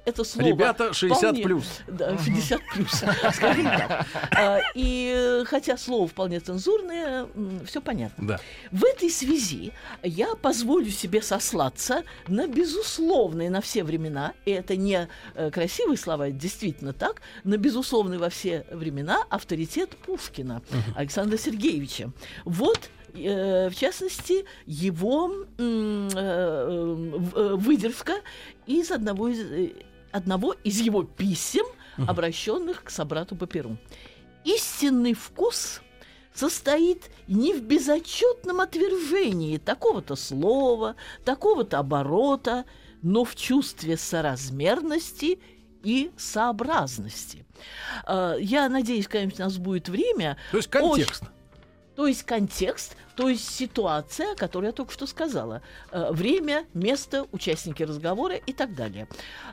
[0.04, 0.46] Это слово...
[0.46, 1.66] Ребята 60 вполне- плюс.
[1.88, 2.90] Да, 60 плюс,
[3.34, 4.06] скажем так.
[4.36, 7.26] А, И хотя слово вполне цензурное,
[7.66, 8.26] все понятно.
[8.28, 8.40] Да.
[8.70, 9.72] В этой связи
[10.02, 16.28] я позволю себе сослаться на безусловные на все времена, и это не э, красивые слова,
[16.28, 20.62] это действительно так, на безусловный во все времена авторитет Пушкина
[20.94, 22.10] Александра Сергеевича.
[22.44, 26.94] Вот э, в частности, его э,
[27.54, 28.14] выдержка
[28.66, 29.72] из одного из,
[30.12, 31.66] одного из его писем,
[31.96, 33.76] обращенных к собрату по перу.
[34.44, 35.80] Истинный вкус
[36.36, 42.64] состоит не в безотчетном отвержении такого-то слова, такого-то оборота,
[43.02, 45.38] но в чувстве соразмерности
[45.82, 47.44] и сообразности.
[48.04, 50.36] А, Я надеюсь, конечно, у нас будет время.
[50.50, 51.22] То есть контекст.
[51.22, 51.32] Очень-
[51.96, 55.62] то есть контекст То есть ситуация, которую я только что сказала.
[55.90, 59.08] Э, время, место, участники разговора и так далее.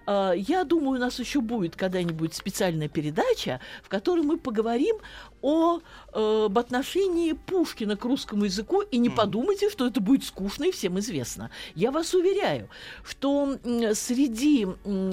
[0.05, 4.97] Э, я думаю, у нас еще будет когда-нибудь специальная передача, в которой мы поговорим
[5.41, 10.65] о, э, об отношении Пушкина к русскому языку, и не подумайте, что это будет скучно
[10.65, 11.49] и всем известно.
[11.73, 12.69] Я вас уверяю,
[13.05, 13.57] что
[13.93, 14.67] среди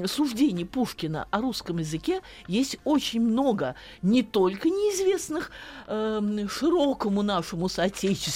[0.07, 5.53] суждений Пушкина о русском языке есть очень много не только неизвестных
[5.87, 7.69] широкому нашему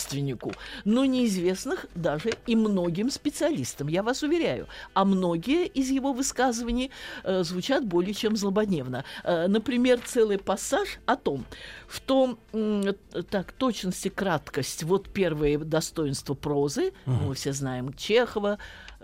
[0.05, 0.53] соотечественнику,
[0.85, 4.67] но неизвестных даже и многим специалистам, я вас уверяю.
[4.95, 6.91] А многие из его высказываний
[7.25, 9.05] э, звучат более чем злободневно.
[9.25, 11.45] Э, например, целый пассаж о том,
[11.89, 12.95] что м,
[13.31, 17.29] так точность и краткость вот первые достоинства прозы, Мгм.
[17.29, 18.59] мы все знаем Чехова,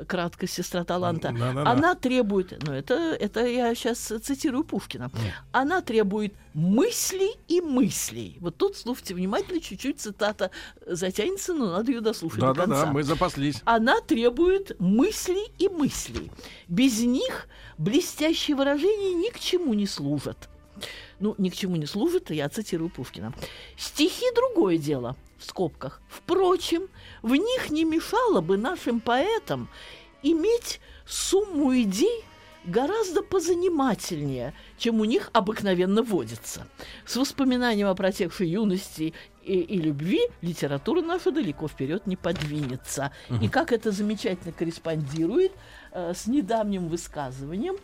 [0.07, 1.71] краткость сестра таланта, Да-да-да.
[1.71, 5.11] она требует, ну это это я сейчас цитирую Пушкина,
[5.53, 8.37] она требует мысли и мыслей.
[8.41, 10.51] Вот тут слушайте внимательно, чуть-чуть цитата
[10.87, 12.67] затянется, но надо ее дослушать до конца.
[12.67, 13.63] Да-да-да, мы запаслись.
[13.65, 16.31] Она требует мыслей и мыслей.
[16.69, 17.49] Без них
[17.79, 20.49] блестящие выражения ни к чему не служат.
[21.19, 23.35] Ну, ни к чему не служат, я цитирую Пушкина.
[23.77, 26.01] Стихи– другое дело, в скобках.
[26.09, 26.89] Впрочем,
[27.23, 29.69] в них не мешало бы нашим поэтам
[30.23, 32.25] иметь сумму идей
[32.65, 36.67] гораздо позанимательнее, чем у них обыкновенно водится.
[37.07, 43.13] С воспоминанием о протекшей юности и, и любви литература наша далеко вперед не подвинется.
[43.41, 45.53] И как это замечательно корреспондирует
[45.93, 47.77] э, с недавним высказыванием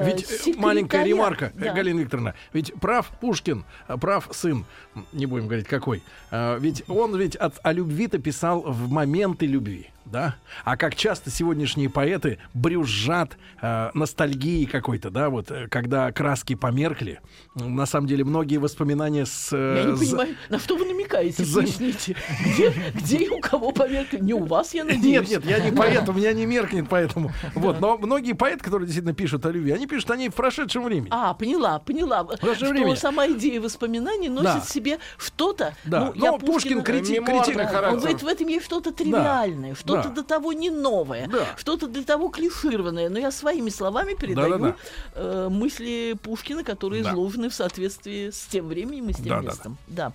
[0.00, 1.72] Ведь э, секретаря- маленькая ремарка, Да.
[1.74, 4.64] Галина Викторовна, ведь прав Пушкин, а прав сын,
[5.12, 10.36] не будем говорить какой, ведь он ведь от, о любви-то писал в моменты любви, да?
[10.64, 17.20] А как часто сегодняшние поэты брюзжат э, ностальгией какой-то, да, вот, э, когда краски померкли,
[17.54, 19.48] на самом деле многие воспоминания с...
[19.52, 22.16] э, Я не за- понимаю, на что вы намекаете, за- поясните.
[22.46, 24.18] Где, где и у кого поверка?
[24.18, 25.28] Не у вас, я надеюсь.
[25.28, 27.32] Нет, нет, я не поэт, у меня не меркнет поэтому.
[27.54, 30.84] Вот, но многие поэты, которые действительно пишут о любви, они пишут о ней в прошедшем
[30.84, 31.08] времени.
[31.10, 32.26] А, поняла, поняла.
[32.36, 32.94] что времени.
[32.94, 34.60] сама идея воспоминаний носит Да.
[34.60, 35.74] в себе что-то.
[35.84, 36.06] Да.
[36.06, 38.16] Ну, я Но Пушкин Пушкина- крити- Мемуарный критик- характер.
[38.18, 40.14] В, в этом есть что-то тривиальное, что-то Да.
[40.14, 41.46] до того не новое, Да.
[41.56, 43.08] что-то для того клишированное.
[43.08, 44.76] Но я своими словами передаю Да-да-да.
[45.14, 47.10] э, мысли Пушкина, которые Да.
[47.10, 49.46] изложены в соответствии с тем временем и с тем Да-да-да.
[49.48, 49.78] местом.
[49.88, 50.12] Да.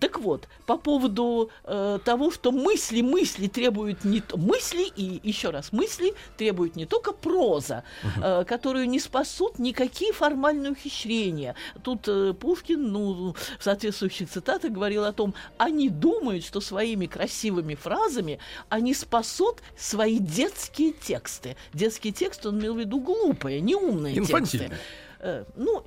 [0.00, 4.36] Так вот, по поводу э, того, что мысли, мысли требуют не то...
[4.36, 7.84] Мысли и, еще раз, мысли требуют не только проза,
[8.22, 11.54] э, которую не спасут никакие формальные ухищрения.
[11.82, 17.74] Тут э, Пушкин, ну, в соответствующих цитатах говорил о том, они думают, что своими красивыми
[17.74, 18.38] фразами
[18.68, 21.56] они спасут свои детские тексты.
[21.72, 24.70] Детские тексты, он имел в виду глупые, неумные тексты.
[25.24, 25.82] Э, Ну,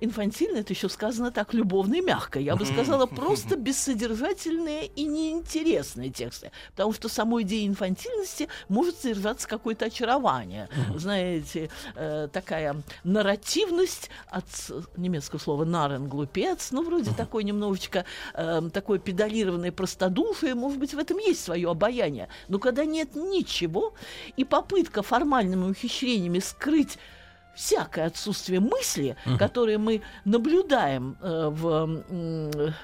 [0.00, 2.40] инфантильно это еще сказано так любовно и мягко.
[2.40, 6.52] Я бы сказала, просто бессодержательные и неинтересные тексты.
[6.70, 10.70] Потому что самой идеей инфантильности может содержаться какое-то очарование.
[10.96, 14.46] Знаете, э, такая нарративность от
[14.96, 20.98] немецкого слова нарен глупец, ну, вроде такой немножечко э, такое педалированное простодушие, может быть, в
[20.98, 22.28] этом есть свое обаяние.
[22.48, 23.92] Но когда нет ничего,
[24.38, 26.98] и попытка формальными ухищрениями скрыть
[27.54, 32.02] всякое отсутствие мысли, которые мы наблюдаем э, в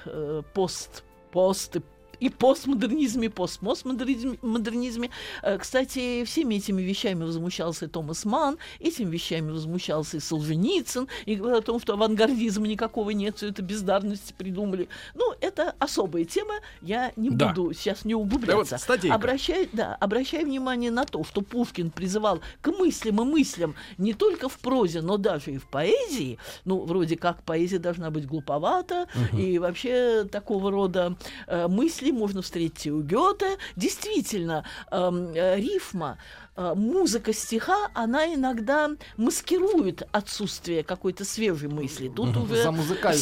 [0.05, 1.77] э, пост, пост
[2.19, 4.37] и постмодернизме, и постмодернизме.
[4.41, 5.09] модернизме.
[5.43, 11.35] Э, Кстати, всеми этими вещами возмущался и Томас Ман, этими вещами возмущался и Солженицын, и
[11.35, 14.87] говорил о том, что авангардизма никакого нет, все это бездарности придумали.
[15.15, 17.49] Ну, это особая тема, я не Да.
[17.49, 18.77] буду сейчас не Да вот углубляться.
[18.77, 19.15] статейка.
[19.15, 24.49] Обращай, да, обращай внимание на то, что Пушкин призывал к мыслям и мыслям не только
[24.49, 26.37] в прозе, но даже и в поэзии.
[26.65, 31.15] Ну, вроде как поэзия должна быть глуповата, и вообще такого рода
[31.47, 33.57] э, мысли можно встретить и у Гёте.
[33.75, 36.17] Действительно, эм, э, рифма,
[36.55, 42.09] э, музыка стиха, она иногда маскирует отсутствие какой-то свежей мысли.
[42.13, 42.71] Тут уже За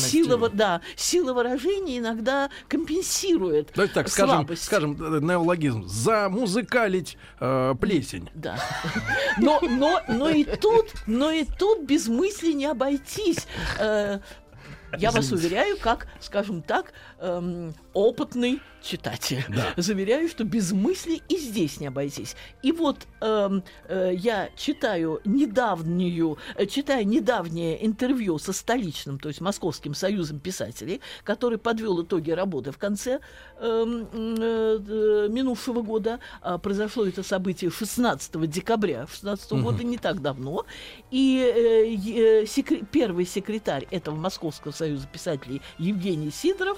[0.10, 4.64] сила, да, сила выражения иногда компенсирует Давайте так, скажем, слабость.
[4.64, 8.30] скажем, э, неологизм, замузыкалить э, плесень.
[8.34, 8.58] Да.
[9.38, 13.48] Но, но, но и тут, но и тут без мысли не обойтись.
[13.80, 14.20] Э,
[14.98, 19.44] Я вас уверяю, как, скажем так, эм, опытный читатель.
[19.76, 22.35] Заверяю, что без мысли и здесь не обойтись.
[22.61, 29.41] И вот эм, э, я читаю недавнюю, э, читаю недавнее интервью со столичным, то есть
[29.41, 33.19] Московским союзом писателей, который подвел итоги работы в конце
[33.60, 36.19] эм, э, э, минувшего года.
[36.41, 40.65] А, Произошло это событие 16 декабря 16 года, не так давно.
[41.11, 46.77] И э, е- секре- первый секретарь этого Московского союза писателей Евгений Сидоров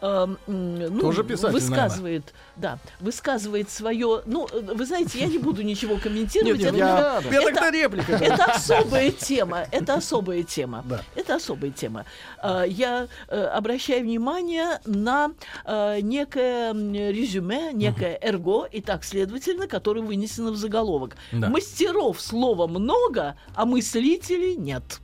[0.00, 4.22] э, ну, Тоже писатель, высказывает, да, высказывает свое.
[4.26, 6.60] Ну, э, вы знаете, я не буду ничего комментировать.
[6.60, 8.12] Нет, нет, это, я- я тогда реплика.
[8.12, 9.66] это особая тема.
[9.70, 10.84] Это особая тема.
[10.88, 11.02] Да.
[11.14, 12.04] Это особая тема.
[12.42, 15.30] Э, Я э, обращаю внимание на
[15.64, 21.16] э, некое резюме, некое эрго, и так, следовательно, которое вынесено в заголовок.
[21.32, 21.48] Да.
[21.48, 25.00] Мастеров слова много, а мыслителей нет.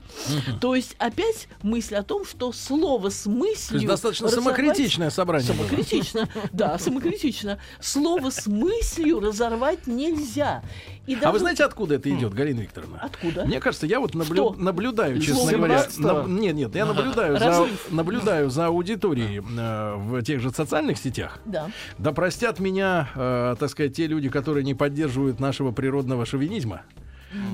[0.61, 3.69] То есть опять мысль о том, что слово с мыслью...
[3.69, 5.47] То есть достаточно самокритичное собрание.
[5.47, 7.44] Самокритично, да, самокритично.
[7.81, 10.62] Слово с мыслью разорвать нельзя.
[11.07, 12.99] И А даже- вы знаете, откуда это идет, Галина Викторовна?
[13.03, 13.45] Откуда?
[13.45, 14.55] Мне кажется, я вот наблю- Что?
[14.55, 15.85] наблюдаю, честно говоря.
[15.87, 16.09] 17-го?
[16.23, 21.41] наб- Нет, нет, я наблюдаю за, наблюдаю за аудиторией э, в тех же социальных сетях.
[21.45, 21.71] Да.
[21.99, 26.83] Да простят меня, э, так сказать, те люди, которые не поддерживают нашего природного шовинизма,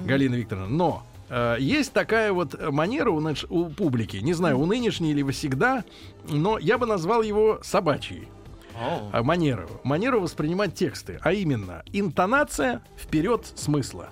[0.05, 0.69] Галина Викторовна.
[0.69, 5.29] Но э, есть такая вот манера у, наш- у публики, не знаю, у нынешней или
[5.33, 5.85] всегда,
[6.29, 8.29] но я бы назвал его собачьей.
[8.77, 9.69] А, манеру.
[9.85, 14.09] Манеру воспринимать тексты, а именно интонация вперед смысла.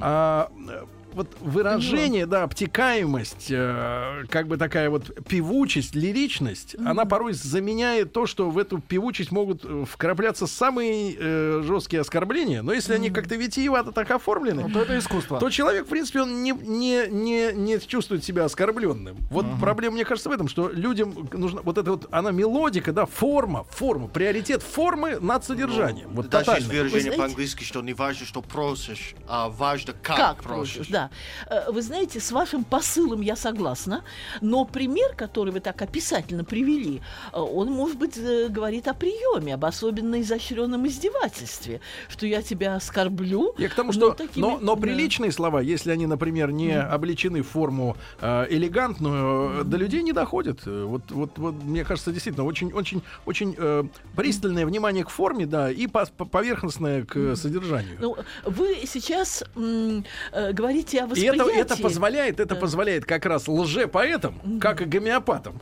[0.00, 0.84] А, э,
[1.16, 8.26] вот выражение, да, обтекаемость, э, как бы такая вот певучесть, лиричность, она порой заменяет то,
[8.26, 12.62] что в эту певучесть могут э, вкрапляться самые э, жесткие оскорбления.
[12.62, 15.40] Но если они как-то витиевато так оформлены, Ну, то это искусство.
[15.40, 19.16] то человек, в принципе, он не, не, не, не чувствует себя оскорбленным.
[19.30, 23.06] Вот проблема, мне кажется, в этом, что людям нужна вот эта вот, она мелодика, да,
[23.06, 26.10] форма, форма, приоритет формы над содержанием.
[26.12, 30.74] Вот Даже есть выражение по-английски, что не важно, что просишь, а важно, как, Как просишь.
[30.74, 31.05] просишь, да.
[31.48, 34.02] Э, Вы знаете, с вашим посылом я согласна,
[34.40, 37.00] но пример, который вы так описательно привели,
[37.32, 42.76] э, он, может быть, э, говорит о приеме, об особенно изощренном издевательстве, что я тебя
[42.76, 43.54] оскорблю.
[43.58, 44.82] Я к тому, но что, такими- но, но да.
[44.82, 50.12] приличные слова, если они, например, не облечены в форму э, элегантную, э, до людей не
[50.12, 50.66] доходят.
[50.66, 53.84] Вот, вот, вот, мне кажется, действительно, очень, очень, очень э,
[54.16, 57.96] пристальное внимание к форме, да, и по- по- поверхностное к э, содержанию.
[58.00, 61.60] Ну, вы сейчас э, говорите о И восприятии.
[61.60, 62.60] это, это позволяет, это Да.
[62.60, 65.60] позволяет как раз лжепоэтам, как и гомеопатам.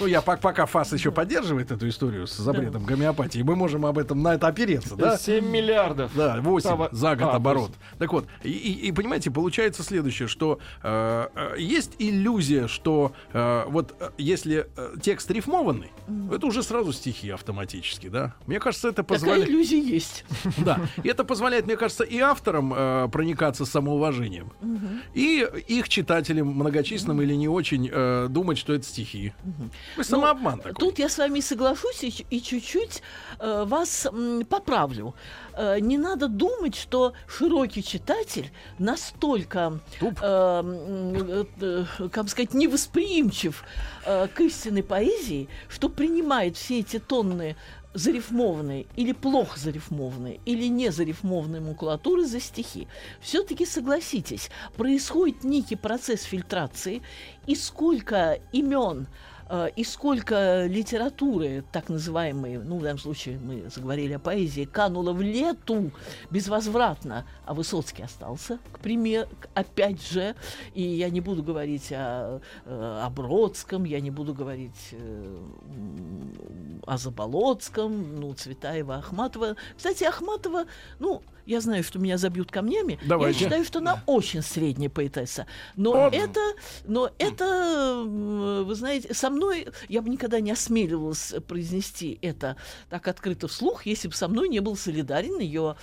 [0.00, 3.98] Ну, я пок- пока ФАС еще поддерживает эту историю с запретом гомеопатии, мы можем об
[3.98, 5.16] этом на это опереться, да?
[5.18, 6.10] 7 миллиардов.
[6.14, 7.68] Да, 8 Того- за год А, оборот.
[7.68, 7.98] восемь.
[7.98, 13.64] Так вот, и, и- и, понимаете, получается следующее, что э, э, есть иллюзия, что э,
[13.68, 15.90] вот э, если э, текст рифмованный,
[16.34, 18.34] это уже сразу стихи автоматически, да?
[18.46, 19.48] Мне кажется, это Такая позволяет...
[19.48, 20.24] иллюзия есть.
[20.58, 24.52] Да, и это позволяет, мне кажется, и авторам э, проникаться самоуважением,
[25.14, 29.32] и их читателям, многочисленным или не очень, э, думать, что это стихи.
[29.96, 30.74] Ну, Самообман такой.
[30.74, 33.02] Тут я с вами соглашусь и, чуть-чуть
[33.38, 35.14] э, вас м, поправлю.
[35.54, 43.64] Э, не надо думать, что широкий читатель настолько, э, м, э, э, как сказать, невосприимчив
[44.04, 47.56] э, к истинной поэзии, что принимает все эти тонны
[47.94, 52.88] зарифмованные или плохо зарифмованные или не зарифмованные макулатуры за стихи.
[53.20, 57.02] Все-таки согласитесь, происходит некий процесс фильтрации,
[57.46, 59.31] и сколько имен э,
[59.76, 65.20] и сколько литературы, так называемой, ну, в данном случае мы заговорили о поэзии, кануло в
[65.20, 65.90] лету
[66.30, 70.34] безвозвратно, а Высоцкий остался, к примеру, опять же,
[70.72, 75.38] и я не буду говорить о, э, о Бродском, я не буду говорить э,
[76.86, 79.56] о Заболоцком, ну, Цветаева, Ахматова.
[79.76, 80.64] Кстати, Ахматова,
[80.98, 82.98] ну, я знаю, что меня забьют камнями.
[83.04, 83.38] Давайте.
[83.40, 85.46] Я считаю, что она очень средняя поэтесса.
[85.76, 86.14] Но Вот.
[86.14, 86.40] это,
[86.84, 92.56] но это, вы знаете, со мной я бы никогда не осмеливалась произнести это
[92.90, 95.76] так открыто вслух, если бы со мной не был солидарен ее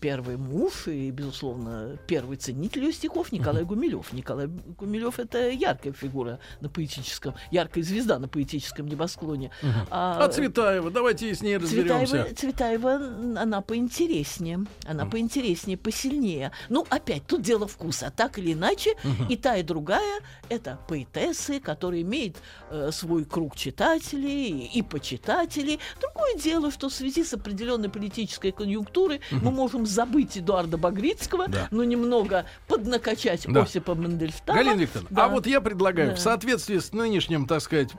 [0.00, 4.12] первый муж и, безусловно, первый ценитель ее стихов Николай Гумилев.
[4.12, 9.50] Николай Гумилев это яркая фигура на поэтическом, яркая звезда на поэтическом небосклоне.
[9.90, 12.24] А Цветаева, давайте с ней разберемся.
[12.34, 12.94] Цветаева, Цветаева,
[13.40, 16.52] она поинтереснее, она поинтереснее, посильнее.
[16.68, 18.12] Ну, опять, тут дело вкуса.
[18.16, 18.94] Так или иначе,
[19.28, 22.36] и та, и другая— это поэтессы, которые имеют
[22.70, 25.80] э, свой круг читателей и почитателей.
[26.00, 31.68] Другое дело, что в связи с определенной политической конъюнктурой мы можем забыть Эдуарда Багрицкого, Да.
[31.70, 33.62] но немного поднакачать Да.
[33.62, 34.58] Осипа Мандельштама.
[34.58, 35.24] Галина Викторовна, Да.
[35.24, 36.14] а вот я предлагаю Да.
[36.16, 37.90] в соответствии с нынешним, так сказать,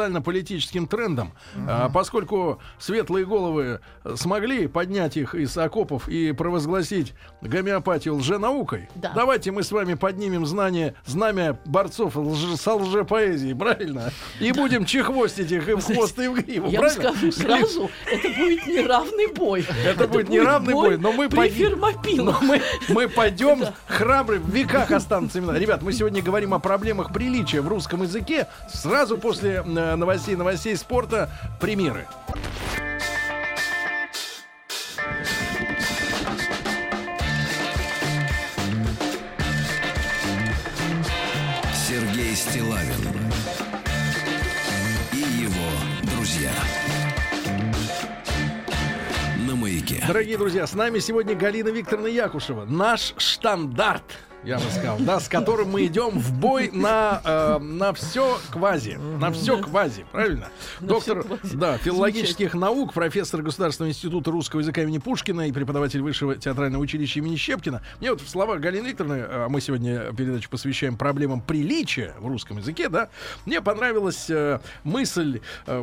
[0.00, 1.32] социально-политическим трендом,
[1.68, 3.80] а, поскольку светлые головы
[4.14, 9.12] смогли поднять их из окопов и провозгласить гомеопатию лженаукой, Да.
[9.14, 14.12] давайте мы с вами поднимем знание, знамя борцов лж- со лжепоэзией, правильно?
[14.40, 17.12] И будем чехвостить их и в хвост, и в гриву, Я вам правильно?
[17.14, 19.66] скажу сразу, это будет неравный бой.
[19.84, 21.80] Это будет неравный Судебный бой, но мы пойдем.
[22.42, 25.58] Мы, мы пойдем храбры, в веках останутся имена.
[25.58, 28.48] Ребят, мы сегодня говорим о проблемах приличия в русском языке.
[28.68, 31.30] Сразу после э, новостей, новостей спорта
[31.60, 32.06] примеры.
[41.88, 43.25] Сергей Стилавин
[50.06, 52.64] Дорогие друзья, с нами сегодня Галина Викторовна Якушева.
[52.64, 54.04] Наш штандарт,
[54.46, 58.96] я бы сказал, да, с которым мы идем в бой на, э, на все квази.
[59.20, 60.48] На все квази, правильно?
[60.80, 61.56] На Доктор, квази.
[61.56, 67.18] да, филологических наук, профессор Государственного института русского языка имени Пушкина и преподаватель Высшего театрального училища
[67.18, 67.82] имени Щепкина.
[68.00, 72.58] Мне вот в словах Галины Викторовны, а мы сегодня передачу посвящаем проблемам приличия в русском
[72.58, 73.08] языке, да,
[73.46, 75.82] мне понравилась э, мысль, э,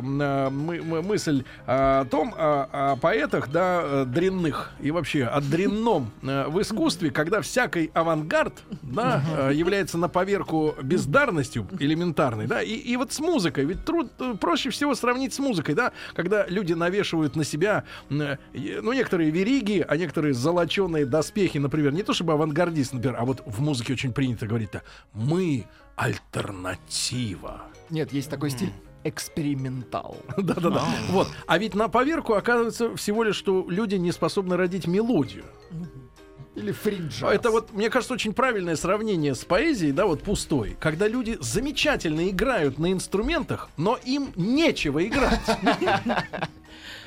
[0.50, 6.10] мы- мы- мысль о том, о, о поэтах, да, э, дрянных и вообще о дрянном
[6.22, 12.96] в искусстве, когда всякий авангард, да, э, является на поверку бездарностью элементарной, да, и, и
[12.96, 17.36] вот с музыкой, ведь труд, э, проще всего сравнить с музыкой, да, когда люди навешивают
[17.36, 22.92] на себя, э, ну, некоторые вериги, а некоторые золоченые доспехи, например, не то чтобы авангардист,
[22.92, 24.82] например, а вот в музыке очень принято говорить-то,
[25.12, 25.66] мы
[25.96, 27.62] альтернатива.
[27.90, 28.72] Нет, есть такой стиль
[29.04, 30.16] экспериментал.
[30.36, 30.82] Да-да-да.
[31.10, 31.28] Вот.
[31.46, 35.44] А ведь на поверку оказывается всего лишь, что люди не способны родить мелодию.
[36.54, 37.32] Или фриджа.
[37.32, 40.76] Это вот, мне кажется, очень правильное сравнение с поэзией, да, вот пустой.
[40.78, 45.40] Когда люди замечательно играют на инструментах, но им нечего играть.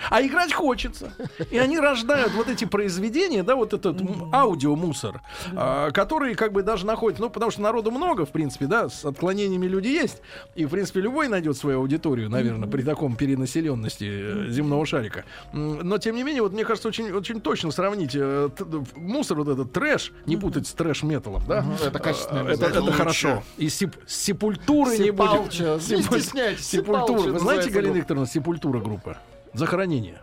[0.10, 1.11] А играть хочется.
[1.52, 3.98] И они рождают вот эти произведения, да, вот этот
[4.34, 5.22] аудиомусор,
[5.56, 9.06] а, которые как бы даже находят, ну, потому что народу много, в принципе, да, с
[9.06, 10.22] отклонениями люди есть.
[10.56, 15.26] И, в принципе, любой найдет свою аудиторию, наверное, при таком перенаселенности э, земного шарика.
[15.53, 18.65] Но, тем не менее, вот мне кажется, очень, очень точно сравнить э, т-
[18.95, 21.65] мусор, вот этот трэш, не путать с трэш-металом, да?
[21.84, 22.94] Это качественно Э, Это, Лучше.
[22.98, 23.44] хорошо.
[23.57, 25.53] И сеп- сепультуры не будет.
[25.53, 25.80] Сепалча.
[25.95, 27.31] Не стесняйтесь, Сепультура.
[27.31, 27.94] Вы знаете, Галина.
[27.94, 29.18] Викторовна, сепультура группа?
[29.57, 30.21] Захоронение.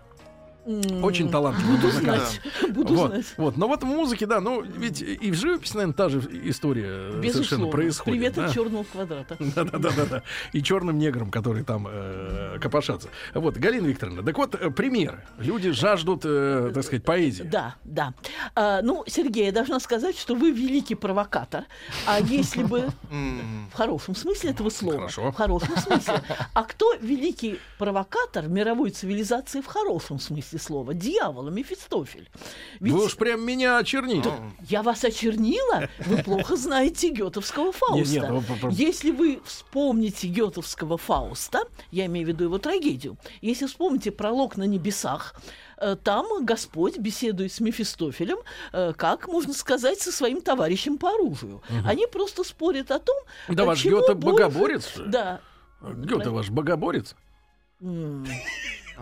[0.64, 2.22] Очень талантливый Буду музыкант.
[2.22, 2.74] знать.
[2.74, 3.26] Буду вот, знать.
[3.36, 3.56] вот.
[3.56, 7.10] Но вот в музыке, да, ну ведь и в живописи, наверное, та же история э,
[7.10, 7.66] совершенно Безусловно.
[7.70, 8.18] происходит.
[8.18, 8.46] Привет да?
[8.46, 9.36] от черного квадрата.
[9.54, 10.22] Да-да-да-да.
[10.52, 13.08] И черным неграм, которые там э, копошатся.
[13.34, 15.22] Вот, Галина Викторовна, так вот, э, примеры.
[15.38, 17.42] Люди жаждут, э, так сказать, поэзии.
[17.42, 18.14] Да, да.
[18.54, 21.64] А, ну, Сергей, я должна сказать, что вы великий провокатор.
[22.06, 25.30] А если бы в хорошем смысле этого слова, Хорошо.
[25.30, 26.22] в хорошем смысле.
[26.54, 30.94] А кто великий провокатор мировой цивилизации в хорошем смысле слова?
[30.94, 32.28] Дьявол, Мефистофель.
[32.80, 34.32] Ведь Вы уж прям меня очерните.
[34.68, 38.14] я вас очернила, вы плохо знаете гетовского Фауста.
[38.14, 41.60] Не, не, ну, по- Если вы вспомните гетовского Фауста,
[41.90, 45.34] я имею в виду его трагедию, если вспомните пролог на небесах,
[45.78, 48.38] э, там Господь беседует с Мефистофелем,
[48.72, 51.62] э, как можно сказать, со своим товарищем по оружию.
[51.84, 53.16] Они просто спорят о том,
[53.48, 54.92] Да э, ваш Гёте богоборец?
[54.96, 55.40] Да.
[55.82, 57.14] Гёте ваш богоборец.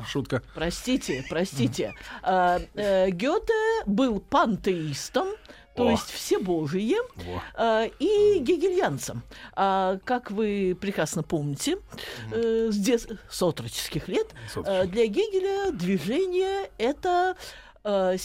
[0.08, 0.42] Шутка.
[0.54, 1.92] Простите, простите.
[2.22, 3.52] А, э, Гёте
[3.86, 5.28] был пантеистом,
[5.74, 5.90] то О.
[5.90, 6.96] есть всебожие,
[7.54, 9.22] а, и гегельянцем.
[9.54, 11.78] А, как вы прекрасно помните,
[12.30, 17.36] э, с, дет- с отроческих лет, э, для Гегеля движение— это
[17.84, 18.16] э,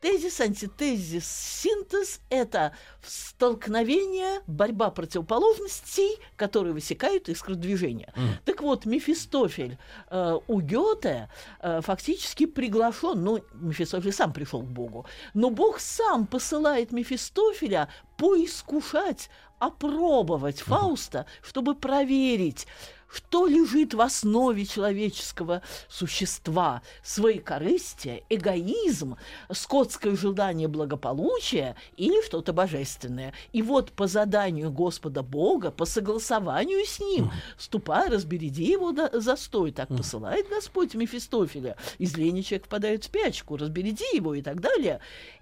[0.00, 8.12] тезис, антитезис, синтез— это столкновение, борьба противоположностей, которые высекают искры движения.
[8.44, 9.78] Так вот, Мефистофель
[10.10, 11.28] э, у Гёте
[11.60, 19.30] э, фактически приглашен, ну, Мефистофель сам пришел к Богу, но Бог сам посылает Мефистофеля поискушать,
[19.58, 22.66] опробовать Фауста, чтобы проверить,
[23.12, 26.82] что лежит в основе человеческого существа?
[27.02, 29.16] Своекорыстие, эгоизм,
[29.50, 33.34] скотское желание благополучия или что-то божественное?
[33.52, 39.72] И вот по заданию Господа Бога, по согласованию с Ним, ступай, разбереди его до- застой.
[39.72, 41.76] Так посылает Господь Мефистофеля.
[41.98, 45.00] Из лени человек впадает в спячку, разбереди его и так далее.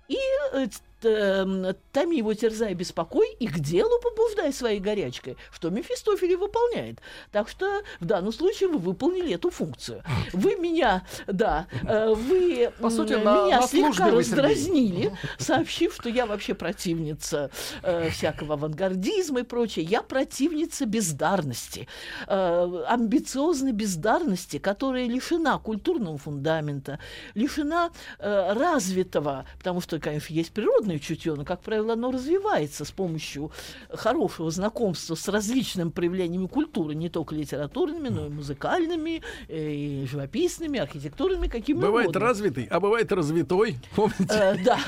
[0.09, 0.17] И
[0.53, 0.69] э,
[1.01, 6.99] томи его, терзай, беспокой, и к делу побуждай своей горячкой, что Мефистофель и выполняет.
[7.33, 10.03] Так что в данном случае вы выполнили эту функцию.
[10.33, 16.27] Вы меня, да, э, вы По сути, на- меня на слегка раздразнили, сообщив, что я
[16.27, 17.51] вообще противница
[17.83, 19.85] э, всякого авангардизма и прочее.
[19.85, 21.89] Я противница бездарности,
[22.27, 26.99] э, амбициозной бездарности, которая лишена культурного фундамента,
[27.35, 30.53] лишена э, развитого, потому что, конечно, есть
[30.89, 33.51] природное чутье, но, как правило, оно развивается с помощью
[33.91, 40.81] хорошего знакомства с различными проявлениями культуры, не только литературными, но и музыкальными, э, и живописными,
[40.81, 42.27] архитектурными, какими Бывает угодно.
[42.29, 43.79] развитый, а бывает развитой.
[43.95, 44.27] Помните?
[44.31, 44.79] Э, да,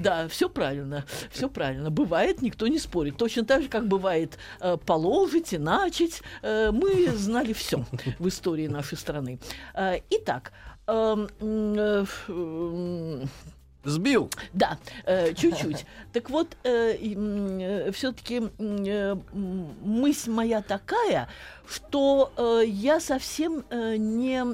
[0.00, 1.90] да, все правильно, все правильно.
[1.90, 3.16] Бывает, никто не спорит.
[3.16, 6.22] Точно так же, как бывает э, положить и начать.
[6.42, 7.84] Э, мы знали все
[8.18, 9.38] в истории нашей страны.
[9.74, 10.52] Э, итак,
[10.86, 12.04] эм, э,
[13.84, 14.30] Сбил.
[14.52, 15.86] да, э, чуть-чуть.
[16.12, 18.40] Так вот, все-таки
[19.82, 21.28] мысль моя такая,
[21.68, 24.44] что э, я совсем э, не...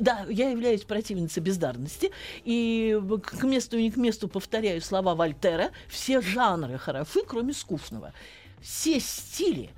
[0.00, 2.10] Да, я являюсь противницей бездарности,
[2.44, 5.70] и к месту и не к месту повторяю слова Вольтера.
[5.88, 8.12] Все жанры хороши, кроме скучного.
[8.60, 9.70] Все стили,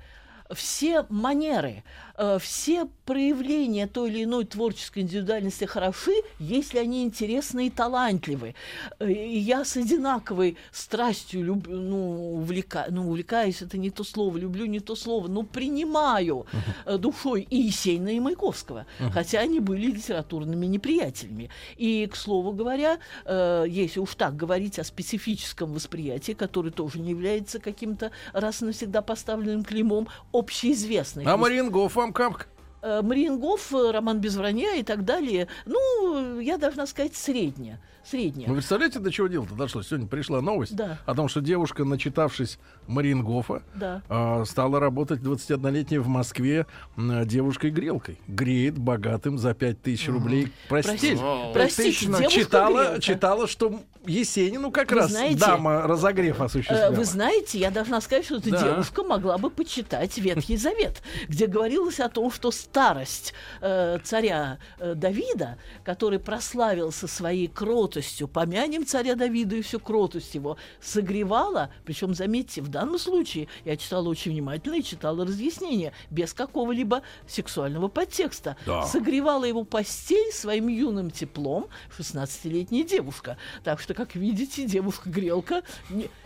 [0.51, 1.83] все манеры,
[2.17, 8.55] э, все проявления той или иной творческой индивидуальности хороши, если они интересны и талантливы.
[8.99, 14.37] Э, И я с одинаковой страстью люблю, ну, увлека, ну, увлекаюсь, это не то слово,
[14.37, 16.45] люблю не то слово, но принимаю
[16.85, 21.49] э, душой и Есенина, и Маяковского, хотя они были литературными неприятелями.
[21.77, 27.11] И, к слову говоря, э, если уж так говорить о специфическом восприятии, которое тоже не
[27.11, 31.25] является каким-то раз и навсегда поставленным клеймом, общеизвестный.
[31.25, 32.47] А Мариенгоф вам как?
[32.83, 35.47] Э, Мариенгоф, э, роман без вранья и так далее.
[35.65, 37.79] Ну, я должна сказать, средняя.
[38.03, 38.49] Средняя.
[38.49, 39.81] Вы представляете, до чего дело-то дошло?
[39.81, 40.97] Сегодня пришла новость Да.
[41.05, 44.01] о том, что девушка, начитавшись Мариенгофа, Да.
[44.09, 46.65] а, стала работать 21-летней в Москве
[46.97, 48.19] м, девушкой-грелкой.
[48.27, 50.51] Греет богатым за 5000 рублей.
[50.67, 51.17] Простите,
[51.53, 56.93] простите, девушка читала, читала, что Есенину как Вы раз знаете, дама разогрев Э, осуществляла.
[56.93, 58.61] Вы знаете, я должна сказать, что эта Да.
[58.63, 64.93] девушка могла бы почитать Ветхий Завет, где говорилось о том, что старость э, царя э,
[64.93, 67.92] Давида, который прославился своей кротостью,
[68.27, 74.09] помянем царя Давида и всю кротость его, согревала, причем, заметьте, в данном случае я читала
[74.09, 78.57] очень внимательно и читала разъяснения, без какого-либо сексуального подтекста.
[78.65, 78.83] Да.
[78.83, 81.67] Согревала его постель своим юным теплом
[81.97, 83.37] 16-летняя девушка.
[83.63, 85.63] Так что, как видите, девушка-грелка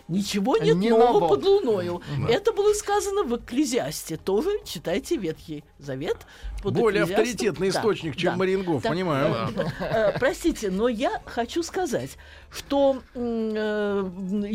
[0.08, 1.28] ничего нет Не нового ново.
[1.30, 2.02] под луною.
[2.26, 2.30] Да.
[2.34, 4.18] Это было сказано в Экклезиасте.
[4.18, 6.18] Тоже читайте Ветхий Завет.
[6.64, 7.24] под Более Экклезиастом.
[7.24, 8.38] авторитетный Да, источник, чем да.
[8.38, 9.50] Мариенгоф, Так, понимаю.
[9.58, 12.18] э, э, Простите, но я хочу сказать,
[12.50, 14.10] что э,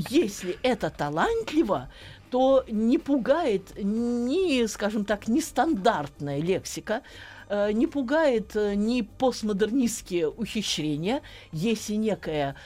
[0.09, 1.91] если это талантливо,
[2.31, 7.03] то не пугает ни, скажем так, нестандартная лексика,
[7.51, 11.20] э, не пугает э, ни постмодернистские ухищрения,
[11.53, 12.57] если некая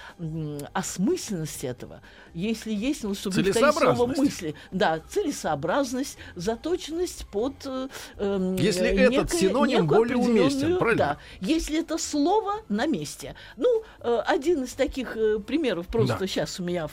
[0.73, 2.01] осмысленность этого,
[2.37, 7.89] если есть, ну, слово мысли, да, целесообразность, заточенность под э,
[8.19, 10.99] эм, Если э, этот некое- синоним более уместен, правильно?
[10.99, 13.35] Да, если это слово на месте.
[13.57, 16.27] Ну, э, один из таких э, примеров просто Да.
[16.27, 16.93] сейчас у меня в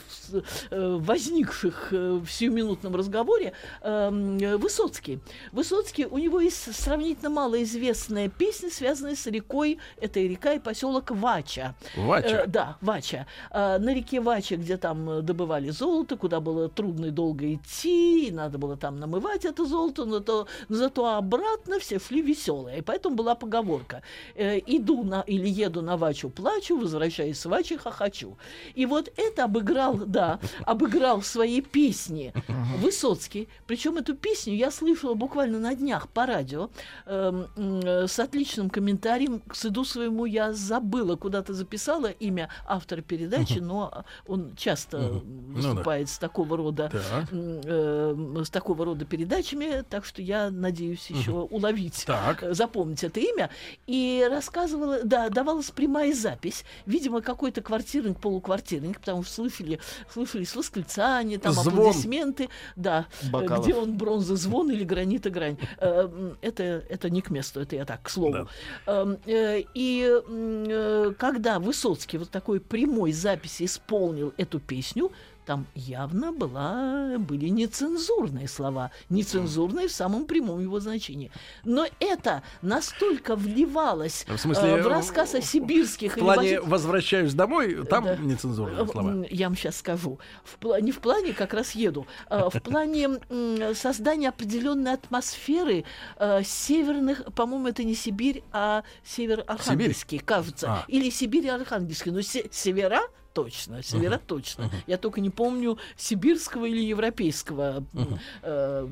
[0.70, 3.52] э, возникших э, в сиюминутном разговоре
[3.82, 5.20] э, Высоцкий.
[5.52, 11.10] Высоцкий, у него есть сравнительно малоизвестная песня, связанная с рекой, это и река и поселок
[11.10, 11.74] Вача.
[11.96, 12.28] Вача.
[12.44, 13.26] Э, да, Вача.
[13.50, 18.28] А, на реке Вача, где там э, добывали золото, куда было трудно и долго идти,
[18.28, 22.78] и надо было там намывать это золото, но то, зато обратно все шли веселые.
[22.78, 24.02] И поэтому была поговорка.
[24.36, 28.36] э, иду на, или еду на Вачу, плачу, возвращаюсь с Вачи, хохочу.
[28.76, 32.32] И вот это обыграл, да, обыграл в своей песне
[32.78, 33.48] Высоцкий.
[33.66, 36.70] Причем эту песню я слышала буквально на днях по радио
[37.06, 39.40] м, э, с отличным комментарием.
[39.40, 45.68] К стыду своему я забыла, куда-то записала имя автора передачи, но он часто Ну да.
[45.68, 47.28] выступает с такого рода Так.
[47.32, 52.42] э, с такого рода передачами, так что я надеюсь еще уловить, Так.
[52.42, 53.50] э, запомнить это имя.
[53.86, 59.78] И рассказывала, да, давалась прямая запись, видимо, какой-то квартирник, полуквартирник, потому что слышали,
[60.12, 61.68] слышались восклицания, там Звон.
[61.68, 63.64] аплодисменты, да, Бокалов.
[63.64, 65.56] где он бронза звон или гранита грань.
[65.78, 68.48] Э, Это, это не к месту, это я так, к слову.
[68.86, 75.10] Эм, э, И э, когда Высоцкий вот такой прямой записи исполнил эту песню,
[75.44, 81.30] там явно была, были нецензурные слова, нецензурные в самом прямом его значении.
[81.64, 87.34] Но это настолько вливалось В смысле, э, в рассказ о сибирских В плане вообще- «возвращаюсь
[87.34, 88.16] домой», там Да.
[88.16, 89.26] нецензурные Э, слова.
[89.30, 90.18] Я вам сейчас скажу.
[90.44, 95.84] В пла- не в плане, как раз еду, а в плане м, создания определенной атмосферы
[96.18, 100.66] э, северных, по-моему, это не Сибирь, а север-архангельский, кажется.
[100.70, 100.84] А.
[100.88, 102.10] Или Сибирь и Архангельский.
[102.12, 103.00] Но се- севера
[103.34, 104.70] точно, севера точно.
[104.86, 108.88] Я только не помню сибирского или европейского м, э,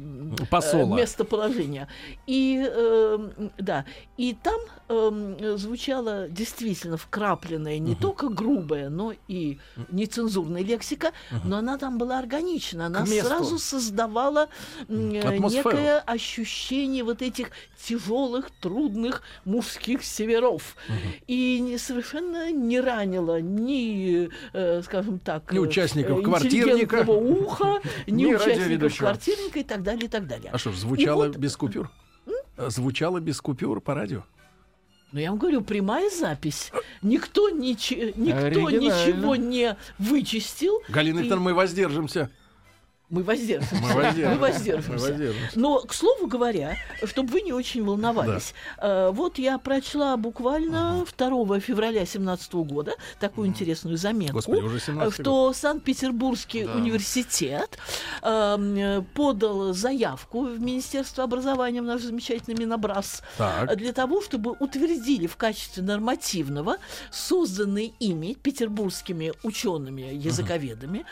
[0.51, 0.97] Посола.
[0.99, 1.89] э, местоположения.
[2.27, 3.85] И э, да,
[4.17, 9.59] и там эм, звучала действительно вкрапленная не только грубая, но и
[9.91, 11.13] нецензурная лексика,
[11.45, 12.87] но она там была органична.
[12.87, 14.49] Она сразу создавала
[14.89, 17.51] э, некое ощущение вот этих
[17.83, 20.77] тяжелых, трудных мужских северов.
[21.27, 27.05] И не, совершенно не ранило ни, э, скажем так, Ни э, участников э, «Квартирника».
[27.09, 30.51] уха, ни, Ни участников квартирника и так далее, и так далее.
[30.53, 31.91] А что звучало И вот, без купюр?
[32.57, 34.25] А Звучало без купюр по радио?
[35.13, 36.73] ну, я вам говорю, прямая запись.
[37.03, 40.81] Никто, ниче- никто ничего не вычистил.
[40.89, 42.31] Галина И Викторовна, мы воздержимся.
[43.13, 43.75] Мы воздержимся.
[43.75, 44.31] Мы воздержимся.
[44.31, 44.91] Мы воздержимся.
[44.91, 45.61] Мы воздержимся.
[45.61, 51.61] Но, к слову говоря, чтобы вы не очень волновались, э, вот я прочла буквально 2
[51.61, 57.77] февраля 17 года такую интересную заметку, Господи, 17 что Санкт-Петербургский университет
[58.23, 63.77] эм, э, подал заявку в Министерство образования, в наш замечательный Минобраз, Так.
[63.77, 66.77] для того, чтобы утвердили в качестве нормативного
[67.11, 71.05] созданный ими петербургскими учеными, языковедами.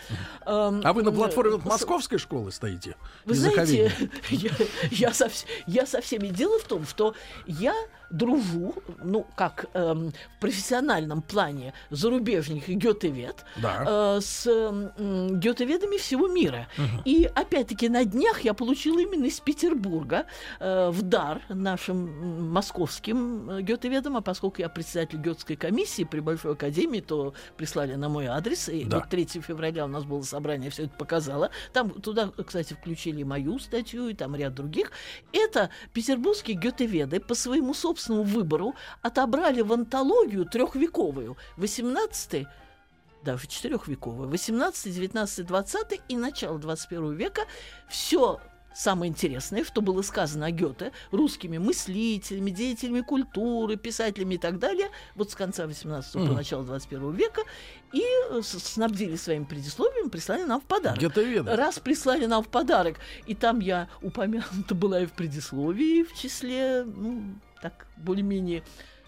[0.46, 1.58] эм, А вы на платформе э,
[1.90, 2.94] московской школы стоите?
[3.24, 3.92] вы знаете,
[4.30, 4.50] я,
[4.90, 5.28] я, со,
[5.66, 6.28] я со всеми.
[6.28, 7.14] Дело в том, что
[7.46, 7.74] я
[8.10, 14.16] дружу, ну, как эм, в профессиональном плане зарубежник и гетевед, Да.
[14.16, 16.66] э, с м, гетеведами всего мира.
[17.04, 20.26] И опять-таки на днях я получила именно из Петербурга
[20.58, 26.52] э, в дар нашим московским э, гетеведам, а поскольку я председатель гетской комиссии при Большой
[26.52, 28.68] Академии, то прислали на мой адрес.
[28.68, 28.98] И Да.
[28.98, 31.50] вот 3 февраля у нас было собрание, все это показало.
[31.72, 34.90] Там туда, кстати, включили мою статью и там ряд других.
[35.32, 42.46] Это петербургские гетеведы по своему собственному выбору отобрали в антологию трехвековую 18
[43.22, 47.42] даже четырехвековую, 18, 19, 20 и начало 21 века
[47.88, 48.40] все
[48.74, 54.88] самое интересное, что было сказано о Гёте русскими мыслителями, деятелями культуры, писателями и так далее,
[55.16, 56.34] вот с конца 18 по Мгм.
[56.34, 57.42] начало 21 века,
[57.92, 61.00] и э, снабдили своими предисловиями, прислали нам в подарок.
[61.56, 66.84] Раз прислали нам в подарок, и там я упомянута была и в предисловии, в числе,
[66.84, 68.62] ну, так, более-менее,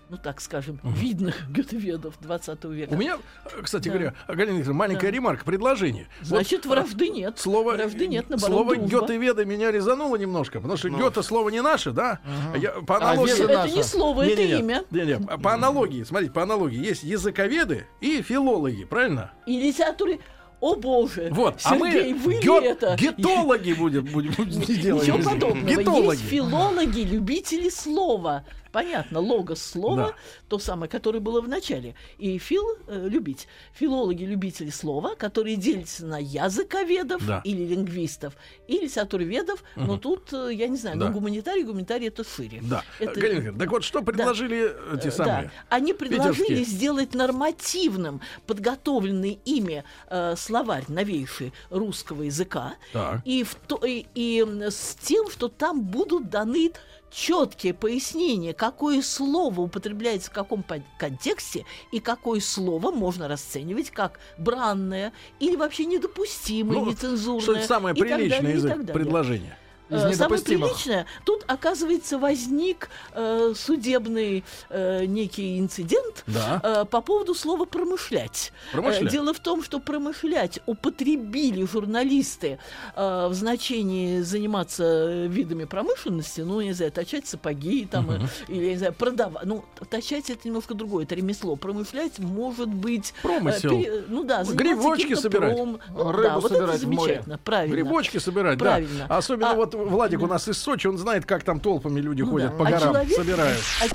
[0.08, 2.92] ну, так скажем, видных гетеведов 20 века.
[2.92, 3.16] У меня,
[3.62, 3.94] кстати Да.
[3.94, 5.10] говоря, Галина Викторовна, маленькая Да.
[5.16, 6.06] ремарка, предложение.
[6.20, 7.38] Значит, Вот, вражды нет.
[7.38, 9.44] Слово, Вражды нет, наоборот, слово дружба.
[9.44, 10.98] Меня резануло немножко, потому что Ну.
[10.98, 12.18] Гёте слово не наше, да?
[12.56, 13.32] Я, по А аналогии...
[13.40, 14.84] веды Это не слово, это Не-не-не, имя.
[14.90, 19.32] не-не, По аналогии, смотрите, по аналогии есть языковеды и филологи, правильно?
[19.46, 20.20] И литературе...
[20.62, 21.28] О боже!
[21.32, 22.94] Вот, Сергей, а мы вы ге- ли это?
[22.96, 25.02] гетологи будем, будем, будем делать.
[25.02, 25.68] Ничего подобного.
[25.68, 26.18] Гетологи.
[26.20, 28.44] Есть филологи, любители слова.
[28.72, 30.14] Понятно, логос слово, Да.
[30.48, 31.94] то самое, которое было в начале.
[32.18, 33.46] И фил э, любить.
[33.74, 37.42] Филологи любители слова, которые делятся на языковедов Да.
[37.44, 38.34] или лингвистов,
[38.68, 39.62] и литературоведов.
[39.76, 41.08] Но тут, э, я не знаю, Да.
[41.08, 42.60] ну гуманитарий, гуманитарий это шире.
[42.62, 42.82] Да.
[42.98, 45.42] Это- Галина так вот, что предложили эти Э, самые?
[45.44, 45.50] Да.
[45.76, 46.64] Они предложили питерские?
[46.64, 52.74] сделать нормативным подготовленный ими э, словарь новейший русского языка.
[52.92, 53.20] Так.
[53.26, 56.72] И, в то, и, и, с тем, что там будут даны
[57.12, 60.64] четкие пояснения, какое слово употребляется в каком
[60.98, 67.42] контексте и какое слово можно расценивать как бранное или вообще недопустимое, Ну, нецензурное.
[67.42, 74.44] Что это самое приличное далее, и Из Э, Самое приличное, тут, оказывается, возник э, судебный
[74.70, 76.60] э, некий инцидент Да.
[76.62, 78.52] э, по поводу слова «промышлять».
[78.72, 79.08] Промышлять.
[79.08, 82.58] Э, дело в том, что «промышлять» употребили журналисты
[82.96, 88.70] э, в значении заниматься э, видами промышленности, ну, не знаю, точать сапоги, там, э, или,
[88.70, 89.44] не знаю, продавать.
[89.44, 91.56] Ну, точать— это немножко другое, это ремесло.
[91.56, 93.12] Промышлять может быть...
[93.18, 93.70] э, Промысел.
[93.70, 95.54] пере- ну да, Грибочки собирать.
[95.56, 97.02] пром- Ну, Рыбу да, вот это собирать в море.
[97.14, 97.74] замечательно, правильно.
[97.74, 99.06] Грибочки собирать, Правильно.
[99.08, 99.16] да.
[99.16, 102.30] Особенно А- вот Владик у нас из Сочи, он знает, как там толпами люди Ну
[102.30, 102.56] ходят да.
[102.56, 103.60] по А горам, человек- собирают.
[103.82, 103.86] а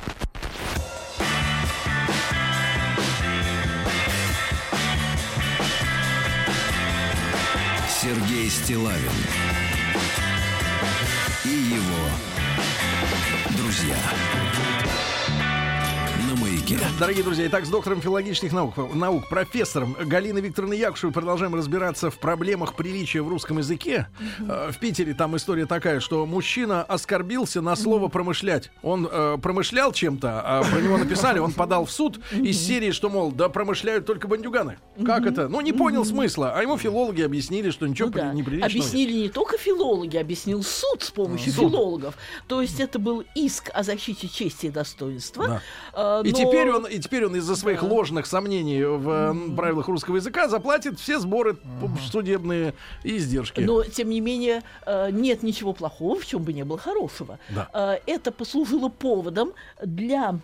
[8.01, 9.11] Сергей Стилавин
[11.45, 12.09] и его
[13.57, 13.97] друзья.
[16.69, 16.85] Маяке.
[16.99, 22.18] Дорогие друзья, итак, с доктором филологических наук, наук профессором Галиной Викторовной Якушевой продолжаем разбираться в
[22.19, 24.07] проблемах приличия в русском языке.
[24.39, 28.72] Э, В Питере там история такая, что мужчина оскорбился на слово «промышлять».
[28.81, 33.10] Он э, промышлял чем-то, а про него написали, он подал в суд из серии, что,
[33.10, 34.77] мол, да промышляют только бандюганы.
[35.06, 35.48] Как это?
[35.48, 36.53] Ну, не понял смысла.
[36.56, 38.30] А ему филологи объяснили, что ничего Ну да.
[38.30, 38.84] при- неприличного нет.
[38.85, 41.69] Объяснили не только филологи, объяснил суд с помощью Суд.
[41.72, 42.15] филологов.
[42.48, 45.48] То есть это был иск о защите чести и достоинства.
[45.48, 45.61] Да.
[45.94, 49.88] А, И но- теперь он, и теперь он из-за своих ложных сомнений в э, правилах
[49.88, 51.61] русского языка заплатит все сборы п-
[52.11, 52.73] судебные
[53.03, 53.61] и издержки.
[53.61, 57.39] Но, тем не менее, э, нет ничего плохого, в чем бы не было хорошего.
[57.49, 57.69] Да.
[57.73, 60.39] Э, Это послужило поводом для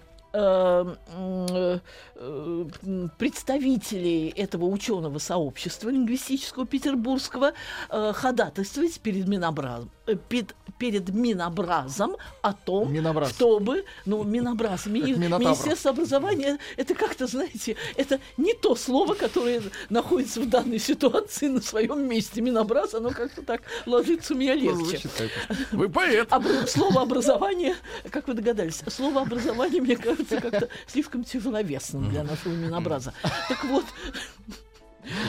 [3.17, 7.53] представителей этого ученого сообщества лингвистического петербургского
[7.89, 13.31] э, ходатайствовать перед Минобразом, э, пед- перед Минобразом о том, Минобраз.
[13.31, 15.01] чтобы, ну, Минобраз, ми-.
[15.01, 21.61] Министерство образования, это как-то, знаете, это не то слово, которое находится в данной ситуации на
[21.61, 22.41] своем месте.
[22.41, 25.01] Минобраз, оно как-то так ложится у меня легче.
[25.71, 26.29] Вы поэт.
[26.67, 27.75] Слово образование,
[28.11, 33.13] как вы догадались, слово образование, мне кажется, как-то слишком тяжеловесным для нашего Минобраза.
[33.49, 33.85] Так вот,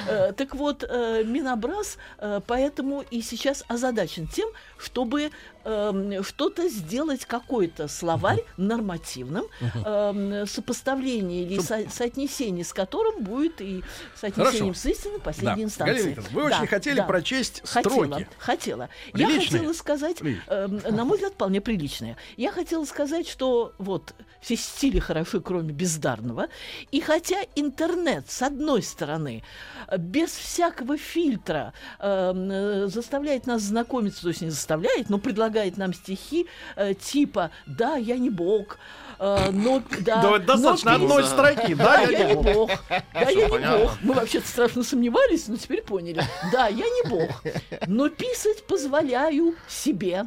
[0.08, 4.48] э, так вот, э, Минобраз э, поэтому и сейчас озадачен тем,
[4.78, 5.30] чтобы
[5.64, 13.82] эм, что-то сделать, какой-то словарь нормативным, эм, сопоставление или со- соотнесение с которым будет и
[14.14, 14.80] соотнесением Хорошо.
[14.80, 15.68] с истиной последней Да.
[15.68, 16.02] инстанции.
[16.14, 17.04] Галина вы Да, очень хотели да.
[17.04, 18.28] прочесть Хотела, строки.
[18.38, 18.88] хотела.
[19.14, 19.58] Я Приличные?
[19.58, 22.16] хотела сказать, эм, на мой взгляд, вполне приличные.
[22.36, 26.48] Я хотела сказать, что вот все стили хороши, кроме бездарного.
[26.90, 29.42] И хотя интернет, с одной стороны,
[29.88, 35.92] э, без всякого фильтра э, заставляет нас знакомиться, то есть не заставляет, но предлагает нам
[35.94, 38.78] стихи э, типа «Да, я не бог»,
[39.18, 41.74] э, но, да, Да вот достаточно но- одной строки.
[41.74, 42.70] Да, я не бог.
[43.12, 43.92] Да, я не бог.
[44.02, 46.22] Мы вообще-то страшно сомневались, но теперь поняли.
[46.52, 47.42] Да, я не бог.
[47.86, 50.26] Но писать позволяю себе.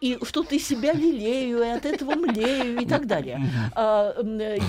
[0.00, 3.40] И что-то из себя лелею, и от этого млею, и так далее.
[3.74, 4.14] А,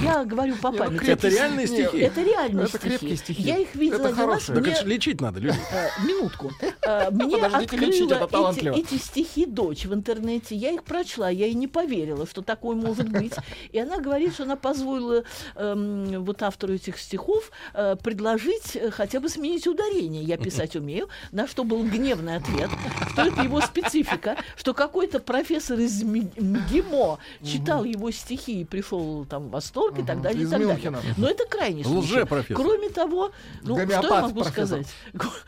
[0.03, 1.05] я говорю по ну, памяти.
[1.05, 1.97] Это реальные стихи?
[1.99, 3.43] Это реальные Это крепкие стихи.
[3.43, 4.43] Я их видела Это один раз.
[4.45, 5.57] Так Мне- это ж лечить надо, люди.
[5.71, 6.51] Э, минутку.
[6.81, 10.55] Э, Мне открыла эти, эти стихи дочь в интернете.
[10.55, 13.33] Я их прочла, я и не поверила, что такое может быть.
[13.71, 15.23] И она говорит, что она позволила
[15.55, 20.23] эм, вот автору этих стихов э, предложить хотя бы сменить ударение.
[20.23, 21.09] Я писать умею.
[21.31, 22.69] На что был гневный ответ,
[23.11, 29.47] что это его специфика, что какой-то профессор из МГИМО читал его стихи и пришел там
[29.47, 30.43] в восторг и так далее.
[30.43, 31.15] и так далее.
[31.17, 32.25] Но это крайний случай.
[32.53, 33.31] Кроме того,
[33.63, 34.87] ну, что я могу сказать?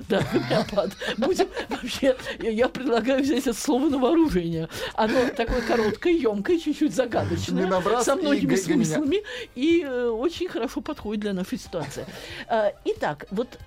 [0.09, 0.91] Да, гомеопат.
[1.17, 4.67] Будем вообще, я, предлагаю взять это слово на вооружение.
[4.95, 9.23] Оно такое короткое, емкое, чуть-чуть загадочное, со многими смыслами
[9.55, 12.05] и э, очень хорошо подходит для нашей ситуации.
[12.47, 13.57] Э, итак, вот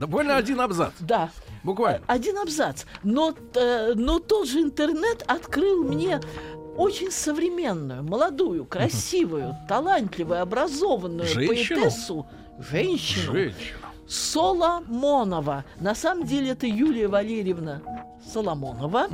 [0.00, 0.92] м, Буквально один абзац.
[1.00, 1.30] да,
[1.62, 2.02] Буквально.
[2.06, 2.84] один абзац.
[3.02, 6.20] Но, э, но тот же интернет открыл мне
[6.76, 11.80] очень современную, молодую, красивую, талантливую, образованную Женщину?
[11.80, 12.26] поэтессу,
[12.70, 13.78] женщину, Женщина.
[14.08, 15.64] Соломонова.
[15.80, 17.80] На самом деле это Юлия Валерьевна
[18.32, 19.06] Соломонова,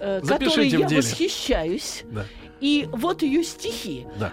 [0.00, 2.04] э, которой я восхищаюсь.
[2.10, 2.24] Да.
[2.60, 4.06] И вот ее стихи.
[4.20, 4.32] Да.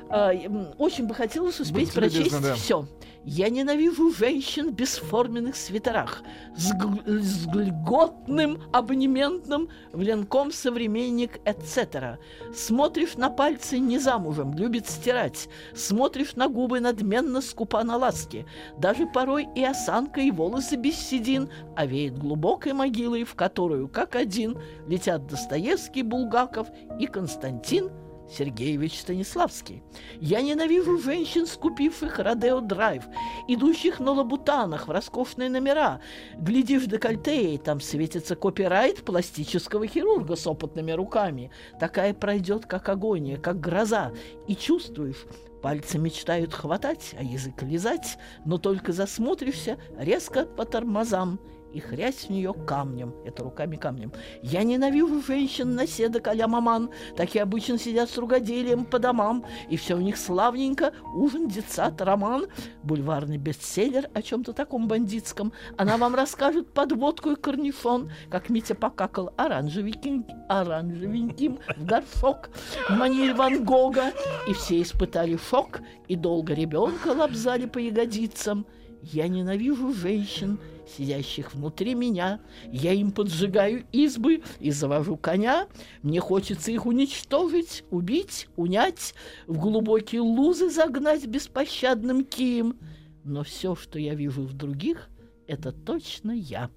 [0.77, 2.55] Очень бы хотелось успеть Будьте любезны, прочесть да.
[2.55, 2.85] все.
[3.25, 6.23] Я ненавижу женщин в бесформенных свитерах
[6.55, 12.17] с, гл- с льготным абонементным в Ленком современник, etc.
[12.55, 15.49] Смотришь на пальцы не замужем, любит стирать.
[15.75, 18.45] Смотришь на губы надменно скупа на ласки.
[18.77, 24.15] Даже порой и осанка, и волосы без седин, а веет глубокой могилой, в которую, как
[24.15, 26.67] один, летят Достоевский, Булгаков
[26.99, 27.91] и Константин
[28.31, 29.83] Сергеевич Станиславский.
[30.19, 33.03] Я ненавижу женщин, скупивших Родео Драйв,
[33.47, 35.99] идущих на лабутанах в роскошные номера.
[36.37, 41.51] Глядишь декольте, и там светится копирайт пластического хирурга с опытными руками.
[41.79, 44.11] Такая пройдет, как агония, как гроза.
[44.47, 45.25] И чувствуешь,
[45.61, 51.37] Пальцы мечтают хватать, а язык лизать, но только засмотришься резко по тормозам
[51.73, 53.13] и хрясь в нее камнем.
[53.25, 54.11] Это руками камнем.
[54.41, 56.89] Я ненавижу женщин наседок а маман.
[57.15, 60.93] Такие обычно сидят с ругоделием по домам, и все у них славненько.
[61.15, 62.47] Ужин, детсад, роман,
[62.83, 65.53] бульварный бестселлер о чем-то таком бандитском.
[65.77, 72.49] Она вам расскажет подводку и корнишон, как Митя покакал оранжевеньким, оранжевеньким в горшок
[72.89, 74.11] в Ван Гога.
[74.47, 78.65] И все испытали шок, и долго ребенка лобзали по ягодицам.
[79.01, 80.59] Я ненавижу женщин,
[80.97, 82.41] сидящих внутри меня.
[82.71, 85.67] Я им поджигаю избы и завожу коня.
[86.01, 89.13] Мне хочется их уничтожить, убить, унять,
[89.47, 92.77] в глубокие лузы загнать беспощадным кием.
[93.23, 95.09] Но все, что я вижу в других,
[95.47, 96.69] это точно я.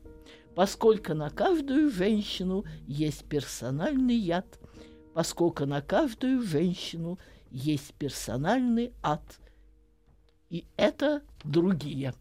[0.54, 4.58] Поскольку на каждую женщину есть персональный яд,
[5.14, 7.18] поскольку на каждую женщину
[7.50, 9.22] есть персональный ад.
[10.50, 12.12] И это другие.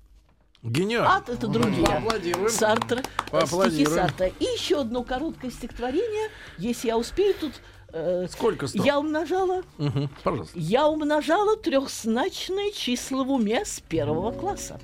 [0.64, 1.16] Гениально.
[1.16, 1.86] Ад это другие.
[1.86, 2.50] Поаплодируем.
[2.50, 3.98] Сартр, э, стихи Поаплодируем.
[4.00, 4.28] Сартра.
[4.28, 7.54] И еще одно короткое стихотворение, если я успею тут.
[7.94, 8.86] э, Сколько строк?
[8.86, 10.58] Я умножала, Мгм, Пожалуйста.
[10.58, 14.80] я умножала трехзначные числа в уме с первого класса.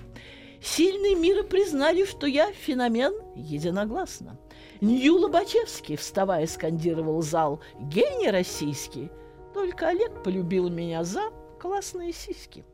[0.62, 4.38] Сильные мира признали, что я феномен единогласно.
[4.82, 9.10] Нью Лобачевский, вставая, скандировал зал «Гений российский».
[9.54, 11.30] Только Олег полюбил меня за
[11.62, 12.66] классные сиськи.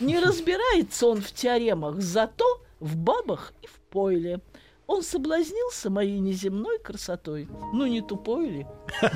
[0.00, 2.44] Не разбирается он в теоремах, зато
[2.80, 4.40] в бабах и в пойле.
[4.86, 7.48] Он соблазнился моей неземной красотой.
[7.72, 8.66] Ну, не тупой ли?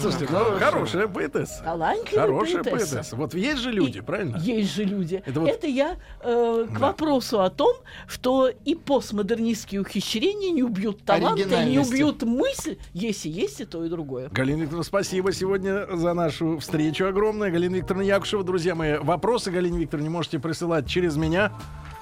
[0.00, 1.62] Слушайте, ну, хорошая поэтесса.
[1.62, 3.16] Талантливая Хорошая поэтесса.
[3.16, 4.38] Вот есть же люди, правильно?
[4.38, 5.22] Есть же люди.
[5.24, 7.76] Это я э, к вопросу о том,
[8.08, 13.84] что и постмодернистские ухищрения не убьют таланта, и не убьют мысль, если есть и то,
[13.84, 14.30] и другое.
[14.30, 17.50] Галина Викторовна, спасибо сегодня за нашу встречу огромное.
[17.52, 21.52] Галина Викторовна Якушева, друзья мои, вопросы Галине Викторовне можете присылать через меня.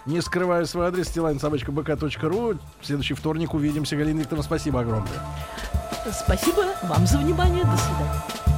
[0.09, 2.55] Не скрываю свой адрес, стилайн.собачка.бк.ру.
[2.81, 3.95] В следующий вторник увидимся.
[3.95, 5.13] Галина Викторовна, спасибо огромное.
[6.11, 7.63] Спасибо вам за внимание.
[7.63, 8.58] До свидания.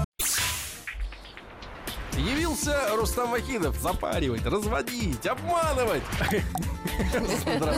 [2.17, 6.03] Явился Рустам Вахидов запаривать, разводить, обманывать.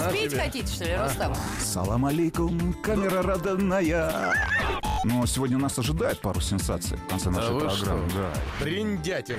[0.08, 1.34] Спеть хотите, что ли, Рустам?
[1.60, 4.34] Салам алейкум, камера родная.
[5.04, 8.08] Но сегодня нас ожидает пару сенсаций в конце нашей программы.
[8.10, 8.32] Да.
[8.60, 9.38] Бриндятина.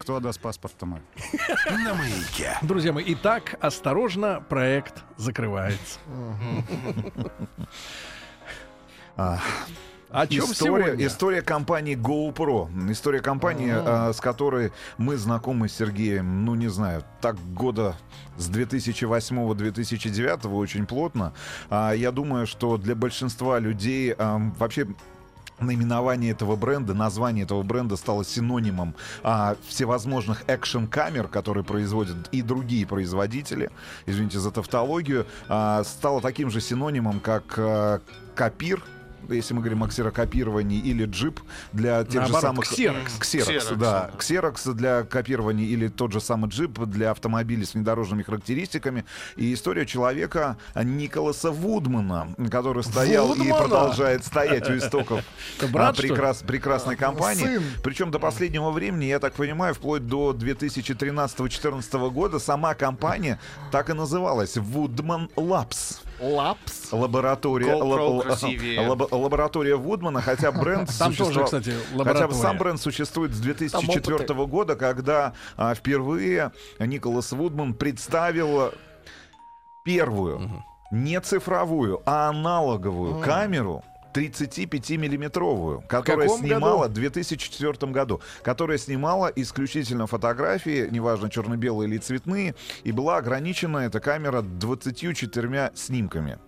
[0.00, 1.00] Кто отдаст паспорт мой?
[1.70, 2.56] На маяке.
[2.62, 5.98] Друзья мои, итак, осторожно, проект закрывается.
[10.10, 11.06] А, О чем история, сегодня?
[11.06, 12.68] история компании GoPro.
[12.92, 17.96] История компании, а, с которой мы знакомы с Сергеем, ну не знаю, так года
[18.36, 21.32] с 2008-2009 очень плотно.
[21.70, 24.86] А, я думаю, что для большинства людей ам, вообще
[25.58, 32.86] наименование этого бренда, название этого бренда стало синонимом а, всевозможных экшн-камер, которые производят и другие
[32.86, 33.70] производители,
[34.06, 38.00] извините за тавтологию, а, стало таким же синонимом, как а,
[38.34, 38.84] копир,
[39.30, 41.40] если мы говорим о ксерокопировании, или джип
[41.72, 42.64] для тех Наоборот, же самых...
[42.68, 43.18] ксерокс.
[43.18, 44.10] Ксерокс, Xerox, да.
[44.18, 49.04] Ксерокс для копирования или тот же самый джип для автомобилей с внедорожными характеристиками.
[49.36, 53.60] И история человека Николаса Вудмана, который стоял и Вудмана?
[53.62, 55.24] продолжает стоять у истоков
[55.72, 57.44] брат, а, прекрас- прекрасной компании.
[57.44, 57.62] сын.
[57.82, 63.38] Причем до последнего времени, я так понимаю, вплоть до 2013-2014 года сама компания
[63.70, 66.00] так и называлась Woodman Labs.
[66.20, 66.92] Лапс.
[66.92, 71.74] Лаборатория, лаб- лаборатория Вудмана, хотя бренд Там тоже, существовал- кстати,
[72.04, 74.34] Хотя бы сам бренд существует с 2004 опыты.
[74.34, 78.72] года, когда а, впервые Николас Вудман представил
[79.84, 83.82] первую, не цифровую, а аналоговую камеру
[84.16, 86.92] 35-миллиметровую, которая снимала году?
[86.92, 94.00] в 2004 году, которая снимала исключительно фотографии, неважно, черно-белые или цветные, и была ограничена эта
[94.00, 96.38] камера 24 снимками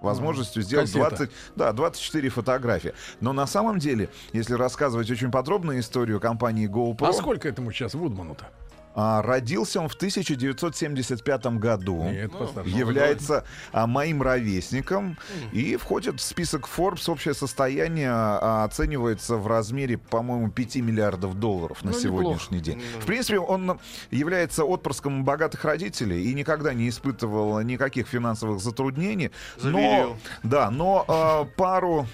[0.00, 1.16] возможностью сделать Кассета.
[1.16, 2.94] 20, да, 24 фотографии.
[3.20, 7.94] Но на самом деле, если рассказывать очень подробно историю компании GoPro, А сколько этому сейчас
[7.94, 8.46] Вудману-то?
[8.94, 12.02] А, родился он в 1975 году.
[12.04, 12.70] Нет, постарше.
[12.70, 15.16] Является а, моим ровесником
[15.52, 17.10] и входит в список Forbes.
[17.10, 22.82] Общее состояние а, оценивается в размере, по-моему, 5 миллиардов долларов на Ну, сегодняшний день.
[23.00, 23.78] В принципе, он
[24.10, 29.30] является отпрыском богатых родителей и никогда не испытывал никаких финансовых затруднений.
[29.62, 32.06] Но, да, но а, пару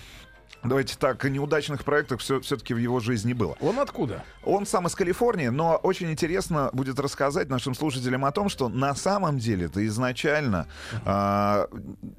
[0.69, 3.57] Давайте так, неудачных проектов все, все-таки в его жизни было.
[3.61, 4.25] Он откуда?
[4.45, 8.95] Он сам из Калифорнии, но очень интересно будет рассказать нашим слушателям о том, что на
[8.95, 10.67] самом деле ты изначально
[11.05, 11.69] а,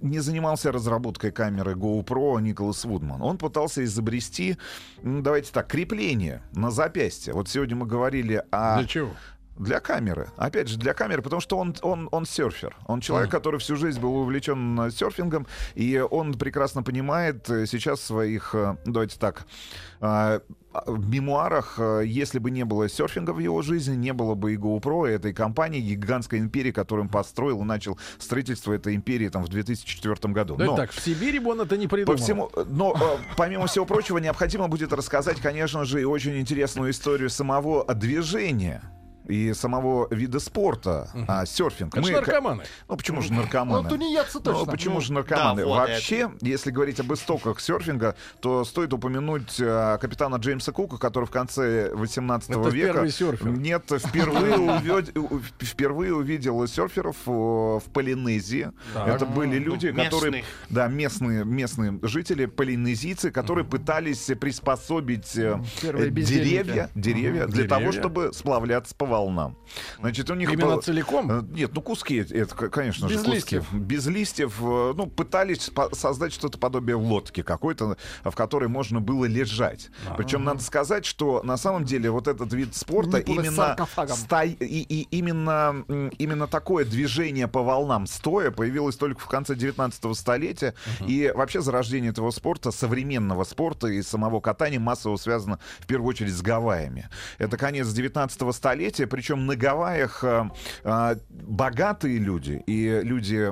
[0.02, 3.22] не занимался разработкой камеры GoPro Николас Вудман.
[3.22, 4.58] Он пытался изобрести,
[5.02, 7.34] давайте так, крепление на запястье.
[7.34, 8.78] Вот сегодня мы говорили о...
[8.80, 9.10] Для чего?
[9.60, 10.30] Для камеры.
[10.38, 12.76] Опять же, для камеры, потому что он, он, он серфер.
[12.86, 18.02] Он человек, который всю жизнь был увлечен э, серфингом, и он прекрасно понимает э, сейчас
[18.02, 19.46] своих, э, давайте так,
[20.02, 20.40] э,
[20.86, 25.10] в мемуарах, если бы не было серфинга в его жизни, не было бы и GoPro,
[25.10, 29.50] и этой компании, гигантской империи, которую он построил и начал строительство этой империи там в
[29.50, 30.56] 2004 году.
[30.60, 32.18] Но- так, в Сибири бы он это не по придумал.
[32.18, 32.96] всему, но
[33.38, 38.84] помимо всего прочего, необходимо будет рассказать, конечно же, и очень интересную историю самого движения
[39.28, 41.96] и самого вида спорта, а, серфинг.
[41.96, 42.64] Это Мы- наркоманы.
[42.88, 43.84] Ну почему же наркоманы?
[43.84, 44.66] Ну, тунеядцы точно.
[44.66, 45.62] Ну, почему Ну, же наркоманы?
[45.62, 50.98] да, вот Вообще, если говорить об истоках серфинга, то стоит упомянуть э, капитана Джеймса Кука,
[50.98, 52.94] который в конце 18 Это века...
[52.94, 53.48] первый серфер.
[53.50, 58.72] Нет, впервые, увид- у- впервые увидел серферов в Полинезии.
[58.94, 59.08] Так.
[59.08, 60.32] Это были люди, Ну, которые...
[60.32, 60.46] местных.
[60.70, 67.68] Да, местные, местные жители, полинезийцы, которые пытались приспособить э, Первые деревья, деревья для Деревья.
[67.70, 69.58] того, чтобы сплавляться по волнам.
[70.00, 71.32] Значит, у них Именно был- целиком?
[71.32, 73.32] Э, Нет, ну куски, это, конечно Без же, куски.
[73.36, 73.74] листьев.
[73.74, 74.56] Без листьев.
[74.62, 79.90] э, Ну, пытались создать что-то подобие лодки какой-то, в которой можно было лежать.
[80.18, 83.76] Причем надо сказать, что на самом деле вот этот вид спорта Не именно,
[84.08, 85.84] ста- и, и именно,
[86.18, 90.74] именно такое движение по волнам стоя появилось только в конце 19 столетия.
[91.06, 96.34] И вообще зарождение этого спорта, современного спорта и самого катания массово связано в первую очередь
[96.34, 97.10] с Гавайями.
[97.38, 100.50] Это конец 19 столетия, причем на Гавайях э,
[100.84, 103.52] э, богатые люди и люди,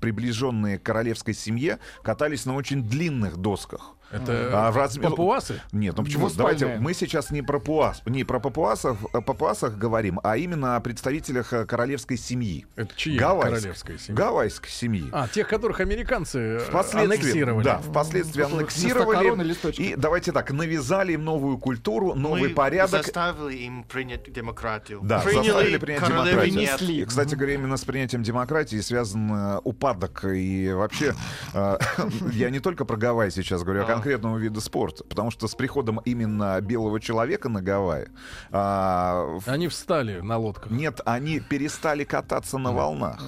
[0.00, 3.96] приближенные к королевской семье, катались на очень длинных досках.
[4.12, 5.60] Это А в размер- папуасы?
[5.72, 6.26] Нет, ну почему?
[6.26, 6.58] Двуспальные.
[6.58, 10.80] Давайте мы сейчас не про пуас, не про папуасов, э, папуасах говорим, а именно о
[10.80, 12.66] представителях э, королевской семьи.
[12.76, 13.60] Это чьи Гавайской.
[13.60, 14.14] королевская семья?
[14.24, 15.08] Гавайской семьи.
[15.12, 17.64] А, тех, которых американцы э, Впоследствии, аннексировали.
[17.64, 19.72] Да, впоследствии аннексировали.
[19.80, 23.04] И давайте так, навязали им новую культуру, новый Мы порядок.
[23.04, 25.00] заставили им принять демократию.
[25.02, 26.54] Да, Приняли, заставили принять демократию.
[26.54, 26.82] нет.
[26.82, 30.24] И, кстати говоря, именно с принятием демократии связан упадок.
[30.24, 31.14] И вообще,
[32.32, 34.01] я не только про Гавайи сейчас говорю, а Да.
[34.02, 35.04] Конкретного вида спорта.
[35.04, 38.08] Потому что с приходом именно белого человека на Гавайи...
[38.50, 40.70] а, Они встали на лодках.
[40.70, 43.22] Нет, они перестали кататься на волнах.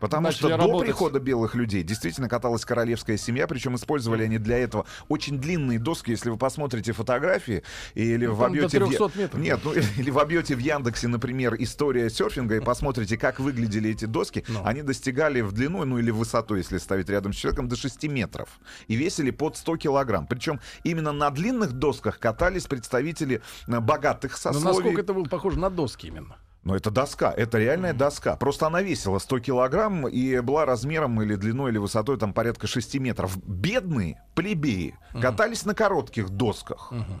[0.00, 0.86] Потому Начали что до работать.
[0.86, 6.10] прихода белых людей действительно каталась королевская семья, причем использовали они для этого очень длинные доски.
[6.10, 7.62] Если вы посмотрите фотографии
[7.94, 8.78] или Ну, вобьете...
[8.84, 9.40] в Я- 300 метров.
[9.42, 14.44] Нет, ну или вобьете в Яндексе, например, история серфинга и посмотрите, как выглядели эти доски.
[14.48, 14.60] Ну.
[14.64, 18.04] Они достигали в длину, ну или в высоту, если ставить рядом с человеком, до 6
[18.08, 18.48] метров.
[18.88, 20.17] И весили под 100 килограмм.
[20.26, 24.76] Причем именно на длинных досках катались представители э, богатых Но сословий.
[24.76, 26.36] насколько это было похоже на доски именно?
[26.64, 28.36] Но это доска, это реальная доска.
[28.36, 32.96] Просто она весила 100 килограмм и была размером или длиной, или высотой там порядка 6
[32.96, 33.38] метров.
[33.42, 36.92] Бедные плебеи катались на коротких досках.
[36.92, 37.20] А,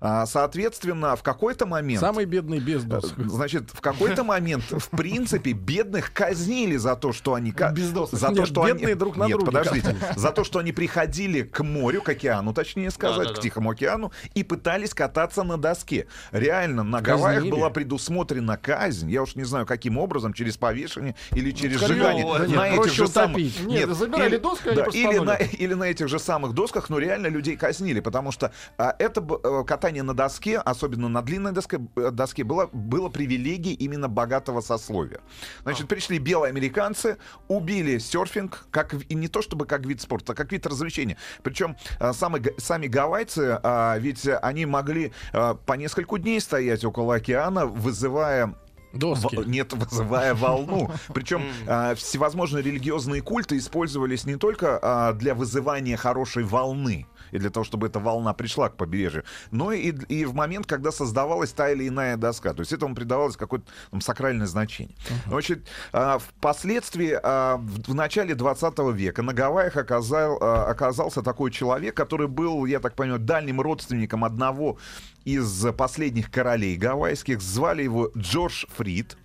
[0.00, 2.00] соответственно, в какой-то момент...
[2.00, 3.12] Самый бедный без э, досок.
[3.18, 7.52] Значит, в какой-то момент, в принципе, бедных казнили за то, что они...
[7.52, 8.18] ка- Без досок.
[8.18, 8.94] За то, Нет, что бедные они...
[8.94, 9.96] друг на Нет, друге подождите.
[10.16, 13.40] За то, что они приходили к морю, к океану, точнее сказать, Да-да-да.
[13.40, 16.06] к Тихому океану, и пытались кататься на доске.
[16.32, 17.50] Реально, на Гавайях Казнили.
[17.54, 19.10] была предусмотрена казнь.
[19.10, 22.38] Я уж не знаю, каким образом, через повешение или через скорее, сжигание.
[22.38, 23.60] да нет, на этих же самых...
[23.66, 26.90] Нет, забирали или- доски, они да, просто или, на, или на этих же самых досках,
[26.90, 31.22] но реально людей казнили, потому что а, это б- э, катание на доске, особенно на
[31.22, 35.20] длинной доске, э, доске было, было привилегией именно богатого сословия.
[35.62, 40.34] Значит, пришли белые американцы, убили серфинг, как, и не то чтобы как вид спорта, а
[40.34, 41.16] как вид развлечения.
[41.44, 46.84] Причем а, самы га- сами гавайцы, а, ведь они могли а, по нескольку дней стоять
[46.84, 48.56] около океана, вызывая
[48.92, 49.36] Доски.
[49.36, 50.90] в- нет, вызывая волну.
[51.14, 57.50] Причем а, всевозможные религиозные культы использовались не только а, для вызывания хорошей волны и для
[57.50, 61.70] того, чтобы эта волна пришла к побережью, но и, и в момент, когда создавалась та
[61.70, 62.54] или иная доска.
[62.54, 64.96] То есть этому придавалось какое-то там, сакральное значение.
[65.26, 71.50] Значит, а, впоследствии, а, в, в начале 20 века на Гавайях оказал, а, оказался такой
[71.50, 74.78] человек, который был, я так понимаю, дальним родственником одного
[75.24, 77.40] из последних королей гавайских.
[77.40, 79.16] Звали его Джордж Фрид.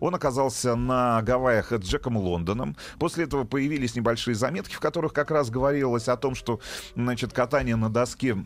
[0.00, 2.76] Он оказался на Гавайях Джеком Лондоном.
[2.98, 6.60] После этого появились небольшие заметки, в которых как раз говорилось о том, что
[6.94, 8.36] значит, катание на доске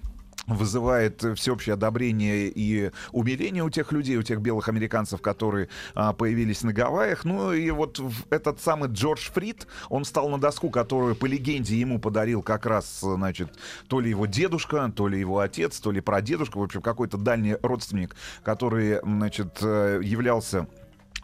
[0.47, 6.62] вызывает всеобщее одобрение и умиление у тех людей, у тех белых американцев, которые а, появились
[6.62, 7.24] на Гавайях.
[7.24, 8.01] Ну и вот
[8.31, 13.01] этот самый Джордж Фрид, он стал на доску, которую по легенде ему подарил как раз,
[13.01, 13.59] значит,
[13.89, 17.56] то ли его дедушка, то ли его отец, то ли прадедушка, в общем, какой-то дальний
[17.62, 20.66] родственник, который, значит, э, являлся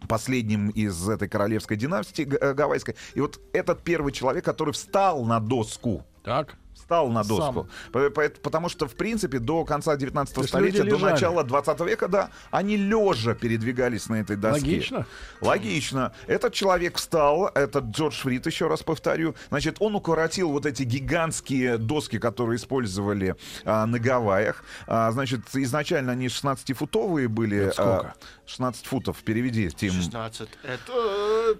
[0.09, 2.97] последним из этой королевской династии э, гавайской.
[3.15, 6.57] И вот этот первый человек, который встал на доску, Так.
[6.81, 7.37] Встал на Сам.
[7.37, 7.69] доску.
[7.93, 11.13] По- Потому что, в принципе, до конца 19 То есть столетия, до лежали.
[11.13, 14.61] начала 20 века, да, они лежа передвигались на этой доске.
[14.67, 15.07] Логично.
[15.41, 16.13] Логично.
[16.27, 19.35] Этот человек встал, этот Джордж Фрид, еще раз повторю.
[19.49, 24.65] Значит, он укоротил вот эти гигантские доски, которые использовали а, на Гавайях.
[24.87, 27.59] А, значит, изначально они 16-футовые были.
[27.59, 28.15] Это сколько?
[28.17, 29.19] а, 16 футов.
[29.23, 29.93] Переведи, Тим.
[29.93, 30.49] 16.
[30.63, 31.55] Это...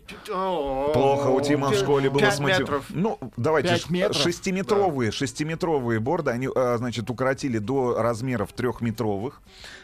[0.93, 2.85] Плохо у Тима в школе было с матем- метров.
[2.91, 4.17] Ну, давайте, Пять ш- метров?
[5.11, 9.41] Шестиметровые, борды, они, а, значит, укоротили до размеров трехметровых.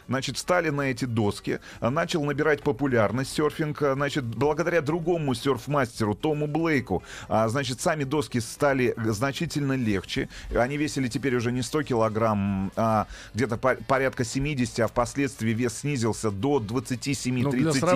[0.07, 6.15] Значит, встали на эти доски, а, начал набирать популярность серфинг, а, значит, благодаря другому серф-мастеру
[6.15, 10.29] Тому Блейку, а, значит, сами доски стали значительно легче.
[10.55, 15.79] Они весили теперь уже не 100 килограмм, а где-то по- порядка 70, а впоследствии вес
[15.79, 17.41] снизился до 27-30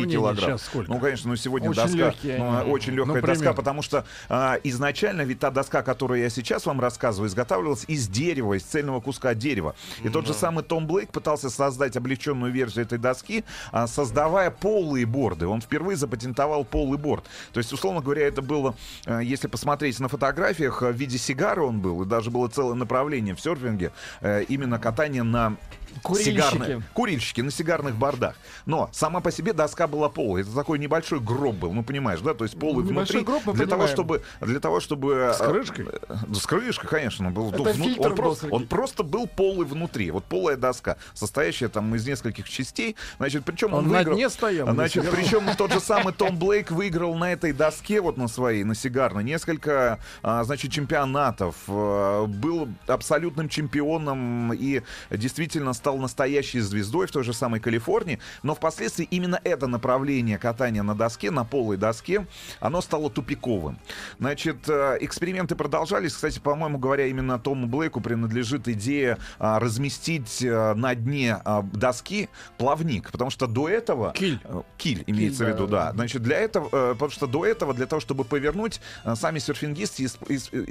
[0.05, 0.57] Ну, килограмм.
[0.88, 3.53] Ну, конечно, ну, сегодня Очень доска, легкие ну, очень Ну, легкая доска, примерно.
[3.55, 8.55] потому что а, изначально ведь та доска, которую я сейчас вам рассказываю, изготавливалась из дерева,
[8.55, 9.75] из цельного куска дерева.
[10.03, 15.05] И тот же самый Том Блейк пытался создать облегченную версию этой доски, а, создавая полые
[15.05, 15.47] борды.
[15.47, 17.25] Он впервые запатентовал полый борд.
[17.53, 18.75] То есть, условно говоря, это было,
[19.05, 22.75] э, если посмотреть на фотографиях, э, в виде сигары он был, и даже было целое
[22.75, 23.91] направление в серфинге,
[24.21, 25.55] э, именно катание на
[26.03, 26.35] Курильщики.
[26.38, 28.35] сигарные- курильщики на сигарных бордах.
[28.65, 30.43] Но сама по себе доска была полая.
[30.43, 32.34] Это такой небольшой гроб был, ну понимаешь, да?
[32.34, 33.22] То есть полый Небольшой внутри.
[33.23, 33.93] гроб мы для того, понимаем.
[33.93, 35.34] чтобы, для того, чтобы...
[35.35, 35.88] С крышкой?
[36.09, 37.31] э, С крышкой, конечно.
[37.31, 40.11] Был, Это ну, вну- фильтр он, был, просто, он просто был полый внутри.
[40.11, 42.95] Вот полая доска, состоящая там из нескольких частей.
[43.18, 44.15] Значит, причем он, Он на выиграл...
[44.15, 48.18] дне стоял, на Значит, причем тот же самый Том Блейк выиграл на этой доске, вот
[48.18, 51.55] на своей, на сигарной, несколько, а, значит, чемпионатов.
[51.68, 58.19] э, Был абсолютным чемпионом и действительно стал настоящей звездой в той же самой Калифорнии.
[58.43, 62.27] Но впоследствии именно это направление катания на доске, на полой доске,
[62.59, 63.79] оно стало тупиковым.
[64.19, 66.13] Значит, э, эксперименты продолжались.
[66.13, 72.29] Кстати, по-моему говоря, именно Тому Блейку принадлежит идея а, разместить э, на дне а, доски
[72.59, 73.11] плавник.
[73.11, 74.11] Потому что до этого...
[74.13, 74.39] Киль.
[74.43, 75.93] Э, Киль имеется в виду, да.
[75.93, 78.81] Значит, для этого, потому что до этого, для того, чтобы повернуть,
[79.15, 80.07] сами серфингисты,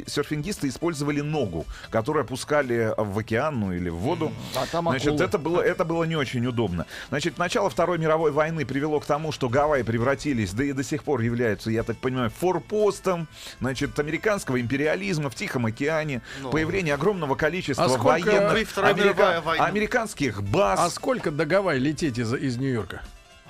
[0.06, 4.30] серфингисты использовали ногу, которую опускали в океан, ну или в воду.
[4.54, 6.86] А там Значит, это было, это было не очень удобно.
[7.08, 11.04] Значит, начало Второй мировой войны привело к тому, что Гавайи превратились, да и до сих
[11.04, 13.28] пор являются, я так понимаю, форпостом,
[13.60, 16.50] значит, американского империализма в Тихом океане, Ну.
[16.50, 19.64] появление огромного количества А сколько военных войне?
[19.64, 20.78] американских баз.
[20.80, 23.02] А сколько до Гавайи лететь из, из Нью-Йорка?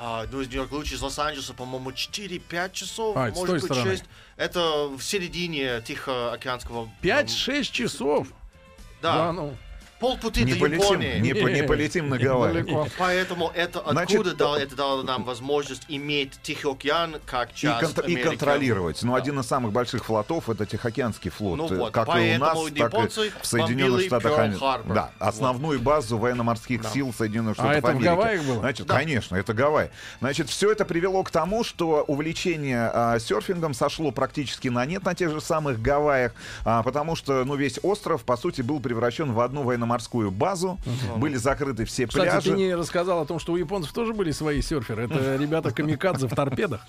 [0.02, 3.68] А, ну, из Нью-Йорка лучше из Лос-Анджелеса, по-моему, 4-5 часов, А, это с той может
[3.68, 3.96] быть, стороны.
[3.96, 4.04] 6.
[4.36, 6.88] Это в середине Тихоокеанского...
[7.02, 8.28] 5-6 часов.
[9.02, 9.54] Да, ну.
[10.00, 11.18] Полпути не до полетим, Японии.
[11.20, 12.64] не, по- не полетим на Гавайи.
[12.98, 17.94] Поэтому это Значит, откуда дало, это дало нам возможность иметь Тихий океан как И, часть
[17.94, 18.26] кон- и Америки.
[18.28, 19.02] контролировать.
[19.02, 19.18] Ну, Да.
[19.18, 21.58] один из самых больших флотов это Тихоокеанский флот.
[21.58, 24.64] Ну э, вот, как и у нас, так и в Соединенных Штатах Америки.
[24.86, 26.88] Да, основную базу военно-морских Да.
[26.88, 28.04] сил Соединенных А Штатов это в Америки.
[28.08, 28.58] Гавайях было?
[28.60, 28.96] Значит, Да.
[28.96, 29.90] конечно, это Гавайи.
[30.20, 35.14] Значит, все это привело к тому, что увлечение а, серфингом сошло практически на нет на
[35.14, 36.32] тех же самых Гавайях,
[36.64, 40.78] а, потому что, ну, весь остров, по сути, был превращен в одну военно-морскую базу.
[41.16, 42.50] Были закрыты все Кстати, пляжи.
[42.50, 45.04] ты не рассказал о том, что у японцев тоже были свои серферы.
[45.04, 46.86] Это ребята камикадзе в торпедах.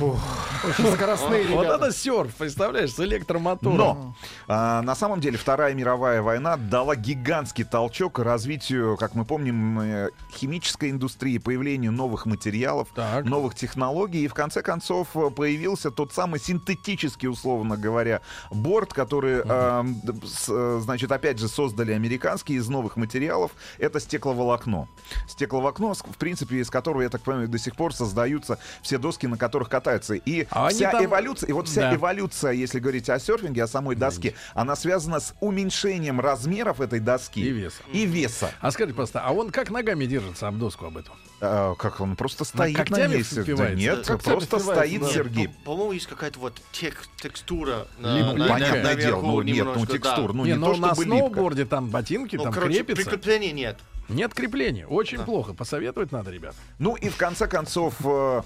[0.00, 1.84] Очень скоростные Вот ребята.
[1.86, 3.76] это серф, представляешь, с электромотором.
[3.76, 4.14] Но
[4.48, 10.08] а, на самом деле Вторая мировая война дала гигантский толчок развитию, как мы помним, э,
[10.32, 13.24] химической индустрии, появлению новых материалов, Так.
[13.26, 14.24] новых технологий.
[14.24, 18.20] И в конце концов э, появился тот самый синтетический, условно говоря,
[18.50, 23.52] борт, который, э, д- с- э, значит, опять же создали американские из новых материалов.
[23.78, 24.88] Это стекловолокно.
[25.28, 29.36] Стекловолокно, в принципе, из которого, я так понимаю, до сих пор создаются все доски, на
[29.36, 30.14] которых катаются.
[30.14, 31.96] И А вся там- эволюция, и вот вся Да.
[31.96, 37.40] эволюция, если говорить о серфинге, о самой доске, она связана с уменьшением размеров этой доски
[37.40, 37.82] И веса.
[37.92, 38.50] И веса.
[38.60, 41.10] А скажите просто, а он как ногами держится об доску об эту?
[41.40, 43.42] А, как он просто стоит на месте?
[43.56, 45.08] Да нет, Когтями просто стоит да.
[45.08, 45.48] Сергей.
[45.48, 47.86] По- По-моему, есть какая-то вот тек- текстура.
[47.98, 49.98] на- Либо- на- понятное дело, ну, нет, ну, немножко, да.
[49.98, 51.18] текстур, ну, не, не но то, на чтобы липко.
[51.18, 53.10] сноуборде там ботинки, Ну, там короче, крепится.
[53.10, 53.78] прикрепления нет.
[54.08, 54.86] Нет крепления.
[54.86, 55.54] Очень плохо.
[55.54, 56.54] Посоветовать надо, ребят.
[56.78, 58.42] Ну и в конце концов, э,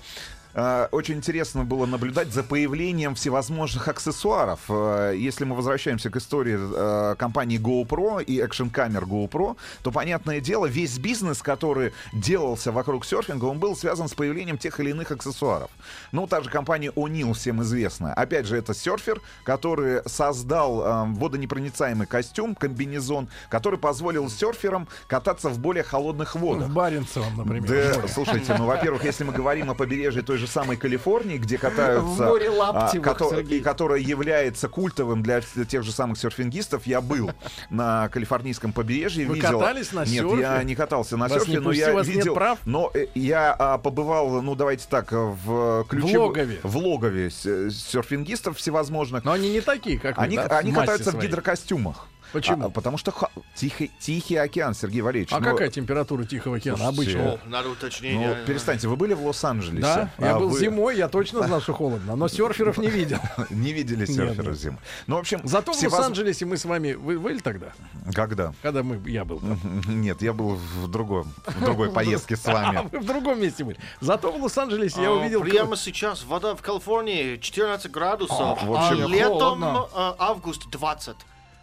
[0.93, 4.61] очень интересно было наблюдать за появлением всевозможных аксессуаров.
[4.69, 10.67] Э, Если мы возвращаемся к истории э, компании GoPro и экшн-камер GoPro, то, понятное дело,
[10.67, 15.71] весь бизнес, который делался вокруг серфинга, он был связан с появлением тех или иных аксессуаров.
[16.13, 18.15] Ну, та же компания O'Neill всем известная.
[18.15, 25.59] Опять же, это серфер, который создал э, водонепроницаемый костюм, комбинезон, который позволил серферам кататься в
[25.59, 26.69] более холодных водах.
[26.69, 27.69] В Баренцевом, например.
[27.69, 32.03] Да, слушайте, ну, во-первых, если мы говорим о побережье той же самой Калифорнии, где катаются...
[32.07, 33.59] В море лаптевых, а, кото- Сергей.
[33.59, 37.31] и которое является культовым для тех же самых серфингистов, я был
[37.71, 39.59] на калифорнийском побережье, Вы видел...
[39.61, 40.41] катались на Нет, серфе?
[40.41, 42.35] я не катался на Вас серфе, не но я видел...
[42.35, 42.59] прав?
[42.65, 46.19] Но э, я а, побывал, ну, давайте так, в ключе...
[46.19, 46.61] логове.
[46.63, 49.25] В логове с- серфингистов всевозможных.
[49.25, 51.29] Но они не такие, как вы, Они, да, в они катаются в своей.
[51.29, 52.07] гидрокостюмах.
[52.33, 52.67] Почему?
[52.67, 55.33] А, потому что ха- тихий, тихий океан, Сергей Валерьевич.
[55.33, 57.49] А ну, какая температура Тихого океана Слушайте, обычно?
[57.51, 58.37] Надо Ну, уточнение.
[58.47, 59.81] перестаньте, вы были в Лос-Анджелесе?
[59.83, 63.19] Да, я А был вы зимой, я точно знал, что холодно, но серферов не видел.
[63.51, 64.79] Не видели серферов зимой.
[65.07, 66.93] Ну, в общем, Зато в Лос-Анджелесе мы с вами...
[66.95, 67.73] Вы были тогда?
[68.15, 68.53] Когда?
[68.63, 69.41] Когда мы, я был.
[69.87, 72.89] Нет, я был в другом, в другой поездке с А вами.
[72.93, 73.79] вы в другом месте были.
[74.01, 75.41] Зато в Лос-Анджелесе я А, увидел...
[75.43, 81.17] Прямо сейчас вода в Калифорнии 14 градусов, А, а, летом а, август 20.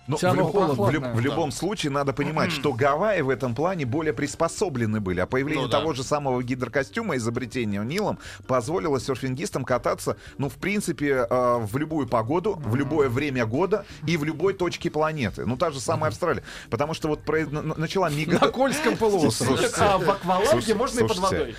[0.08, 3.30] Но Всё в, равно любом, в люб- в любом случае надо понимать, что Гавайи в
[3.30, 5.20] этом плане более приспособлены были.
[5.20, 5.80] А появление Ну да.
[5.80, 12.08] того же самого гидрокостюма, изобретение Нилом, позволило серфингистам кататься, ну, в принципе, э, в любую
[12.08, 15.46] погоду, в любое время года и в любой точке планеты.
[15.46, 16.44] Ну, та же самая Австралия.
[16.70, 18.38] Потому что вот про- на- на- начала мига...
[18.40, 19.70] На Кольском полуострове.
[19.80, 21.56] А в акваланге можно и под водой.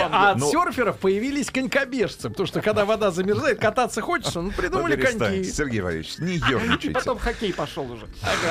[0.00, 2.30] а от ну, серферов появились конькобежцы.
[2.30, 5.44] Потому что когда вода замерзает, кататься хочется, ну ну, придумали коньки.
[5.44, 6.90] Сергей Валерьевич, не И ерничайте.
[6.90, 8.06] потом хоккей пошел уже.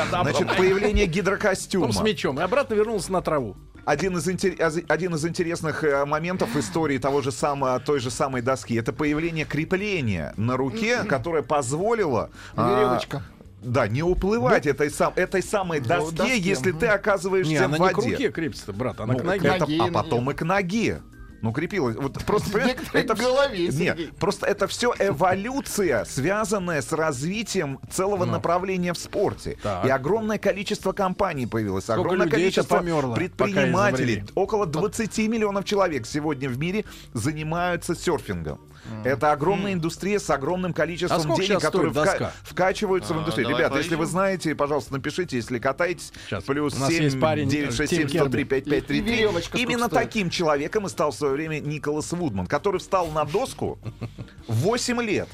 [0.09, 1.91] Значит, появление гидрокостюма.
[1.91, 2.39] С мячом.
[2.39, 3.55] И обратно вернулся на траву.
[3.83, 8.75] Один из, один из интересных э, моментов истории того же самого, той же самой доски
[8.75, 13.23] это появление крепления на руке, которое позволило а, Веревочка.
[13.63, 17.77] да, не уплывать этой, сам, этой самой доске, доске, если ты оказываешься Не, в она
[17.79, 17.93] не воде.
[17.95, 19.47] к руке крепится, брат, она Ну, к ноге.
[19.49, 21.01] это- а потом и к ноге.
[21.41, 21.95] Ну, крепилось.
[21.95, 22.59] Вот просто,
[22.93, 29.57] это к голове, Нет, просто это все эволюция, связанная с развитием целого направления в спорте.
[29.57, 29.63] Ну.
[29.63, 29.85] Так.
[29.85, 32.79] И огромное количество компаний появилось, Сколько огромное количество
[33.15, 34.23] предпринимателей.
[34.35, 38.59] Около 20 миллионов человек сегодня в мире занимаются серфингом.
[39.03, 43.49] Это огромная индустрия с огромным количеством А денег, сейчас которые вка- вкачиваются в А, индустрию.
[43.49, 46.11] давай Ребят, если вы знаете, пожалуйста, напишите, если катаетесь.
[46.29, 46.43] Щас.
[46.43, 48.43] Плюс У нас 7, есть парень, 9, 6, Тим 7, 103, Керби.
[48.49, 50.03] 5, 5, 3, И веревочка сколько Именно стоит?
[50.03, 53.79] таким человеком и стал в свое время Николас Вудман, который встал на доску
[54.47, 55.29] в 8 лет.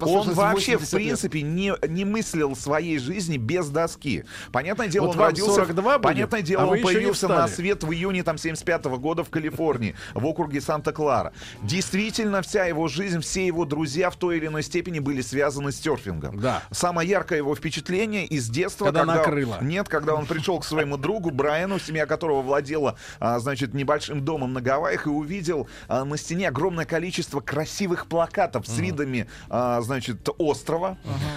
[0.00, 0.90] Он вообще, в 80 лет.
[0.90, 4.24] принципе, не, не мыслил своей жизни без доски.
[4.50, 5.54] Понятное дело, Вот он родился...
[5.54, 9.30] 42 будет, понятное дело, а он появился на свет в июне там 75 года в
[9.30, 11.32] Калифорнии, в округе Санта-Клара.
[11.62, 15.76] Действительно, вся его жизнь, все его друзья в той или иной степени были связаны с
[15.76, 16.38] серфингом.
[16.38, 16.62] Да.
[16.70, 19.58] Самое яркое его впечатление из детства, Когда когда, накрыло.
[19.60, 24.52] нет, когда он пришел к своему другу Брайану, семья которого владела, а, значит, небольшим домом
[24.52, 30.26] на Гавайях, и увидел а, на стене огромное количество красивых плакатов с видами, а, значит,
[30.38, 30.96] острова,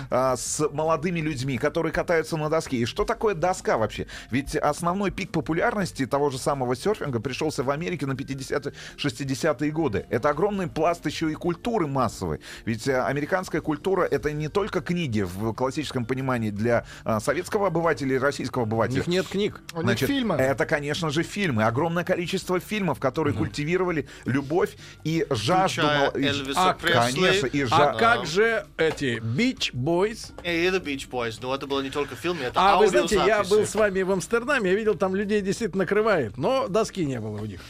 [0.09, 2.77] а, с молодыми людьми, которые катаются на доске.
[2.77, 4.07] И что такое доска вообще?
[4.31, 10.05] Ведь основной пик популярности того же самого серфинга пришелся в Америке на 50-е, 60-е годы.
[10.09, 12.39] Это огромный пласт еще и культуры массовой.
[12.63, 18.15] Ведь а, американская культура— это не только книги в классическом понимании для а, советского обывателя
[18.15, 18.97] и российского У обывателя.
[18.99, 19.59] них нет книг.
[19.73, 20.35] У них Значит, фильмы.
[20.35, 21.63] это, конечно же, фильмы.
[21.65, 25.81] Огромное количество фильмов, которые культивировали любовь и жажду.
[25.81, 27.19] Включая Элвиса А, Пресли.
[27.19, 30.32] Конечно, и А жа- как же эти Beach Boys?
[30.44, 31.40] И The Beach Boys.
[31.41, 34.02] Но это было не только в фильме, это А вы знаете, я был с вами
[34.02, 37.61] в Амстердаме, я видел, там людей действительно накрывает, но доски не было у них.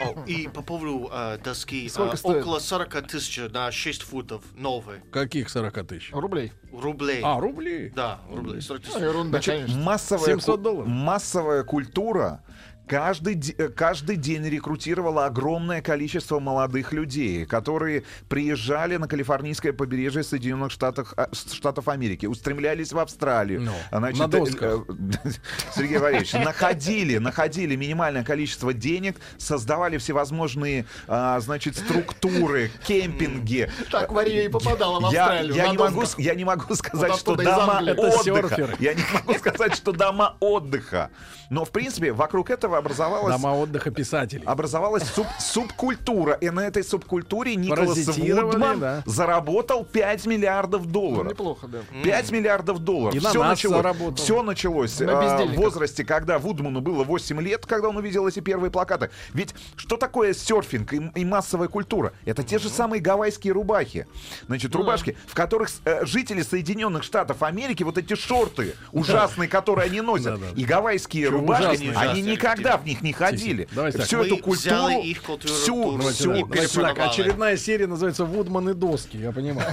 [0.00, 1.88] О, И по поводу э, доски.
[1.88, 2.42] Сколько э, стоит?
[2.42, 4.42] Около 40 тысяч на 6 футов.
[4.54, 5.02] Новые.
[5.10, 6.10] Каких 40 тысяч?
[6.12, 6.52] Рублей.
[6.72, 7.20] Рублей.
[7.24, 7.92] А, рубли?
[7.96, 8.60] Да, рублей.
[8.60, 8.94] 40 тысяч.
[8.94, 9.82] А, Ерунда, Значит, конечно.
[9.82, 10.86] массовая, 700 ку- долларов.
[10.88, 12.42] массовая культура
[12.86, 20.70] каждый, э, каждый день рекрутировала огромное количество молодых людей, которые приезжали на калифорнийское побережье Соединенных
[20.70, 23.62] Штатов, а, Штатов Америки, устремлялись в Австралию.
[23.62, 24.84] Ну, А, значит, на досках.
[24.88, 24.92] э,
[25.24, 25.30] э,
[25.74, 33.70] Сергей Валерьевич, находили, находили минимальное количество денег, создавали всевозможные, а, значит, структуры, кемпинги.
[33.90, 35.54] Так Мария и попадала в Я, Австралию.
[35.54, 36.20] я на не могу, досках.
[36.24, 38.76] я не могу сказать, Вот что дома отдыха.
[38.78, 41.10] Я не могу сказать, что дома отдыха.
[41.50, 44.44] Но, в принципе, вокруг этого образовалась, Дома отдыха писателей.
[44.44, 46.34] образовалась суп- субкультура.
[46.34, 49.02] И на этой субкультуре Николас Вудман да.
[49.06, 51.32] заработал 5 миллиардов Ну, долларов.
[51.32, 51.78] Неплохо, да.
[52.02, 53.14] 5 миллиардов долларов.
[53.14, 54.14] И на все, нас началось, заработал.
[54.16, 58.40] все началось На а, в возрасте, когда Вудману было 8 лет, когда он увидел эти
[58.40, 59.10] первые плакаты.
[59.32, 62.12] Ведь что такое серфинг и, и массовая культура?
[62.24, 64.06] Это те же самые гавайские рубахи.
[64.46, 70.00] Значит, рубашки, в которых э, жители Соединенных Штатов Америки, вот эти шорты ужасные, которые они
[70.00, 72.36] носят, и гавайские рубашки, они Ужасные,
[72.66, 73.68] никогда в них не ходили.
[73.72, 74.06] Давайте так.
[74.06, 78.74] Всю Мы эту культуру, их культуру, всю, всю, Давайте так, очередная серия называется «Вудман и
[78.74, 79.68] доски», я понимаю.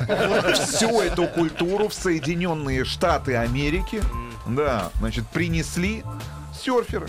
[0.56, 4.02] всю эту культуру в Соединенные Штаты Америки,
[4.48, 6.04] да, значит, принесли
[6.64, 7.08] серферы.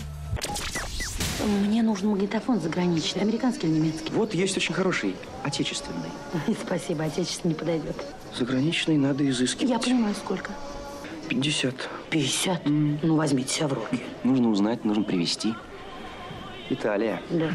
[1.45, 4.11] Мне нужен магнитофон заграничный, американский или немецкий?
[4.13, 6.09] Вот есть очень хороший, отечественный.
[6.65, 7.95] Спасибо, отечественный подойдет.
[8.37, 9.69] Заграничный надо изыскивать.
[9.69, 10.51] Я понимаю, сколько.
[11.29, 11.89] 50.
[12.09, 12.61] 50?
[12.65, 13.99] Ну, возьмите себя в руки.
[14.23, 15.53] Нужно узнать, нужно привезти.
[16.69, 17.21] Италия.
[17.29, 17.49] Да.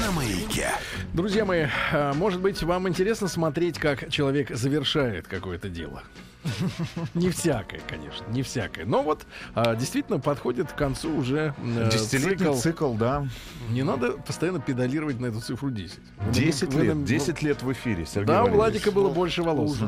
[0.00, 0.70] На маяке.
[1.12, 6.02] Друзья мои, а, может быть, вам интересно смотреть, как человек завершает какое-то дело.
[7.14, 8.84] Не всякое, конечно, не всякое.
[8.84, 13.26] Но вот а, действительно подходит к концу уже э, Десятилетний цикл, да.
[13.70, 15.98] Не надо постоянно педалировать на эту цифру 10.
[15.98, 18.56] В этом- 10 в этом- лет, 10 лет в эфире, Сергей Да, у Валерьевич.
[18.56, 19.78] Владика было больше волос.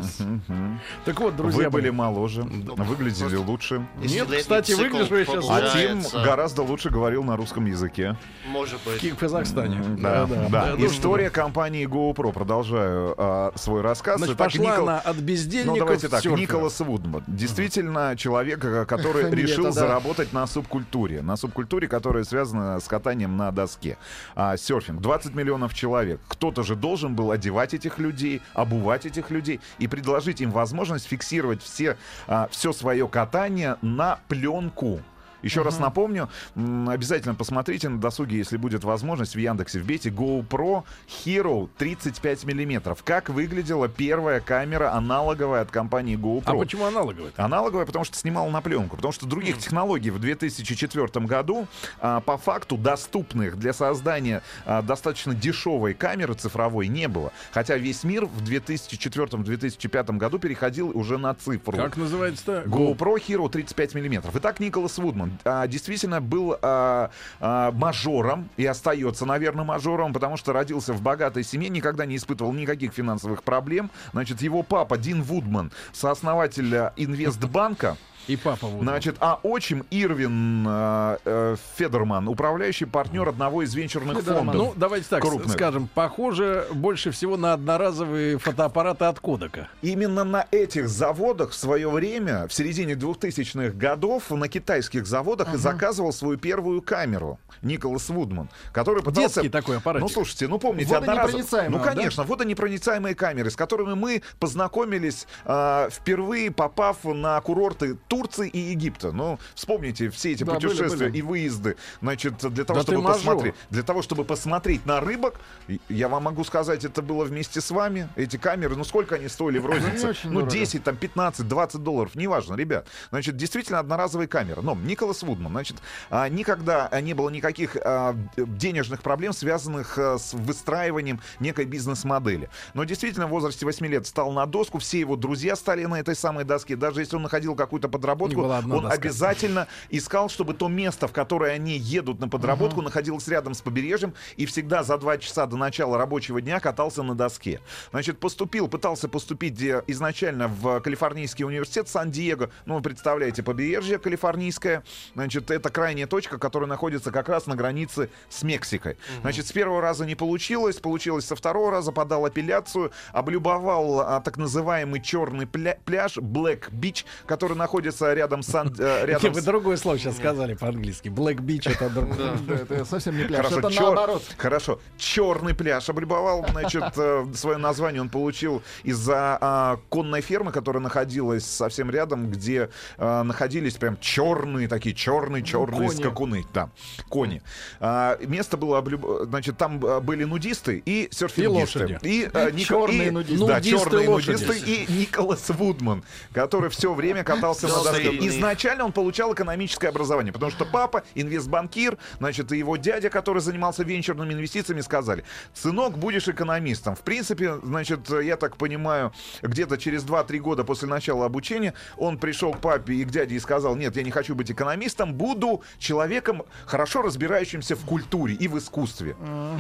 [1.05, 3.87] Так вот, друзья Вы были моложе, выглядели лучше.
[3.99, 5.71] Нет, кстати, выгляжу я сейчас А.
[5.75, 8.17] Тим гораздо лучше говорил на русском языке.
[8.47, 9.03] Может быть.
[9.03, 9.83] В Казахстане.
[9.99, 10.75] Да, да, да.
[10.79, 12.33] История компании GoPro.
[12.33, 14.19] Продолжаю а, свой рассказ.
[14.19, 16.23] Значит, Итак, пошла Никол- она от бездельников Ну, давайте так.
[16.45, 17.25] Николас Вудман.
[17.27, 21.23] Действительно, человек, э, который решил заработать на субкультуре.
[21.23, 23.97] На субкультуре, которая связана с катанием на доске.
[24.35, 25.01] А, серфинг.
[25.01, 26.21] 20 миллионов человек.
[26.29, 31.63] Кто-то же должен был одевать этих людей, обувать этих людей и предложить им возможность фиксировать
[31.63, 31.97] все,
[32.27, 35.01] а, все свое катание на пленку.
[35.45, 41.69] Еще раз напомню, обязательно посмотрите на досуге, если будет возможность, в Яндексе вбейте GoPro Hero
[41.77, 43.03] 35 миллиметров.
[43.05, 46.45] Как выглядела первая камера аналоговая от компании GoPro?
[46.47, 47.33] А почему аналоговая?
[47.37, 48.97] Аналоговая, потому что снимала на пленку.
[48.97, 51.67] Потому что других технологий в 2004 году
[52.01, 57.33] а, по факту доступных для создания а, достаточно дешевой камеры цифровой не было.
[57.53, 61.77] Хотя весь мир в 2004-2005 году переходил уже на цифру.
[61.77, 62.63] Как называется-то?
[62.67, 64.35] GoPro Hero 35 миллиметров.
[64.37, 70.53] Итак, Николас Вудман а, действительно был а, а, мажором и остается, наверное, мажором, потому что
[70.53, 73.91] родился в богатой семье, никогда не испытывал никаких финансовых проблем.
[74.13, 78.83] Значит, его папа Дин Вудман, сооснователь а, Инвестбанка, И папа Вудман.
[78.83, 84.55] Значит, а отчим Ирвин э, э, Федерман, управляющий партнер одного из венчурных фондов.
[84.55, 85.53] Ну, давайте так крупных.
[85.53, 89.69] скажем, похоже больше всего на одноразовые фотоаппараты от Кодека.
[89.83, 95.57] Именно на этих заводах в свое время, в середине 2000-х годов, на китайских заводах и
[95.57, 99.43] заказывал свою первую камеру Николас Вудман, который пытался...
[99.43, 100.03] Детский такой аппаратик.
[100.03, 100.95] Ну, слушайте, ну помните.
[100.95, 108.49] Водонепроницаемая, Ну, конечно, водонепроницаемые камеры, с которыми мы познакомились э, впервые, попав на курорты Турции
[108.49, 109.11] и Египта.
[109.11, 111.19] Ну, вспомните все эти Да, были, путешествия были.
[111.19, 115.41] и выезды, значит, для того, Да чтобы посмотреть, для того, чтобы посмотреть на рыбок,
[115.89, 118.09] я вам могу сказать, это было вместе с вами.
[118.15, 120.15] Эти камеры, ну сколько они стоили в рознице?
[120.23, 120.51] Ну, дорого.
[120.53, 122.87] 10, там, 15, 20 долларов, неважно, ребят.
[123.11, 124.63] Значит, действительно одноразовые камеры.
[124.63, 125.79] Но Николас Вудман, значит,
[126.09, 132.49] а, никогда не было никаких а, денежных проблем, связанных а, с выстраиванием некой бизнес-модели.
[132.75, 136.15] Но действительно в возрасте 8 лет стал на доску, все его друзья стали на этой
[136.15, 136.77] самой доске.
[136.77, 138.91] Даже если он находил какую-то подработку, он доска.
[138.91, 144.15] обязательно искал, чтобы то место, в которое они едут на подработку, находилось рядом с побережьем,
[144.37, 147.61] и всегда за два часа до начала рабочего дня катался на доске.
[147.91, 152.51] Значит, поступил, пытался поступить э, изначально в Калифорнийский университет Сан-Диего.
[152.67, 154.83] Ну, вы представляете, побережье калифорнийское.
[155.15, 158.97] Значит, это крайняя точка, которая находится как раз на границе с Мексикой.
[159.21, 164.37] Значит, с первого раза не получилось, получилось со второго раза, подал апелляцию, облюбовал а, так
[164.37, 168.47] называемый черный пля- пляж, Black Beach, который находится рядом с...
[168.47, 171.09] Сан- э, рядом Вы другое слово сейчас сказали по-английски.
[171.09, 172.35] Black Beach это другое.
[172.65, 174.23] Это совсем не пляж, Хорошо, это наоборот.
[174.37, 174.81] Хорошо.
[174.97, 175.89] Черный пляж.
[175.89, 182.31] Облюбовал, значит, э, свое название он получил из-за а, конной фермы, которая находилась совсем рядом,
[182.31, 186.01] где а, находились прям черные такие, черные, черные кони.
[186.01, 186.45] скакуны.
[186.53, 186.71] Да,
[187.09, 187.43] кони.
[187.81, 188.85] А, место было,
[189.25, 191.99] значит, там были нудисты и серфингисты.
[192.03, 192.29] И,
[192.65, 193.47] Черные нудисты.
[193.47, 198.29] Да, черные нудисты и Николас Вудман, который все время катался на Достойный.
[198.29, 203.83] Изначально он получал экономическое образование, потому что папа, инвестбанкир, значит, и его дядя, который занимался
[203.83, 206.97] венчурными инвестициями, сказали, сынок, будешь экономистом.
[206.97, 209.13] В принципе, значит, я так понимаю,
[209.43, 213.39] где-то через 2-3 года после начала обучения он пришел к папе и к дяде и
[213.39, 218.59] сказал, нет, я не хочу быть экономистом, буду человеком, хорошо разбирающимся в культуре и в
[218.59, 219.17] искусстве.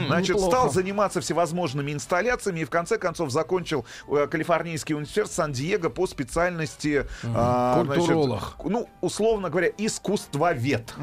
[0.07, 0.51] Значит, неплохо.
[0.51, 7.07] стал заниматься всевозможными инсталляциями и в конце концов закончил э, Калифорнийский университет Сан-Диего по специальности
[7.25, 8.57] а, значит, Культуролог.
[8.65, 10.95] ну, условно говоря, искусствовед.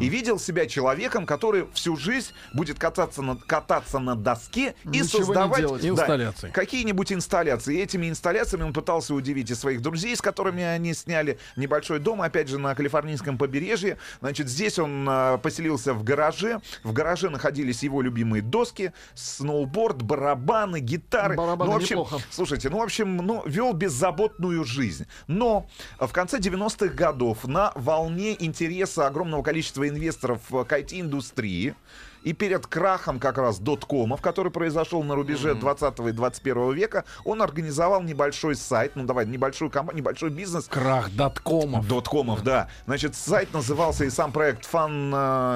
[0.00, 5.24] И видел себя человеком, который всю жизнь будет кататься на, кататься на доске и Ничего
[5.24, 6.50] создавать да, Инсталляции.
[6.50, 7.76] какие-нибудь инсталляции.
[7.76, 12.22] И этими инсталляциями он пытался удивить и своих друзей, с которыми они сняли небольшой дом,
[12.22, 13.98] опять же, на калифорнийском побережье.
[14.20, 16.60] Значит, здесь он а, поселился в гараже.
[16.82, 21.36] В гараже находились его любимые доски, сноуборд, барабаны, гитары.
[21.36, 22.24] Барабаны ну, в общем, неплохо.
[22.30, 25.06] Слушайте, ну, в общем, ну, вел беззаботную жизнь.
[25.26, 25.68] Но
[25.98, 31.74] в конце 90-х годов на волне интереса огромного количества инвесторов э, к IT-индустрии
[32.22, 37.40] и перед крахом как раз доткомов, который произошел на рубеже 20 и 21 века, он
[37.40, 40.66] организовал небольшой сайт, ну давай, небольшую компанию, небольшой бизнес.
[40.66, 41.86] Крах доткомов.
[41.86, 42.68] Доткомов, да.
[42.86, 45.12] Значит, сайт назывался и сам проект Фан...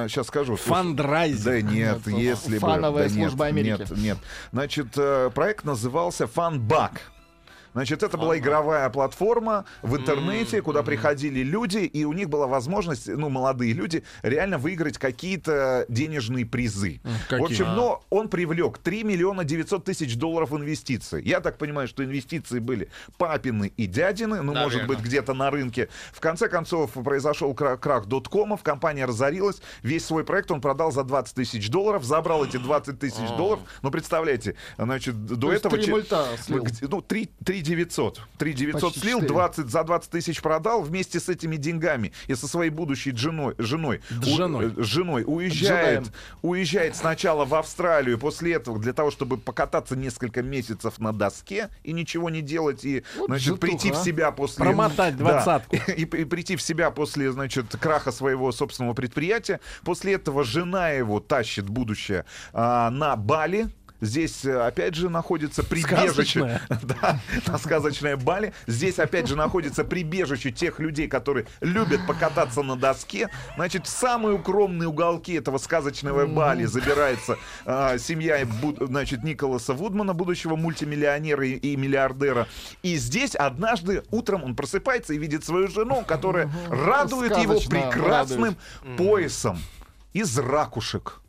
[0.08, 0.54] сейчас скажу.
[0.54, 1.64] Фандрайзинг.
[1.64, 2.60] Да нет, если бы...
[2.60, 3.80] фановая служба Америки.
[3.80, 4.18] Нет, нет.
[4.52, 7.00] Значит, э, проект назывался Фанбак.
[7.72, 13.06] Значит, это была игровая платформа в интернете, куда приходили люди, и у них была возможность,
[13.08, 17.00] ну, молодые люди, реально выиграть какие-то денежные призы.
[17.30, 21.22] В общем, но он привлек 3 миллиона 900 тысяч долларов инвестиций.
[21.22, 25.88] Я так понимаю, что инвестиции были папины и дядины, ну, может быть, где-то на рынке.
[26.12, 31.04] В конце концов, произошел кра- крах доткомов, компания разорилась, весь свой проект он продал за
[31.04, 33.60] 20 тысяч долларов, забрал эти 20 тысяч долларов.
[33.82, 35.76] Ну, представляете, значит, до этого...
[35.76, 36.26] три мульта
[36.80, 37.30] Ну, 3,
[37.60, 38.20] 3 900.
[38.38, 39.34] 3 900 Почти слил, четыре.
[39.34, 44.00] 20, за 20 тысяч продал вместе с этими деньгами и со своей будущей женой, женой,
[44.10, 44.72] у- Женой.
[44.76, 46.14] э, женой уезжает, Джедаем.
[46.42, 51.92] уезжает сначала в Австралию, после этого для того, чтобы покататься несколько месяцев на доске и
[51.92, 54.04] ничего не делать, и, Вот значит, житуха, прийти в а.
[54.04, 54.64] себя после...
[54.64, 55.24] Промотать Да.
[55.24, 55.76] двадцатку.
[55.96, 59.60] И, и прийти в себя после, значит, краха своего собственного предприятия.
[59.84, 63.68] После этого жена его тащит будущее а, на Бали.
[64.00, 66.60] Здесь, э, опять же, находится прибежище.
[66.82, 68.52] Да, на Бали.
[68.66, 73.28] Здесь, опять же, находится прибежище тех людей, которые любят покататься на доске.
[73.56, 78.46] Значит, в самые укромные уголки этого сказочного Бали забирается а, семья,
[78.80, 82.46] значит, Николаса Вудмана, будущего мультимиллионера и, и миллиардера.
[82.82, 88.56] И здесь однажды утром он просыпается и видит свою жену, которая радует его прекрасным
[88.96, 89.58] поясом
[90.12, 91.20] из ракушек.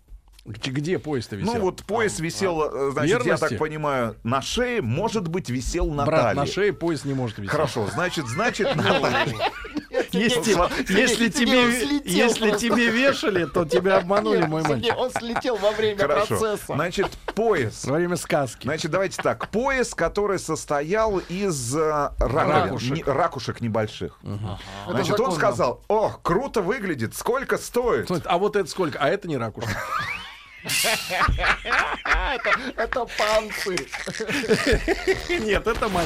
[0.43, 1.53] Где- Где поезд-то висел?
[1.53, 3.49] Ну вот пояс висел, э, значит, я Верности?
[3.49, 6.39] так понимаю, на шее, может быть, висел на Брат, талии.
[6.39, 7.51] на шее поезд не может висеть.
[7.51, 9.37] Хорошо, значит, значит, на талии.
[10.13, 10.55] Если,
[10.93, 14.95] если, тебе, слетел если тебе вешали, то тебя обманули, мой мальчик.
[14.97, 16.37] он слетел во время Хорошо.
[16.37, 16.73] процесса.
[16.75, 17.83] Значит, пояс.
[17.85, 18.63] Во время сказки.
[18.63, 19.49] Значит, давайте так.
[19.49, 22.91] Пояс, который состоял из э, раковин, Ракушек.
[22.95, 24.17] не- ракушек небольших.
[24.87, 28.07] Значит, он сказал, о, круто выглядит, сколько стоит?
[28.07, 28.97] Смотрите, А вот это сколько?
[28.99, 29.71] А это не ракушка.
[32.33, 33.89] Это, это панцирь.
[35.43, 36.05] Нет, это мое.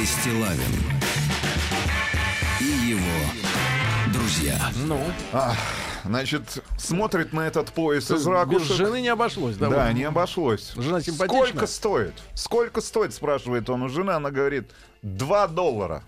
[0.00, 0.60] Сергей Стилавин
[2.60, 4.58] и его друзья.
[4.86, 4.98] Ну,
[5.32, 5.56] Ах,
[6.04, 8.76] значит, смотрит на этот пояс из без ракушек.
[8.76, 9.68] жены не обошлось, да?
[9.68, 10.72] Да, не обошлось.
[10.76, 11.48] Жена симпатичная?
[11.48, 12.14] Сколько стоит?
[12.34, 14.12] Сколько стоит, спрашивает он у жены.
[14.12, 14.70] Она говорит,
[15.02, 16.02] 2 доллара.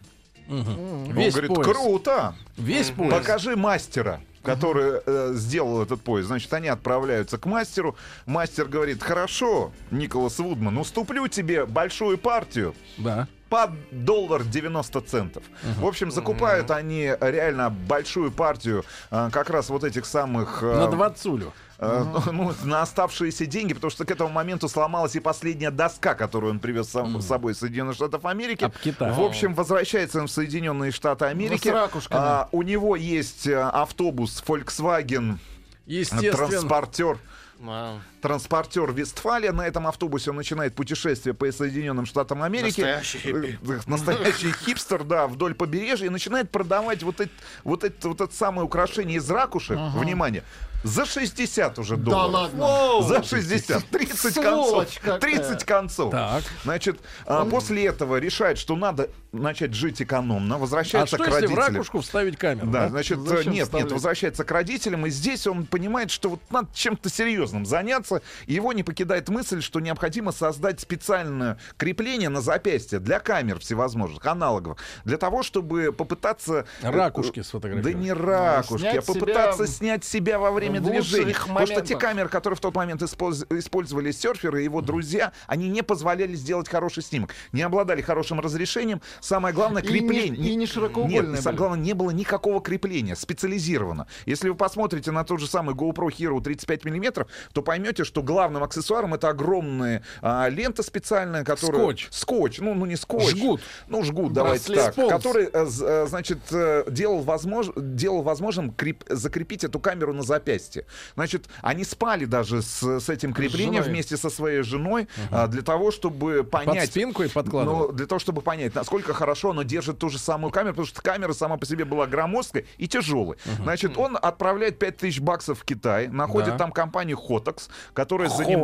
[0.48, 1.66] Он Весь говорит, пояс.
[1.66, 2.35] круто.
[2.56, 3.12] Весь пояс.
[3.12, 6.28] Покажи мастера который э, сделал этот поезд.
[6.28, 7.97] Значит, они отправляются к мастеру.
[8.27, 12.74] Мастер говорит, хорошо, Николас Вудман, уступлю тебе большую партию.
[12.98, 13.28] Да.
[13.48, 15.43] Под доллар 90 центов.
[15.78, 20.62] В общем, закупают они реально большую партию э, как раз вот этих самых...
[20.62, 21.52] э, На двадцулю.
[21.78, 26.53] Э, ну, на оставшиеся деньги, потому что к этому моменту сломалась и последняя доска, которую
[26.53, 28.70] он привез сам- с собой из Соединенных Штатов Америки.
[28.85, 31.69] В общем, возвращается он в Соединенные Штаты Америки.
[31.69, 32.20] ракушками.
[32.20, 35.39] А, у него есть э, автобус Volkswagen
[35.86, 36.32] Естественно.
[36.49, 37.19] транспортер.
[37.59, 38.01] Вау.
[38.23, 39.53] Транспортер Вестфалия.
[39.53, 42.81] На этом автобусе он начинает путешествие по Соединенным Штатам Америки.
[42.81, 46.07] Настоящий Э, Настоящий хипстер, да, вдоль побережья.
[46.07, 47.32] И начинает продавать вот это
[47.65, 49.77] вот это, вот это самое украшение из ракушек.
[49.94, 50.44] Внимание.
[50.85, 52.51] За 60 уже Да долларов.
[52.55, 53.09] ладно.
[53.09, 53.86] За 60.
[53.86, 54.66] 30 концов.
[54.69, 55.20] Сволочь какая.
[55.20, 56.11] 30 концов.
[56.11, 56.43] Так.
[56.65, 60.57] Значит, а, после этого решает, что надо начать жить экономно.
[60.57, 61.74] А Возвращается что к если в родителям.
[61.74, 62.66] ракушку вставить камеру?
[62.66, 63.93] Да, значит, э, Зачем нет, нет, вставлять?
[63.93, 68.11] возвращается к родителям, и здесь он понимает, что вот надо чем-то серьезным заняться.
[68.47, 74.24] И Его не покидает мысль, что необходимо создать специальное крепление на запястье для камер всевозможных,
[74.26, 76.66] аналогов, для того, чтобы попытаться...
[76.82, 77.97] э, Ракушки Да сфотографировать.
[77.97, 81.34] не ракушки, снять а попытаться себя снять себя во время движения.
[81.34, 81.98] Потому что те моментах.
[82.01, 86.68] камеры, которые в тот момент использ- использовали серферы и его друзья, они не позволяли сделать
[86.68, 87.30] хороший снимок.
[87.52, 89.01] Не обладали хорошим разрешением.
[89.20, 90.52] Самое главное, И не- крепление.
[90.52, 94.06] и не широкоугольные Нет, самое главное, не было никакого крепления, специализированно.
[94.26, 98.62] Если вы посмотрите на тот же самый GoPro Hero 35 мм, то поймете, что главным
[98.62, 101.80] аксессуаром это огромная а, лента специальная, которая...
[101.80, 102.08] Скотч.
[102.10, 102.58] Скотч.
[102.60, 103.30] Ну, ну не скотч.
[103.30, 103.60] Жгут.
[103.88, 104.84] Ну, жгут, давайте Браслет.
[104.84, 104.92] так.
[104.94, 105.12] Сполз.
[105.12, 107.68] Который, э, э, значит, э, делал, возмож...
[107.76, 110.86] делал возможным креп- закрепить эту камеру на запястье.
[111.14, 113.90] Значит, они спали даже с, с этим креплением женой.
[113.90, 116.80] вместе со своей женой а, для того, чтобы понять...
[116.80, 117.88] Под спинку и подкладывал.
[117.88, 121.02] Ну, для того, чтобы понять, насколько хорошо оно держит ту же самую камеру, потому что
[121.02, 123.36] камера сама по себе была громоздкой и тяжелой.
[123.62, 126.58] Значит, он отправляет 5000 баксов в Китай, находит Да.
[126.58, 128.59] там компанию Hotox, которая, заним-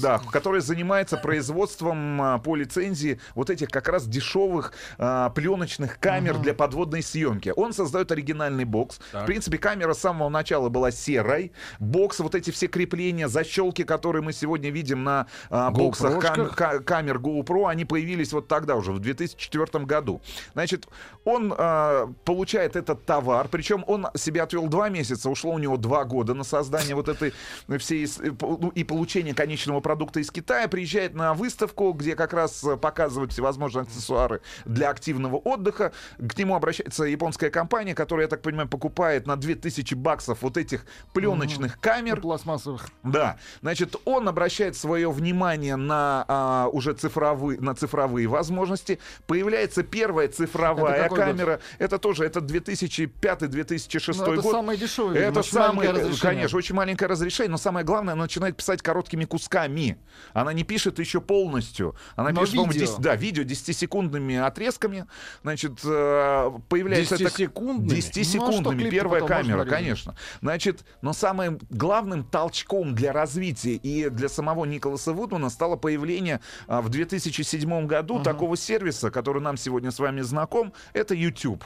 [0.00, 6.38] да, которая занимается производством а, по лицензии вот этих как раз дешевых а, пленочных камер
[6.38, 7.52] для подводной съемки.
[7.56, 9.00] Он создает оригинальный бокс.
[9.12, 9.22] Так.
[9.22, 11.52] В принципе, камера с самого начала была серой.
[11.78, 17.18] Бокс, вот эти все крепления, защелки, которые мы сегодня видим на а, боксах кам- камер
[17.18, 20.20] GoPro, они появились вот тогда уже, в 2004 году.
[20.52, 20.88] Значит,
[21.24, 26.04] он а, получает этот товар, причем он себе отвел два месяца, ушло у него два
[26.04, 27.32] года на создание вот этой
[27.78, 32.62] всей э, ну, и получение конечного продукта из Китая, приезжает на выставку, где как раз
[32.64, 35.92] э, показывают всевозможные аксессуары для активного отдыха.
[36.18, 40.84] К нему обращается японская компания, которая, я так понимаю, покупает на 2000 баксов вот этих
[41.12, 42.20] пленочных камер.
[42.20, 42.88] Пластмассовых.
[43.02, 48.98] Да, значит, он обращает свое внимание на а, уже цифровые, на цифровые возможности.
[49.26, 51.26] Появляется первая цифровая Это какой год?
[51.26, 51.60] камера.
[51.78, 54.52] Это тоже, это 2005-2006 Ну, это год.
[54.52, 56.20] самый дешевый, Это очень самое, разрешение.
[56.20, 59.98] конечно, очень маленькое разрешение, но самое главное, она начинает писать короткими кусками.
[60.32, 61.94] Она не пишет еще полностью.
[62.16, 62.86] Она Но пишет, по-моему, видео.
[62.86, 65.06] 10 да, видео 10-секундными отрезками.
[65.42, 67.16] Значит, э, появляется...
[67.16, 67.98] это- 10-секундными?
[67.98, 68.82] 10-секундными.
[68.82, 70.16] Ну, а Первая камера, конечно.
[70.40, 76.80] Значит, но самым главным толчком для развития и для самого Николаса Вудмана стало появление а,
[76.80, 81.64] в 2007 году такого сервиса, который нам сегодня с вами знаком, это YouTube.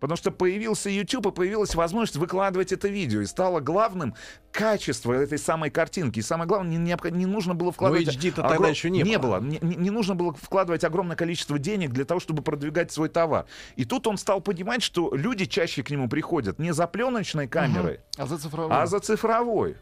[0.00, 3.20] Потому что появился YouTube, и появилась возможность выкладывать это видео.
[3.20, 4.14] И стало главным
[4.52, 6.18] качество этой самой картинки.
[6.18, 8.08] И самое главное, не, необход- не нужно было вкладывать...
[8.08, 9.38] HD-то тогда еще не не было.
[9.38, 9.46] было.
[9.46, 13.46] Не, не- не нужно было вкладывать огромное количество денег для того, чтобы продвигать свой товар.
[13.76, 18.00] И тут он стал понимать, что люди чаще к нему приходят не за пленочной камерой,
[18.16, 18.76] А за цифровой?
[18.76, 19.76] а за цифровой.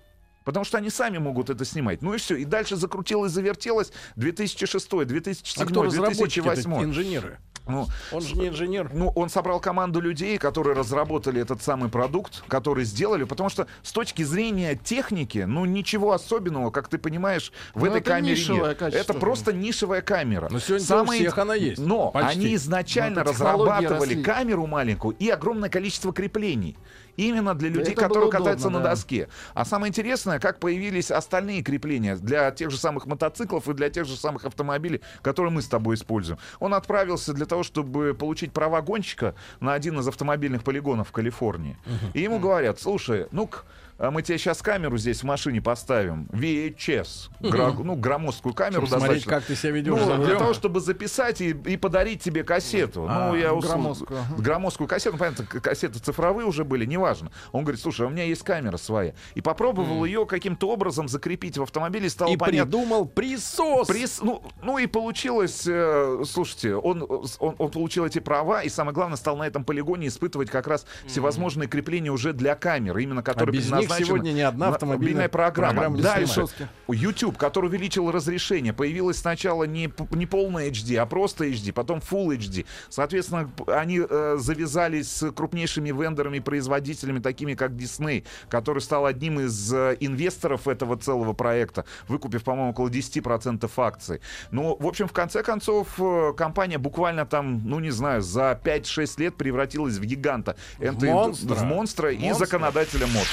[0.45, 2.03] Потому что они сами могут это снимать.
[2.03, 2.37] Ну и все.
[2.37, 6.85] И дальше закрутилось, завертелось 2006, 2007, А кто разработчики 2008.
[6.85, 7.39] инженеры?
[7.67, 8.91] Ну, Он же не инженер.
[8.93, 13.91] ну, он собрал команду людей, которые разработали этот самый продукт, который сделали, потому что с
[13.93, 18.69] точки зрения техники, ну, ничего особенного, как ты понимаешь, в Ну, этой это камере нишевое
[18.69, 18.79] нет.
[18.79, 19.13] качество.
[19.13, 20.51] Это просто нишевая камера.
[20.51, 21.81] Но сегодня у всех она есть.
[21.81, 22.39] Но Почти.
[22.39, 24.23] они изначально Ну, технологии разрабатывали росли.
[24.23, 26.77] камеру маленькую и огромное количество креплений.
[27.17, 28.91] Именно для людей, это которые удобно, катаются на да.
[28.91, 29.29] доске.
[29.55, 34.07] А самое интересное, как появились остальные крепления для тех же самых мотоциклов и для тех
[34.07, 36.39] же самых автомобилей, которые мы с тобой используем.
[36.61, 41.77] Он отправился для того, чтобы получить права гонщика на один из автомобильных полигонов в Калифорнии.
[42.15, 43.61] И ему говорят, слушай, ну-ка,
[43.99, 49.01] а мы тебе сейчас камеру здесь в машине поставим, VHS, гра- ну, громоздкую камеру Чтобы
[49.01, 49.31] смотреть, достаточно.
[49.33, 53.07] как ты себя ведешь Ну, для того, чтобы записать и, и подарить тебе кассету.
[53.09, 57.31] А, ну, я усл- громоздкую, громоздкую кассету, ну, понятно, кассеты цифровые уже были, неважно.
[57.53, 59.15] Он говорит, слушай, а у меня есть камера своя.
[59.35, 62.71] И попробовал ее каким-то образом закрепить в автомобиле, и стало И понятно.
[62.71, 63.89] придумал присос.
[63.89, 67.03] Прис- ну, ну и получилось, э, слушайте, он,
[67.39, 70.85] он, он получил эти права, и самое главное, стал на этом полигоне испытывать как раз
[71.07, 75.29] всевозможные крепления уже для камеры, именно которые А без них сегодня ни одна на- автомобильная
[75.29, 75.73] программа.
[75.75, 76.45] программа не Дальше.
[76.89, 82.37] YouTube, который увеличил разрешение, появилось сначала не, не полное HD, а просто HD, потом Full
[82.37, 82.67] HD.
[82.89, 89.73] Соответственно, они э, завязались с крупнейшими вендорами, производителями, такими как Disney, который стал одним из
[89.73, 94.21] э, инвесторов этого целого проекта, выкупив, по-моему, около 10% акций.
[94.51, 99.19] Ну, в общем, в конце концов, э, компания буквально там, ну, не знаю, за 5-6
[99.19, 100.57] лет превратилась в гиганта.
[100.79, 101.55] Это- монстра.
[101.55, 102.47] В монстра и Монстра.
[102.47, 103.27] законодателя мод.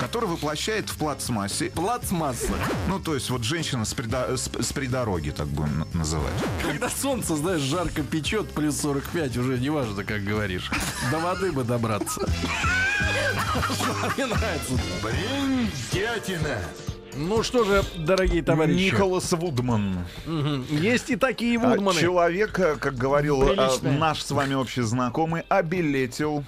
[0.00, 1.70] Который воплощает в плацмассе.
[1.70, 2.52] Плацмасса.
[2.88, 6.32] Ну, то есть вот женщина с, придо- с, с придороги, так будем называть.
[6.62, 10.70] Когда солнце, знаешь, жарко печет, плюс 45, уже неважно, как говоришь.
[11.10, 12.20] До воды бы добраться.
[14.16, 14.72] Мне нравится.
[15.02, 16.58] Бриндятина.
[17.16, 18.86] Ну что же, дорогие товарищи.
[18.94, 20.06] Николас Вудман.
[20.26, 20.64] Мгм.
[20.70, 22.00] Есть и такие А, Вудманы.
[22.00, 23.98] Человек, э, как говорил э, Приличный.
[23.98, 26.44] наш с вами общий знакомый, обелетил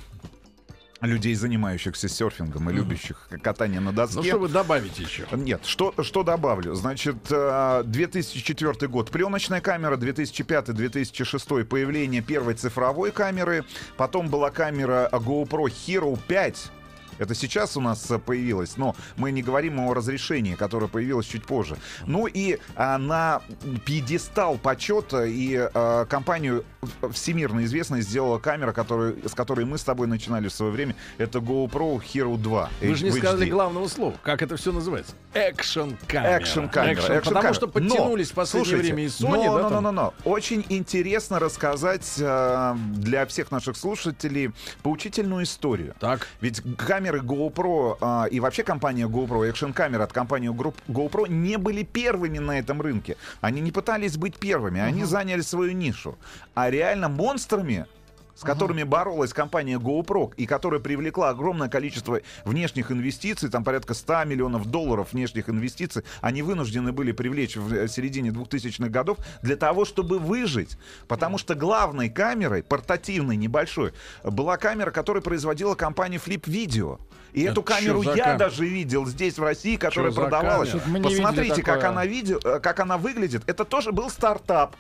[1.07, 4.17] людей, занимающихся серфингом и любящих катание на доске.
[4.19, 5.27] Ну что вы добавите еще?
[5.33, 6.75] Нет, что, что добавлю?
[6.75, 13.65] Значит, э, 2004 год пленочная камера, 2005-2006 появление первой цифровой камеры,
[13.97, 16.71] потом была камера GoPro Hero 5.
[17.19, 21.45] Это сейчас у нас э, появилось, но мы не говорим о разрешении, которое появилось чуть
[21.45, 21.77] позже.
[22.07, 23.43] Ну и а, на
[23.85, 26.65] пьедестал почета и а, компанию
[27.13, 30.97] всемирно известной сделала камера, которую, с которой мы с тобой начинали в свое время.
[31.19, 32.71] Это GoPro Hero 2.
[32.81, 33.51] Вы же не в сказали HD.
[33.51, 34.15] главного слова.
[34.23, 35.15] Как это все называется?
[35.33, 36.39] Экшн камера.
[36.39, 37.19] Экшн камера.
[37.19, 39.71] Экшн, потому что подтянулись в последнее время и Sony, но, да, но, там?
[39.71, 40.15] но, но, но.
[40.25, 44.51] Очень интересно рассказать э, для всех наших слушателей
[44.83, 45.95] поучительную историю.
[46.01, 46.27] Так.
[46.41, 46.63] Ведь
[47.13, 52.39] камеры GoPro э, и вообще компания GoPro, экшн камера от компании GoPro не были первыми
[52.39, 53.17] на этом рынке.
[53.41, 56.17] Они не пытались быть первыми, они заняли свою нишу.
[56.55, 57.87] А реально монстрами
[58.35, 64.25] с которыми боролась компания GoPro и которая привлекла огромное количество внешних инвестиций, там порядка 100
[64.25, 69.85] миллионов долларов внешних инвестиций, они вынуждены были привлечь в э, середине 2000-х годов для того,
[69.85, 70.77] чтобы выжить.
[71.09, 73.93] Потому что главной камерой, портативной, небольшой,
[74.25, 76.99] была камера, которую производила компания Flip Video.
[77.33, 80.71] И Это эту камеру за я даже видел здесь, в России, которая за продавалась.
[81.03, 83.43] Посмотрите, как она, видел, э, как она выглядит.
[83.47, 84.77] Это тоже был стартап.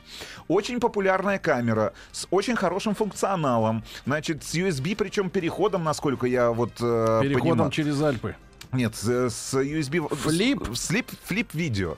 [0.48, 3.84] Очень популярная камера с очень хорошим функционалом.
[4.05, 7.70] Значит, с USB, причем переходом, насколько я вот э, Переходом понимаю.
[7.70, 8.36] через Альпы.
[8.72, 10.14] Нет, с, USB...
[10.14, 10.74] Флип?
[10.74, 11.97] Флип, флип видео.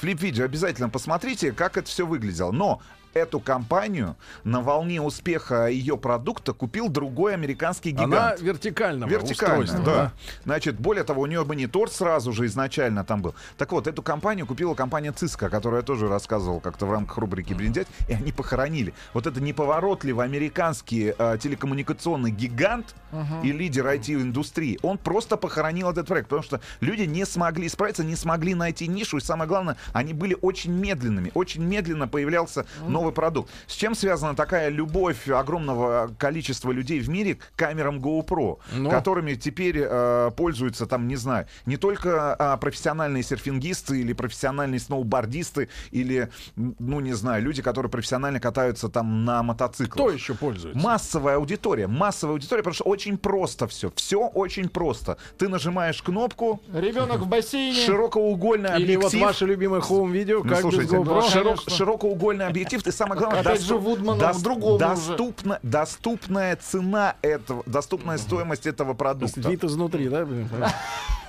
[0.00, 0.44] Флип видео.
[0.44, 2.50] Обязательно посмотрите, как это все выглядело.
[2.50, 2.80] Но
[3.16, 8.12] эту компанию на волне успеха ее продукта купил другой американский гигант.
[8.14, 9.94] Она вертикального Вертикально, устройства, да.
[9.94, 10.12] да.
[10.44, 13.34] Значит, более того, у нее монитор сразу же изначально там был.
[13.56, 17.54] Так вот, эту компанию купила компания Cisco, которую я тоже рассказывал как-то в рамках рубрики
[17.54, 18.94] «Бриндять», и они похоронили.
[19.14, 23.42] Вот это неповоротливый американский э, телекоммуникационный гигант Мгм.
[23.42, 28.16] и лидер IT-индустрии, он просто похоронил этот проект, потому что люди не смогли справиться, не
[28.16, 31.30] смогли найти нишу, и самое главное, они были очень медленными.
[31.34, 33.50] Очень медленно появлялся новый продукт.
[33.66, 38.90] С чем связана такая любовь огромного количества людей в мире к камерам GoPro, Ну.
[38.90, 45.68] которыми теперь э, пользуются, там, не знаю, не только а, профессиональные серфингисты или профессиональные сноубордисты,
[45.90, 49.92] или, ну, не знаю, люди, которые профессионально катаются там на мотоциклах.
[50.06, 50.78] Кто еще пользуется?
[50.80, 53.90] Массовая аудитория, массовая аудитория, потому что очень просто все.
[53.96, 55.16] Все очень просто.
[55.38, 57.74] Ты нажимаешь кнопку, Ребенок в бассейне.
[57.84, 59.20] широкоугольный Или объектив.
[59.20, 61.30] вот ваше любимое хоум-видео, Ну, как слушайте, без GoPro.
[61.30, 64.84] широк- широкоугольный объектив, ты самое главное, Опять доступ- же, Вудману дос- другому уже.
[64.88, 69.40] доступна, доступная цена этого, доступная стоимость этого продукта.
[69.48, 70.26] Вид изнутри, да?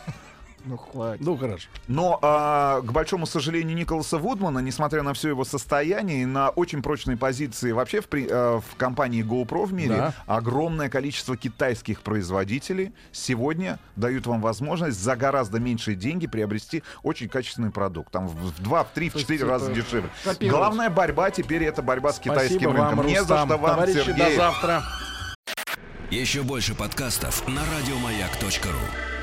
[0.67, 1.25] Ну, хватит.
[1.25, 1.67] Ну, хорошо.
[1.87, 6.81] Но, а, к большому сожалению, Николаса Вудмана, несмотря на все его состояние и на очень
[6.81, 10.13] прочные позиции вообще в, при- э, в компании GoPro в мире, Да.
[10.25, 17.71] огромное количество китайских производителей сегодня дают вам возможность за гораздо меньшие деньги приобрести очень качественный
[17.71, 18.11] продукт.
[18.11, 20.09] Там в в два, в три, в То есть четыре это раза дешевле.
[20.23, 20.57] копировать.
[20.59, 23.05] Главная борьба теперь это борьба с китайским Спасибо вам, рынком.
[23.07, 23.47] Не за Рустам.
[23.49, 24.25] что вам, Товарищи, Сергей.
[24.29, 24.83] до завтра.
[26.11, 29.16] Еще больше подкастов на радиомаяк.ру.